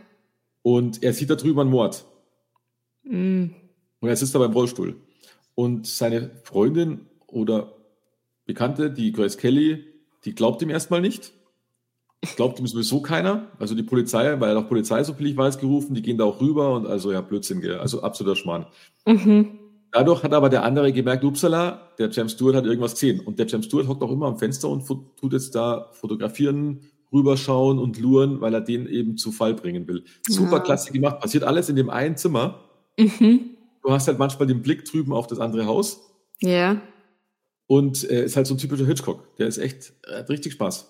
Und 0.62 1.02
er 1.02 1.14
sieht 1.14 1.30
da 1.30 1.36
drüben 1.36 1.62
einen 1.62 1.70
Mord. 1.70 2.04
Mhm. 3.04 3.56
Und 4.02 4.10
er 4.10 4.16
sitzt 4.18 4.36
da 4.36 4.40
beim 4.40 4.52
Rollstuhl. 4.52 4.98
Und 5.56 5.88
seine 5.88 6.32
Freundin 6.44 7.08
oder 7.28 7.78
Bekannte, 8.46 8.92
die 8.92 9.14
Grace 9.14 9.38
Kelly, 9.38 9.86
die 10.26 10.36
glaubt 10.36 10.62
ihm 10.62 10.70
erstmal 10.70 11.00
nicht. 11.00 11.32
Glaubt 12.36 12.60
ihm 12.60 12.68
sowieso 12.68 13.02
keiner. 13.02 13.48
Also 13.58 13.74
die 13.74 13.84
Polizei, 13.84 14.38
weil 14.42 14.50
er 14.50 14.60
auch 14.60 14.68
Polizei, 14.68 15.02
so 15.06 15.14
viel 15.14 15.28
ich 15.28 15.38
weiß, 15.38 15.60
gerufen, 15.60 15.94
die 15.94 16.02
gehen 16.02 16.18
da 16.18 16.26
auch 16.26 16.42
rüber 16.42 16.74
und 16.74 16.88
also 16.88 17.14
ja, 17.14 17.22
Blödsinn, 17.22 17.62
gell? 17.62 17.80
also 17.80 18.02
absoluter 18.02 18.36
Schmarrn. 18.36 18.66
Mhm. 19.06 19.61
Dadurch 19.92 20.24
hat 20.24 20.34
aber 20.34 20.50
der 20.50 20.64
andere 20.64 20.94
gemerkt, 20.94 21.24
upsala, 21.24 21.90
der 21.98 22.10
James 22.10 22.32
Stewart 22.32 22.56
hat 22.56 22.66
irgendwas 22.66 22.94
gesehen. 22.94 23.20
Und 23.20 23.40
der 23.40 23.48
James 23.48 23.66
Stewart 23.66 23.88
hockt 23.88 24.02
auch 24.02 24.12
immer 24.12 24.28
am 24.28 24.38
Fenster 24.38 24.70
und 24.70 24.88
tut 24.88 25.34
jetzt 25.34 25.54
da 25.54 25.90
fotografieren, 25.92 26.82
rüberschauen 27.12 27.78
und 27.78 28.00
luren, 28.00 28.40
weil 28.40 28.54
er 28.54 28.62
den 28.62 28.88
eben 28.88 29.18
zu 29.18 29.34
Fall 29.34 29.54
bringen 29.54 29.88
will. 29.88 30.06
Super 30.28 30.58
ja. 30.58 30.60
klasse 30.60 30.94
gemacht. 30.94 31.20
Passiert 31.20 31.44
alles 31.44 31.68
in 31.68 31.76
dem 31.76 31.90
einen 31.90 32.16
Zimmer. 32.16 32.62
Mhm. 32.98 33.52
Du 33.84 33.92
hast 33.92 34.08
halt 34.08 34.18
manchmal 34.18 34.48
den 34.48 34.62
Blick 34.62 34.86
drüben 34.86 35.12
auf 35.12 35.28
das 35.28 35.40
andere 35.40 35.66
Haus. 35.66 36.00
Ja. 36.40 36.82
Und 37.68 38.10
äh, 38.10 38.26
ist 38.26 38.38
halt 38.38 38.48
so 38.48 38.54
ein 38.54 38.60
typischer 38.60 38.86
Hitchcock. 38.86 39.36
Der 39.38 39.48
ist 39.48 39.58
echt, 39.58 39.94
hat 40.08 40.30
richtig 40.30 40.54
Spaß. 40.54 40.88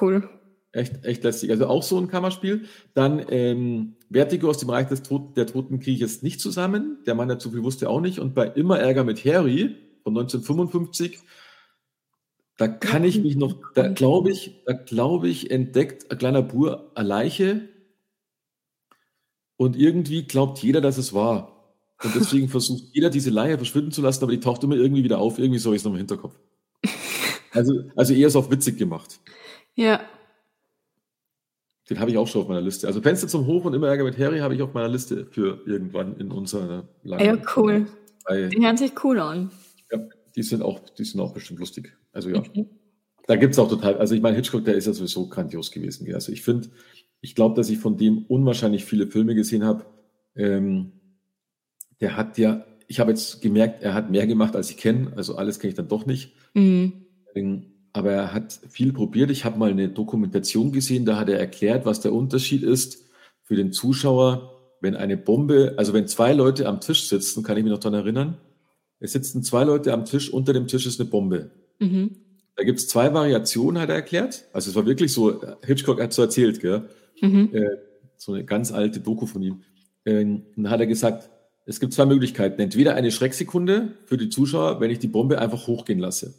Cool. 0.00 0.28
Echt, 0.72 1.04
echt 1.04 1.24
lästig. 1.24 1.50
Also 1.50 1.66
auch 1.66 1.82
so 1.82 1.98
ein 1.98 2.08
Kammerspiel. 2.08 2.66
Dann 2.94 3.24
ähm, 3.28 3.96
Vertigo 4.10 4.48
aus 4.48 4.58
dem 4.58 4.70
Reich 4.70 4.88
des 4.88 5.02
Tod 5.02 5.36
der 5.36 5.46
Toten 5.46 5.80
kriege 5.80 5.94
ich 5.94 6.00
jetzt 6.00 6.22
nicht 6.22 6.40
zusammen. 6.40 6.98
Der 7.06 7.14
Mann, 7.14 7.28
der 7.28 7.40
zu 7.40 7.50
viel 7.50 7.64
wusste, 7.64 7.90
auch 7.90 8.00
nicht. 8.00 8.20
Und 8.20 8.34
bei 8.34 8.46
Immer 8.46 8.78
Ärger 8.78 9.02
mit 9.02 9.24
Harry 9.24 9.76
von 10.04 10.16
1955, 10.16 11.18
da 12.56 12.68
kann 12.68 13.04
ich 13.04 13.20
mich 13.20 13.36
noch, 13.36 13.56
da 13.74 13.88
glaube 13.88 14.30
ich, 14.30 14.62
da 14.64 14.74
glaube 14.74 15.28
ich, 15.28 15.50
entdeckt 15.50 16.10
ein 16.10 16.18
kleiner 16.18 16.42
Bur 16.42 16.92
eine 16.94 17.08
Leiche. 17.08 17.68
Und 19.56 19.76
irgendwie 19.76 20.22
glaubt 20.22 20.58
jeder, 20.60 20.80
dass 20.80 20.98
es 20.98 21.12
war. 21.12 21.74
Und 22.02 22.14
deswegen 22.14 22.48
versucht 22.50 22.84
jeder, 22.92 23.10
diese 23.10 23.30
Leiche 23.30 23.56
verschwinden 23.56 23.90
zu 23.90 24.02
lassen, 24.02 24.22
aber 24.22 24.32
die 24.32 24.40
taucht 24.40 24.62
immer 24.62 24.76
irgendwie 24.76 25.02
wieder 25.02 25.18
auf. 25.18 25.38
Irgendwie 25.38 25.58
so 25.58 25.72
ist 25.72 25.80
es 25.80 25.84
noch 25.84 25.92
im 25.92 25.98
Hinterkopf. 25.98 26.38
Also, 27.52 27.82
also 27.96 28.14
eher 28.14 28.30
so 28.30 28.38
auf 28.38 28.50
witzig 28.52 28.78
gemacht. 28.78 29.18
Ja. 29.74 30.00
Den 31.90 31.98
habe 31.98 32.10
ich 32.12 32.16
auch 32.16 32.28
schon 32.28 32.42
auf 32.42 32.48
meiner 32.48 32.60
Liste. 32.60 32.86
Also 32.86 33.02
Fenster 33.02 33.26
zum 33.26 33.46
Hof 33.46 33.64
und 33.64 33.74
immer 33.74 33.88
Ärger 33.88 34.04
mit 34.04 34.16
Harry 34.16 34.38
habe 34.38 34.54
ich 34.54 34.62
auf 34.62 34.72
meiner 34.72 34.88
Liste 34.88 35.26
für 35.26 35.60
irgendwann 35.66 36.16
in 36.18 36.30
unserer 36.30 36.88
langen. 37.02 37.24
Ja, 37.24 37.36
cool. 37.56 37.86
drei. 38.24 38.46
Die 38.46 38.64
hören 38.64 38.76
sich 38.76 38.92
cool 39.02 39.18
an. 39.18 39.50
Ja, 39.90 39.98
die 40.36 40.42
sind 40.44 40.62
auch, 40.62 40.78
die 40.78 41.04
sind 41.04 41.20
auch 41.20 41.34
bestimmt 41.34 41.58
lustig. 41.58 41.96
Also 42.12 42.30
ja. 42.30 42.42
Mhm. 42.54 42.66
Da 43.26 43.36
gibt 43.36 43.54
es 43.54 43.58
auch 43.58 43.68
total, 43.68 43.98
also 43.98 44.14
ich 44.14 44.22
meine, 44.22 44.36
Hitchcock, 44.36 44.64
der 44.64 44.74
ist 44.74 44.86
ja 44.86 44.92
sowieso 44.92 45.28
grandios 45.28 45.72
gewesen. 45.72 46.12
Also 46.14 46.30
ich 46.30 46.42
finde, 46.42 46.68
ich 47.20 47.34
glaube, 47.34 47.56
dass 47.56 47.68
ich 47.70 47.78
von 47.78 47.96
dem 47.96 48.24
unwahrscheinlich 48.26 48.84
viele 48.84 49.08
Filme 49.08 49.34
gesehen 49.34 49.64
habe. 49.64 49.84
Ähm, 50.36 50.92
der 52.00 52.16
hat 52.16 52.38
ja, 52.38 52.64
ich 52.86 53.00
habe 53.00 53.10
jetzt 53.10 53.42
gemerkt, 53.42 53.82
er 53.82 53.94
hat 53.94 54.10
mehr 54.10 54.26
gemacht, 54.26 54.54
als 54.54 54.70
ich 54.70 54.76
kenne. 54.76 55.12
Also 55.16 55.36
alles 55.36 55.58
kenne 55.58 55.70
ich 55.70 55.76
dann 55.76 55.88
doch 55.88 56.06
nicht. 56.06 56.34
Mhm. 56.54 56.92
Aber 57.92 58.12
er 58.12 58.32
hat 58.32 58.60
viel 58.68 58.92
probiert. 58.92 59.30
Ich 59.30 59.44
habe 59.44 59.58
mal 59.58 59.70
eine 59.70 59.88
Dokumentation 59.88 60.72
gesehen, 60.72 61.04
da 61.04 61.16
hat 61.16 61.28
er 61.28 61.38
erklärt, 61.38 61.86
was 61.86 62.00
der 62.00 62.12
Unterschied 62.12 62.62
ist 62.62 63.04
für 63.42 63.56
den 63.56 63.72
Zuschauer, 63.72 64.52
wenn 64.80 64.96
eine 64.96 65.16
Bombe, 65.16 65.74
also 65.76 65.92
wenn 65.92 66.06
zwei 66.06 66.32
Leute 66.32 66.66
am 66.66 66.80
Tisch 66.80 67.08
sitzen, 67.08 67.42
kann 67.42 67.56
ich 67.56 67.64
mich 67.64 67.72
noch 67.72 67.80
daran 67.80 67.98
erinnern, 67.98 68.36
es 69.00 69.12
sitzen 69.12 69.42
zwei 69.42 69.64
Leute 69.64 69.92
am 69.92 70.04
Tisch, 70.04 70.32
unter 70.32 70.52
dem 70.52 70.66
Tisch 70.66 70.86
ist 70.86 71.00
eine 71.00 71.08
Bombe. 71.08 71.50
Mhm. 71.78 72.16
Da 72.54 72.64
gibt 72.64 72.78
es 72.78 72.88
zwei 72.88 73.12
Variationen, 73.12 73.80
hat 73.80 73.88
er 73.88 73.94
erklärt. 73.94 74.44
Also 74.52 74.70
es 74.70 74.76
war 74.76 74.86
wirklich 74.86 75.12
so, 75.12 75.40
Hitchcock 75.64 76.00
hat 76.00 76.12
so 76.12 76.22
erzählt, 76.22 76.60
gell? 76.60 76.88
Mhm. 77.20 77.48
Äh, 77.52 77.70
so 78.16 78.34
eine 78.34 78.44
ganz 78.44 78.70
alte 78.70 79.00
Doku 79.00 79.26
von 79.26 79.42
ihm. 79.42 79.62
Äh, 80.04 80.22
und 80.22 80.44
dann 80.56 80.70
hat 80.70 80.80
er 80.80 80.86
gesagt, 80.86 81.30
es 81.64 81.80
gibt 81.80 81.94
zwei 81.94 82.04
Möglichkeiten. 82.04 82.60
Entweder 82.60 82.94
eine 82.94 83.10
Schrecksekunde 83.10 83.92
für 84.04 84.18
die 84.18 84.28
Zuschauer, 84.28 84.80
wenn 84.80 84.90
ich 84.90 84.98
die 84.98 85.08
Bombe 85.08 85.38
einfach 85.38 85.66
hochgehen 85.66 85.98
lasse. 85.98 86.34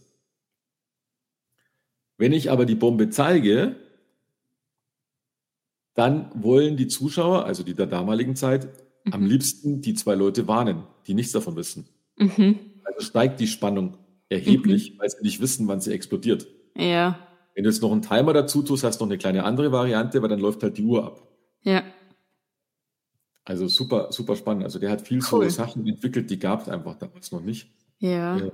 Wenn 2.22 2.34
ich 2.34 2.52
aber 2.52 2.68
die 2.68 2.76
Bombe 2.76 3.10
zeige, 3.10 3.78
dann 5.96 6.30
wollen 6.36 6.78
die 6.78 6.88
Zuschauer, 6.88 7.46
also 7.46 7.64
die 7.64 7.74
der 7.74 7.88
damaligen 7.88 8.36
Zeit, 8.36 8.66
mhm. 9.06 9.14
am 9.14 9.26
liebsten 9.26 9.82
die 9.82 9.96
zwei 9.96 10.14
Leute 10.14 10.48
warnen, 10.48 10.84
die 11.08 11.16
nichts 11.16 11.32
davon 11.32 11.56
wissen. 11.56 11.88
Mhm. 12.20 12.60
Also 12.84 13.08
steigt 13.08 13.40
die 13.40 13.48
Spannung 13.48 13.98
erheblich, 14.30 14.94
mhm. 14.94 15.00
weil 15.00 15.10
sie 15.10 15.24
nicht 15.24 15.42
wissen, 15.42 15.68
wann 15.68 15.82
sie 15.82 15.94
explodiert. 15.94 16.46
Ja. 16.78 17.18
Wenn 17.56 17.64
du 17.64 17.72
jetzt 17.72 17.82
noch 17.82 17.92
einen 17.92 18.04
Timer 18.04 18.34
dazu 18.34 18.62
tust, 18.62 18.84
hast 18.84 19.02
du 19.02 19.06
noch 19.06 19.10
eine 19.10 19.18
kleine 19.18 19.44
andere 19.44 19.72
Variante, 19.72 20.22
weil 20.22 20.30
dann 20.30 20.42
läuft 20.42 20.62
halt 20.62 20.78
die 20.78 20.84
Uhr 20.84 21.04
ab. 21.04 21.28
Ja. 21.64 21.82
Also 23.46 23.68
super, 23.68 24.12
super 24.12 24.36
spannend. 24.36 24.64
Also 24.64 24.78
der 24.78 24.92
hat 24.92 25.02
viel 25.02 25.24
cool. 25.32 25.50
so 25.50 25.50
Sachen 25.50 25.88
entwickelt, 25.88 26.30
die 26.30 26.38
gab 26.38 26.62
es 26.62 26.70
einfach 26.70 27.00
damals 27.00 27.32
noch 27.32 27.42
nicht. 27.42 27.72
Ja. 27.98 28.38
ja. 28.38 28.52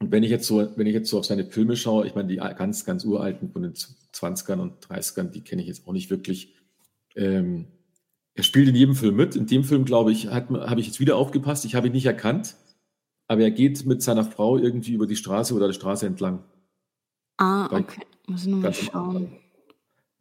Und 0.00 0.10
wenn 0.12 0.22
ich 0.22 0.30
jetzt 0.30 0.46
so, 0.46 0.66
wenn 0.76 0.86
ich 0.86 0.94
jetzt 0.94 1.10
so 1.10 1.18
auf 1.18 1.26
seine 1.26 1.44
Filme 1.44 1.76
schaue, 1.76 2.06
ich 2.06 2.14
meine, 2.14 2.28
die 2.28 2.36
ganz, 2.36 2.84
ganz 2.86 3.04
uralten 3.04 3.50
von 3.50 3.62
den 3.62 3.74
20ern 3.74 4.58
und 4.58 4.86
30ern, 4.86 5.30
die 5.30 5.42
kenne 5.42 5.60
ich 5.60 5.68
jetzt 5.68 5.86
auch 5.86 5.92
nicht 5.92 6.10
wirklich. 6.10 6.54
Ähm, 7.14 7.66
er 8.34 8.42
spielt 8.42 8.68
in 8.68 8.74
jedem 8.74 8.94
Film 8.94 9.16
mit. 9.16 9.36
In 9.36 9.46
dem 9.46 9.62
Film, 9.62 9.84
glaube 9.84 10.10
ich, 10.10 10.28
habe 10.28 10.80
ich 10.80 10.86
jetzt 10.86 11.00
wieder 11.00 11.16
aufgepasst. 11.16 11.66
Ich 11.66 11.74
habe 11.74 11.88
ihn 11.88 11.92
nicht 11.92 12.06
erkannt, 12.06 12.56
aber 13.28 13.42
er 13.42 13.50
geht 13.50 13.84
mit 13.84 14.02
seiner 14.02 14.24
Frau 14.24 14.56
irgendwie 14.56 14.94
über 14.94 15.06
die 15.06 15.16
Straße 15.16 15.54
oder 15.54 15.68
die 15.68 15.74
Straße 15.74 16.06
entlang. 16.06 16.44
Ah, 17.36 17.66
okay. 17.66 18.00
Muss 18.26 18.42
ich 18.42 18.48
nochmal 18.48 18.72
schauen. 18.72 19.32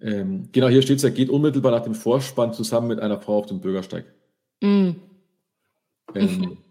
Ähm, 0.01 0.49
genau, 0.51 0.67
hier 0.67 0.82
steht 0.82 0.97
es, 0.97 1.03
er 1.03 1.11
geht 1.11 1.30
unmittelbar 1.30 1.71
nach 1.71 1.84
dem 1.84 1.95
Vorspann 1.95 2.53
zusammen 2.53 2.88
mit 2.88 2.99
einer 2.99 3.19
Frau 3.19 3.38
auf 3.38 3.45
dem 3.45 3.61
Bürgersteig. 3.61 4.05
Mm. 4.61 4.91
Ähm. 6.15 6.57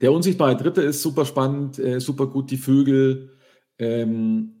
Der 0.00 0.12
unsichtbare 0.12 0.56
Dritte 0.56 0.82
ist 0.82 1.02
super 1.02 1.24
spannend, 1.24 1.78
äh, 1.78 2.00
super 2.00 2.26
gut, 2.26 2.50
die 2.50 2.56
Vögel. 2.56 3.36
Ähm, 3.78 4.52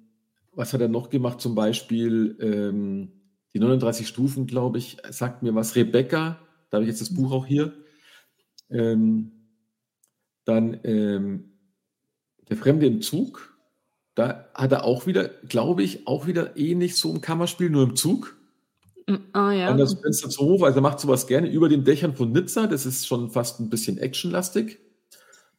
was 0.52 0.72
hat 0.72 0.80
er 0.80 0.88
noch 0.88 1.10
gemacht? 1.10 1.40
Zum 1.40 1.54
Beispiel 1.54 2.36
ähm, 2.40 3.12
die 3.54 3.58
39 3.58 4.08
Stufen, 4.08 4.46
glaube 4.46 4.78
ich, 4.78 4.96
sagt 5.10 5.42
mir 5.42 5.54
was. 5.54 5.76
Rebecca, 5.76 6.38
da 6.70 6.76
habe 6.76 6.84
ich 6.84 6.90
jetzt 6.90 7.00
das 7.00 7.14
Buch 7.14 7.32
auch 7.32 7.46
hier. 7.46 7.74
Ähm, 8.70 9.32
dann 10.44 10.80
ähm, 10.84 11.52
Der 12.48 12.56
Fremde 12.56 12.86
im 12.86 13.02
Zug 13.02 13.56
da 14.16 14.48
hat 14.54 14.72
er 14.72 14.84
auch 14.84 15.06
wieder, 15.06 15.28
glaube 15.46 15.82
ich, 15.82 16.06
auch 16.08 16.26
wieder 16.26 16.56
ähnlich 16.56 16.96
so 16.96 17.12
ein 17.12 17.20
Kammerspiel, 17.20 17.68
nur 17.68 17.84
im 17.84 17.96
Zug. 17.96 18.34
Ah, 19.32 19.52
ja. 19.52 19.68
An 19.68 19.76
das 19.76 19.92
Fenster 19.92 20.30
zum 20.30 20.46
Hof, 20.46 20.62
also 20.62 20.78
er 20.78 20.82
macht 20.82 20.98
sowas 20.98 21.26
gerne 21.26 21.48
über 21.48 21.68
den 21.68 21.84
Dächern 21.84 22.16
von 22.16 22.32
Nizza, 22.32 22.66
das 22.66 22.86
ist 22.86 23.06
schon 23.06 23.30
fast 23.30 23.60
ein 23.60 23.68
bisschen 23.68 23.98
actionlastig. 23.98 24.78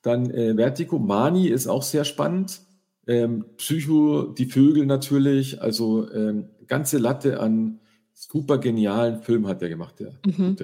Dann 0.08 0.32
äh, 0.32 0.56
Vertigo, 0.56 1.00
Mani 1.00 1.48
ist 1.48 1.68
auch 1.68 1.84
sehr 1.84 2.06
spannend. 2.06 2.62
Ähm, 3.06 3.46
Psycho, 3.58 4.24
die 4.24 4.46
Vögel 4.46 4.86
natürlich, 4.86 5.62
also 5.62 6.12
ähm, 6.12 6.50
ganze 6.68 6.98
Latte 6.98 7.40
an 7.40 7.80
super 8.14 8.58
genialen 8.58 9.22
Filmen 9.22 9.48
hat 9.48 9.62
er 9.62 9.70
gemacht, 9.70 10.00
der. 10.00 10.14
Mhm. 10.26 10.58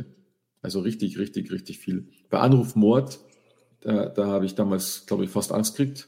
Also 0.62 0.80
richtig, 0.80 1.18
richtig, 1.20 1.52
richtig 1.52 1.80
viel. 1.80 2.08
Bei 2.30 2.40
Anruf 2.40 2.76
Mord, 2.76 3.20
da, 3.82 4.08
da 4.08 4.28
habe 4.28 4.46
ich 4.46 4.56
damals, 4.56 5.06
glaube 5.06 5.26
ich, 5.26 5.30
fast 5.30 5.52
Angst 5.52 5.78
gekriegt, 5.78 6.08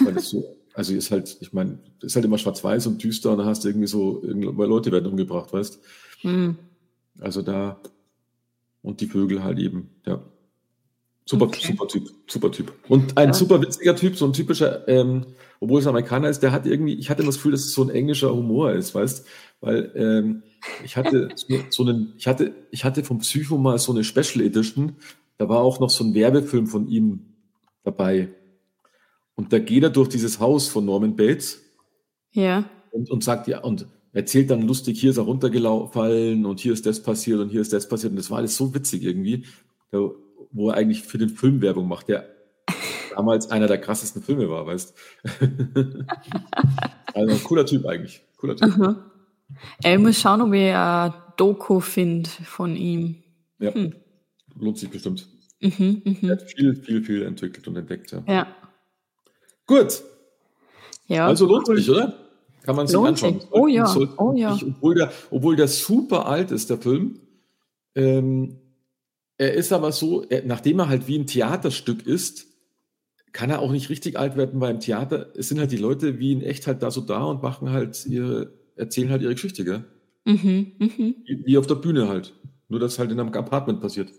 weil 0.00 0.14
das 0.14 0.30
so 0.30 0.56
also 0.76 0.94
ist 0.94 1.10
halt, 1.10 1.38
ich 1.40 1.54
meine, 1.54 1.78
ist 2.02 2.16
halt 2.16 2.26
immer 2.26 2.36
schwarz-weiß 2.36 2.86
und 2.86 3.02
düster 3.02 3.32
und 3.32 3.38
dann 3.38 3.46
hast 3.46 3.64
du 3.64 3.68
irgendwie 3.68 3.86
so, 3.86 4.22
weil 4.22 4.68
Leute 4.68 4.92
werden 4.92 5.06
umgebracht, 5.06 5.52
weißt 5.52 5.80
mhm. 6.22 6.58
Also 7.18 7.40
da, 7.40 7.80
und 8.82 9.00
die 9.00 9.06
Vögel 9.06 9.42
halt 9.42 9.58
eben, 9.58 9.88
ja. 10.04 10.22
Super, 11.28 11.46
okay. 11.46 11.66
super 11.66 11.88
Typ, 11.88 12.08
super 12.28 12.52
Typ. 12.52 12.72
Und 12.88 13.18
ein 13.18 13.28
ja. 13.28 13.34
super 13.34 13.60
witziger 13.60 13.96
Typ, 13.96 14.16
so 14.16 14.26
ein 14.26 14.32
typischer, 14.32 14.86
ähm, 14.86 15.26
obwohl 15.58 15.80
es 15.80 15.86
Amerikaner 15.88 16.28
ist, 16.28 16.40
der 16.40 16.52
hat 16.52 16.66
irgendwie, 16.66 16.94
ich 16.94 17.10
hatte 17.10 17.22
immer 17.22 17.30
das 17.30 17.36
Gefühl, 17.36 17.50
dass 17.50 17.64
es 17.64 17.72
so 17.72 17.82
ein 17.82 17.90
englischer 17.90 18.32
Humor 18.32 18.72
ist, 18.72 18.94
weißt 18.94 19.26
Weil 19.60 19.90
ähm, 19.96 20.44
ich 20.84 20.96
hatte 20.96 21.30
so, 21.34 21.46
so 21.70 21.82
einen, 21.82 22.14
ich 22.16 22.28
hatte, 22.28 22.54
ich 22.70 22.84
hatte 22.84 23.02
vom 23.02 23.18
Psycho 23.18 23.58
mal 23.58 23.78
so 23.78 23.92
eine 23.92 24.04
Special 24.04 24.44
Edition, 24.44 24.96
da 25.36 25.48
war 25.48 25.58
auch 25.58 25.80
noch 25.80 25.90
so 25.90 26.04
ein 26.04 26.14
Werbefilm 26.14 26.68
von 26.68 26.86
ihm 26.86 27.34
dabei. 27.82 28.28
Und 29.34 29.52
da 29.52 29.58
geht 29.58 29.82
er 29.82 29.90
durch 29.90 30.08
dieses 30.08 30.38
Haus 30.38 30.68
von 30.68 30.84
Norman 30.84 31.16
Bates. 31.16 31.60
Ja. 32.32 32.70
Und, 32.92 33.10
und 33.10 33.24
sagt 33.24 33.48
ja, 33.48 33.60
und 33.62 33.86
erzählt 34.12 34.50
dann 34.50 34.62
lustig, 34.62 35.00
hier 35.00 35.10
ist 35.10 35.18
er 35.18 35.24
runtergefallen 35.24 36.46
und 36.46 36.60
hier 36.60 36.72
ist 36.72 36.86
das 36.86 37.02
passiert 37.02 37.40
und 37.40 37.50
hier 37.50 37.60
ist 37.60 37.72
das 37.72 37.88
passiert. 37.88 38.12
Und 38.12 38.16
das 38.16 38.30
war 38.30 38.38
alles 38.38 38.56
so 38.56 38.74
witzig 38.74 39.02
irgendwie, 39.02 39.44
wo 40.56 40.70
er 40.70 40.76
eigentlich 40.76 41.02
für 41.02 41.18
den 41.18 41.28
Film 41.28 41.60
Werbung 41.60 41.86
macht, 41.86 42.08
der 42.08 42.28
damals 43.14 43.50
einer 43.50 43.66
der 43.66 43.78
krassesten 43.78 44.22
Filme 44.22 44.48
war, 44.48 44.66
weißt 44.66 44.94
Also 47.14 47.32
ein 47.32 47.44
cooler 47.44 47.64
Typ 47.64 47.86
eigentlich. 47.86 48.22
Cooler 48.36 48.56
Typ. 48.56 48.76
Uh 48.78 48.94
Ich 49.84 49.98
muss 49.98 50.20
schauen, 50.20 50.42
ob 50.42 50.52
ich 50.52 50.74
ein 50.74 51.14
Doku 51.36 51.80
finde 51.80 52.28
von 52.28 52.76
ihm. 52.76 53.22
Ja, 53.58 53.72
hm. 53.72 53.94
lohnt 54.58 54.78
sich 54.78 54.90
bestimmt. 54.90 55.26
Mhm, 55.60 56.02
mh. 56.04 56.16
Er 56.22 56.30
hat 56.32 56.42
viel, 56.42 56.74
viel, 56.76 57.02
viel 57.02 57.22
entwickelt 57.22 57.66
und 57.68 57.76
entdeckt. 57.76 58.12
Ja. 58.12 58.22
ja. 58.26 58.46
Gut. 59.66 60.02
Ja. 61.06 61.26
Also 61.26 61.46
lohnt 61.46 61.66
sich, 61.66 61.90
oder? 61.90 62.14
Kann 62.62 62.76
man 62.76 62.86
sich 62.86 62.98
anschauen. 62.98 63.40
Oh 63.50 63.66
ja. 63.66 63.94
Oh 64.18 64.32
ja. 64.34 64.52
Obwohl, 64.52 64.94
der, 64.96 65.12
obwohl 65.30 65.56
der 65.56 65.68
super 65.68 66.26
alt 66.26 66.50
ist, 66.50 66.68
der 66.68 66.78
Film. 66.78 67.20
Ähm, 67.94 68.58
er 69.38 69.54
ist 69.54 69.72
aber 69.72 69.92
so, 69.92 70.24
er, 70.24 70.44
nachdem 70.44 70.78
er 70.78 70.88
halt 70.88 71.08
wie 71.08 71.18
ein 71.18 71.26
Theaterstück 71.26 72.06
ist, 72.06 72.46
kann 73.32 73.50
er 73.50 73.60
auch 73.60 73.70
nicht 73.70 73.90
richtig 73.90 74.18
alt 74.18 74.36
werden, 74.36 74.60
weil 74.60 74.72
im 74.72 74.80
Theater 74.80 75.32
es 75.36 75.48
sind 75.48 75.58
halt 75.58 75.70
die 75.70 75.76
Leute 75.76 76.18
wie 76.18 76.32
in 76.32 76.40
echt 76.40 76.66
halt 76.66 76.82
da 76.82 76.90
so 76.90 77.02
da 77.02 77.22
und 77.24 77.42
machen 77.42 77.70
halt 77.70 78.06
ihre, 78.06 78.52
erzählen 78.76 79.10
halt 79.10 79.22
ihre 79.22 79.34
Geschichte, 79.34 79.64
gell? 79.64 79.84
Mhm, 80.24 80.72
mh. 80.78 81.14
wie, 81.44 81.58
auf 81.58 81.66
der 81.66 81.76
Bühne 81.76 82.08
halt. 82.08 82.34
Nur, 82.68 82.80
dass 82.80 82.98
halt 82.98 83.12
in 83.12 83.20
einem 83.20 83.32
Apartment 83.32 83.80
passiert. 83.80 84.10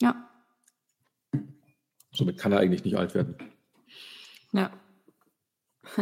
Ja. 0.00 0.28
Somit 2.12 2.36
kann 2.36 2.52
er 2.52 2.58
eigentlich 2.58 2.84
nicht 2.84 2.96
alt 2.96 3.14
werden. 3.14 3.36
Ja. 4.52 4.72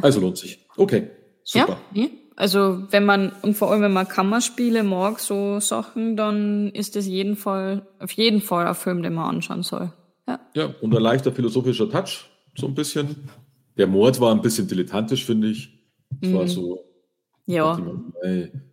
Also 0.00 0.20
lohnt 0.20 0.38
sich. 0.38 0.66
Okay, 0.76 1.10
super. 1.44 1.78
Ja, 1.92 2.08
also 2.36 2.82
wenn 2.90 3.04
man, 3.04 3.32
und 3.42 3.54
vor 3.54 3.70
allem 3.70 3.82
wenn 3.82 3.92
man 3.92 4.08
Kammerspiele 4.08 4.82
mag, 4.82 5.20
so 5.20 5.60
Sachen, 5.60 6.16
dann 6.16 6.70
ist 6.70 6.96
das 6.96 7.06
jeden 7.06 7.36
Fall, 7.36 7.86
auf 8.00 8.10
jeden 8.12 8.40
Fall 8.40 8.66
ein 8.66 8.74
Film, 8.74 9.02
den 9.02 9.14
man 9.14 9.36
anschauen 9.36 9.62
soll. 9.62 9.92
Ja, 10.26 10.40
ja 10.54 10.74
und 10.80 10.94
ein 10.94 11.02
leichter 11.02 11.32
philosophischer 11.32 11.88
Touch, 11.88 12.28
so 12.56 12.66
ein 12.66 12.74
bisschen. 12.74 13.28
Der 13.76 13.86
Mord 13.86 14.20
war 14.20 14.32
ein 14.32 14.40
bisschen 14.40 14.66
dilettantisch, 14.66 15.24
finde 15.24 15.48
ich. 15.48 15.68
Es 16.20 16.28
mhm. 16.28 16.34
war 16.34 16.48
so. 16.48 16.84
Ja. 17.46 17.78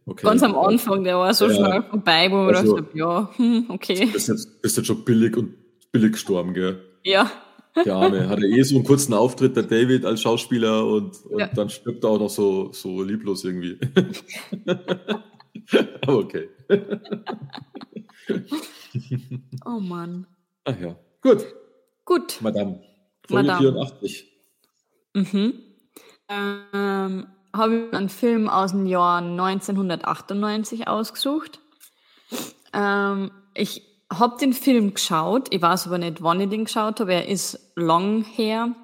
Okay, 0.05 0.24
Ganz 0.24 0.43
am 0.43 0.55
Anfang, 0.55 1.03
der 1.03 1.18
war 1.18 1.34
so 1.34 1.47
ja, 1.47 1.55
schnell 1.55 1.84
vorbei, 1.84 2.32
wo 2.32 2.38
man 2.38 2.55
also, 2.55 2.78
dachte, 2.78 2.97
ja, 2.97 3.30
hm, 3.36 3.66
okay. 3.70 4.07
Bist 4.12 4.30
jetzt, 4.30 4.62
bist 4.62 4.78
jetzt 4.78 4.88
schon 4.88 5.03
billig 5.03 5.36
und 5.38 5.53
billig 5.91 6.14
gestorben, 6.14 6.53
gell? 6.53 6.80
Ja. 7.03 7.30
Der 7.76 7.95
Arme 7.95 8.28
hatte 8.28 8.45
eh 8.45 8.61
so 8.63 8.76
einen 8.76 8.84
kurzen 8.84 9.13
Auftritt, 9.13 9.55
der 9.55 9.63
David 9.63 10.05
als 10.05 10.22
Schauspieler 10.22 10.86
und, 10.86 11.26
und 11.26 11.39
ja. 11.39 11.47
dann 11.47 11.69
stirbt 11.69 12.03
er 12.03 12.09
auch 12.11 12.19
noch 12.19 12.30
so, 12.30 12.72
so 12.74 13.01
lieblos 13.01 13.43
irgendwie. 13.43 13.80
Aber 16.01 16.17
okay. 16.17 16.49
oh 19.65 19.80
Mann. 19.80 20.28
Ach 20.65 20.80
ja. 20.80 20.95
Gut. 21.22 21.45
Gut. 22.05 22.39
Madame. 22.41 22.82
Folge 23.28 23.47
Madame. 23.47 23.72
84. 23.72 24.32
Mhm. 25.13 25.53
Ähm, 26.30 27.28
habe 27.53 27.76
ich 27.76 27.93
einen 27.93 28.09
Film 28.09 28.49
aus 28.49 28.72
dem 28.72 28.86
Jahr 28.86 29.19
1998 29.22 30.88
ausgesucht. 30.88 31.59
Ähm, 32.74 33.32
ich 33.53 33.91
habe 34.12 34.38
den 34.38 34.53
Film 34.53 34.93
geschaut. 34.93 35.53
Ich 35.53 35.62
weiß 35.62 35.88
aber 35.88 35.97
nicht, 35.97 36.22
wann 36.22 36.41
ich 36.41 36.49
den 36.49 36.66
geschaut 36.66 36.99
habe. 36.99 37.14
Er 37.14 37.28
ist 37.28 37.74
lang 37.76 38.24
her. 38.24 38.76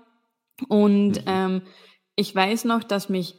Und 0.68 1.12
mhm. 1.12 1.24
ähm, 1.28 1.62
ich 2.16 2.34
weiß 2.34 2.66
noch, 2.66 2.84
dass 2.84 3.10
mich 3.10 3.36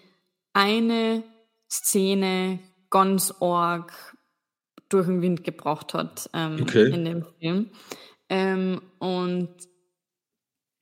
eine 0.53 1.25
Szene 1.71 2.61
ganz 2.91 3.35
arg 3.41 4.17
durch 4.89 5.07
den 5.07 5.21
Wind 5.21 5.45
gebracht 5.45 5.95
hat 5.95 6.31
ähm, 6.33 6.59
okay. 6.63 6.91
in 6.91 7.05
dem 7.05 7.25
Film. 7.39 7.71
Ähm, 8.29 8.81
und 8.99 9.49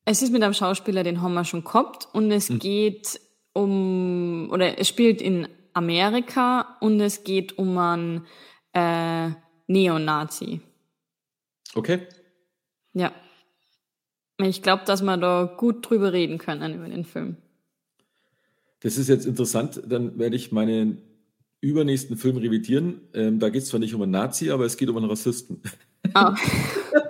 es 0.05 0.23
ist 0.23 0.33
mit 0.33 0.43
einem 0.43 0.55
Schauspieler, 0.55 1.03
den 1.03 1.23
haben 1.23 1.35
wir 1.35 1.45
schon 1.45 1.65
gehabt. 1.65 2.09
Und 2.13 2.31
es 2.31 2.51
mhm. 2.51 2.59
geht 2.59 3.21
um, 3.53 4.49
oder 4.51 4.79
es 4.79 4.89
spielt 4.89 5.23
in 5.23 5.49
Amerika 5.73 6.77
und 6.81 7.01
es 7.01 7.25
geht 7.25 7.59
um 7.59 7.77
einen 7.79 8.27
äh, 8.73 9.31
Neonazi. 9.67 10.61
Okay. 11.77 12.01
Ja. 12.95 13.13
Ich 14.39 14.63
glaube, 14.63 14.85
dass 14.87 15.03
wir 15.03 15.17
da 15.19 15.55
gut 15.57 15.89
drüber 15.89 16.13
reden 16.13 16.39
können 16.39 16.75
über 16.75 16.89
den 16.89 17.05
Film. 17.05 17.37
Das 18.81 18.97
ist 18.97 19.09
jetzt 19.09 19.27
interessant. 19.27 19.83
Dann 19.87 20.19
werde 20.19 20.37
ich 20.37 20.53
meinen 20.53 21.03
übernächsten 21.61 22.17
Film 22.17 22.39
revidieren. 22.39 23.03
Ähm, 23.13 23.39
da 23.41 23.51
geht 23.51 23.63
es 23.63 23.69
zwar 23.69 23.81
nicht 23.81 23.95
um 23.95 24.03
einen 24.03 24.13
Nazi, 24.13 24.51
aber 24.51 24.65
es 24.65 24.77
geht 24.77 24.89
um 24.89 24.97
einen 24.97 25.09
Rassisten. 25.09 25.63
Ah. 26.15 26.35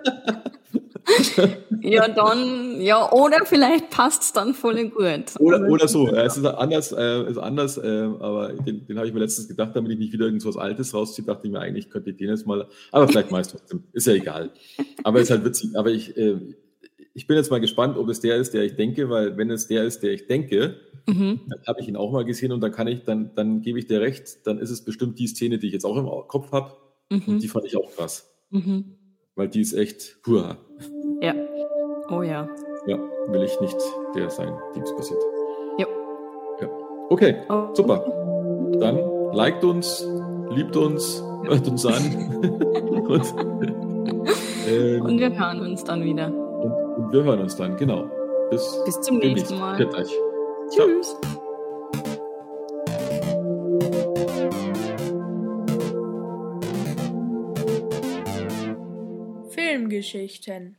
ja, 1.82 2.09
dann, 2.09 2.80
ja, 2.80 3.11
oder 3.12 3.45
vielleicht 3.45 3.91
passt 3.91 4.22
es 4.22 4.32
dann 4.32 4.55
voll 4.55 4.89
gut. 4.89 5.39
Oder, 5.39 5.68
oder 5.68 5.89
so. 5.89 6.07
Ja, 6.09 6.24
es 6.24 6.37
ist 6.37 6.45
anders, 6.45 6.93
äh, 6.93 7.30
ist 7.30 7.39
anders 7.39 7.78
äh, 7.78 8.09
aber 8.18 8.53
den, 8.53 8.87
den 8.87 8.97
habe 8.97 9.09
ich 9.09 9.14
mir 9.14 9.20
letztens 9.20 9.49
gedacht, 9.49 9.74
damit 9.74 9.93
ich 9.93 9.99
nicht 9.99 10.12
wieder 10.12 10.26
irgendwas 10.26 10.57
Altes 10.57 10.95
rausziehe, 10.95 11.26
dachte 11.26 11.47
ich 11.47 11.53
mir 11.53 11.61
eigentlich, 11.61 11.91
könnte 11.91 12.11
ich 12.11 12.16
den 12.16 12.28
jetzt 12.28 12.47
mal, 12.47 12.66
aber 12.93 13.09
vielleicht 13.09 13.30
meist 13.30 13.53
trotzdem. 13.53 13.84
Ist 13.93 14.07
ja 14.07 14.14
egal. 14.14 14.51
Aber 15.05 15.20
ist 15.20 15.30
halt 15.30 15.45
witzig. 15.45 15.70
Aber 15.76 15.91
ich, 15.91 16.16
äh, 16.16 16.37
ich 17.14 17.26
bin 17.26 17.37
jetzt 17.37 17.51
mal 17.51 17.61
gespannt, 17.61 17.97
ob 17.97 18.09
es 18.09 18.20
der 18.20 18.37
ist, 18.37 18.53
der 18.53 18.64
ich 18.64 18.76
denke, 18.76 19.09
weil 19.09 19.37
wenn 19.37 19.51
es 19.51 19.66
der 19.66 19.84
ist, 19.84 20.03
der 20.03 20.12
ich 20.12 20.26
denke, 20.26 20.76
mhm. 21.07 21.41
dann 21.49 21.61
habe 21.66 21.80
ich 21.80 21.89
ihn 21.89 21.97
auch 21.97 22.12
mal 22.12 22.24
gesehen 22.24 22.53
und 22.53 22.61
dann 22.61 22.72
kann 22.72 22.89
ich, 22.89 23.05
dann, 23.05 23.30
dann 23.34 23.62
gebe 23.62 23.78
ich 23.78 23.87
dir 23.87 24.01
recht, 24.01 24.47
dann 24.47 24.59
ist 24.59 24.70
es 24.70 24.84
bestimmt 24.84 25.18
die 25.18 25.26
Szene, 25.26 25.59
die 25.59 25.68
ich 25.68 25.72
jetzt 25.72 25.87
auch 25.87 25.97
im 25.97 26.07
Kopf 26.28 26.53
habe. 26.53 26.72
Mhm. 27.11 27.22
Und 27.26 27.43
die 27.43 27.49
fand 27.49 27.64
ich 27.64 27.76
auch 27.76 27.91
krass. 27.95 28.30
Mhm. 28.51 28.97
Weil 29.37 29.49
die 29.49 29.61
ist 29.61 29.74
echt, 29.74 30.16
hurra. 30.26 30.57
Ja. 31.20 31.34
Oh 32.11 32.22
ja. 32.22 32.49
Ja, 32.87 32.99
will 33.28 33.43
ich 33.43 33.61
nicht 33.61 33.76
der 34.14 34.30
sein, 34.30 34.53
dem 34.74 34.82
es 34.82 34.95
passiert. 34.97 35.20
Ja. 35.76 35.87
ja. 36.61 36.68
Okay, 37.11 37.37
oh. 37.51 37.68
super. 37.74 38.03
Dann 38.80 38.99
liked 39.32 39.62
uns, 39.62 40.09
liebt 40.51 40.74
uns, 40.76 41.22
hört 41.45 41.68
uns 41.68 41.84
an. 41.84 42.03
und, 43.09 43.34
ähm, 44.68 45.03
und, 45.03 45.18
wir 45.18 45.39
hören 45.39 45.61
uns 45.61 45.84
dann 45.84 46.03
wieder. 46.03 46.28
Und, 46.28 46.72
und 47.05 47.12
wir 47.12 47.24
hören 47.24 47.41
uns 47.41 47.57
dann, 47.57 47.76
genau. 47.76 48.09
Bis, 48.51 48.82
Bis 48.87 49.01
zum 49.03 49.18
nächsten 49.18 49.59
Mal. 49.59 49.87
Tschüss. 50.70 51.16
Filmgeschichten 59.97 60.76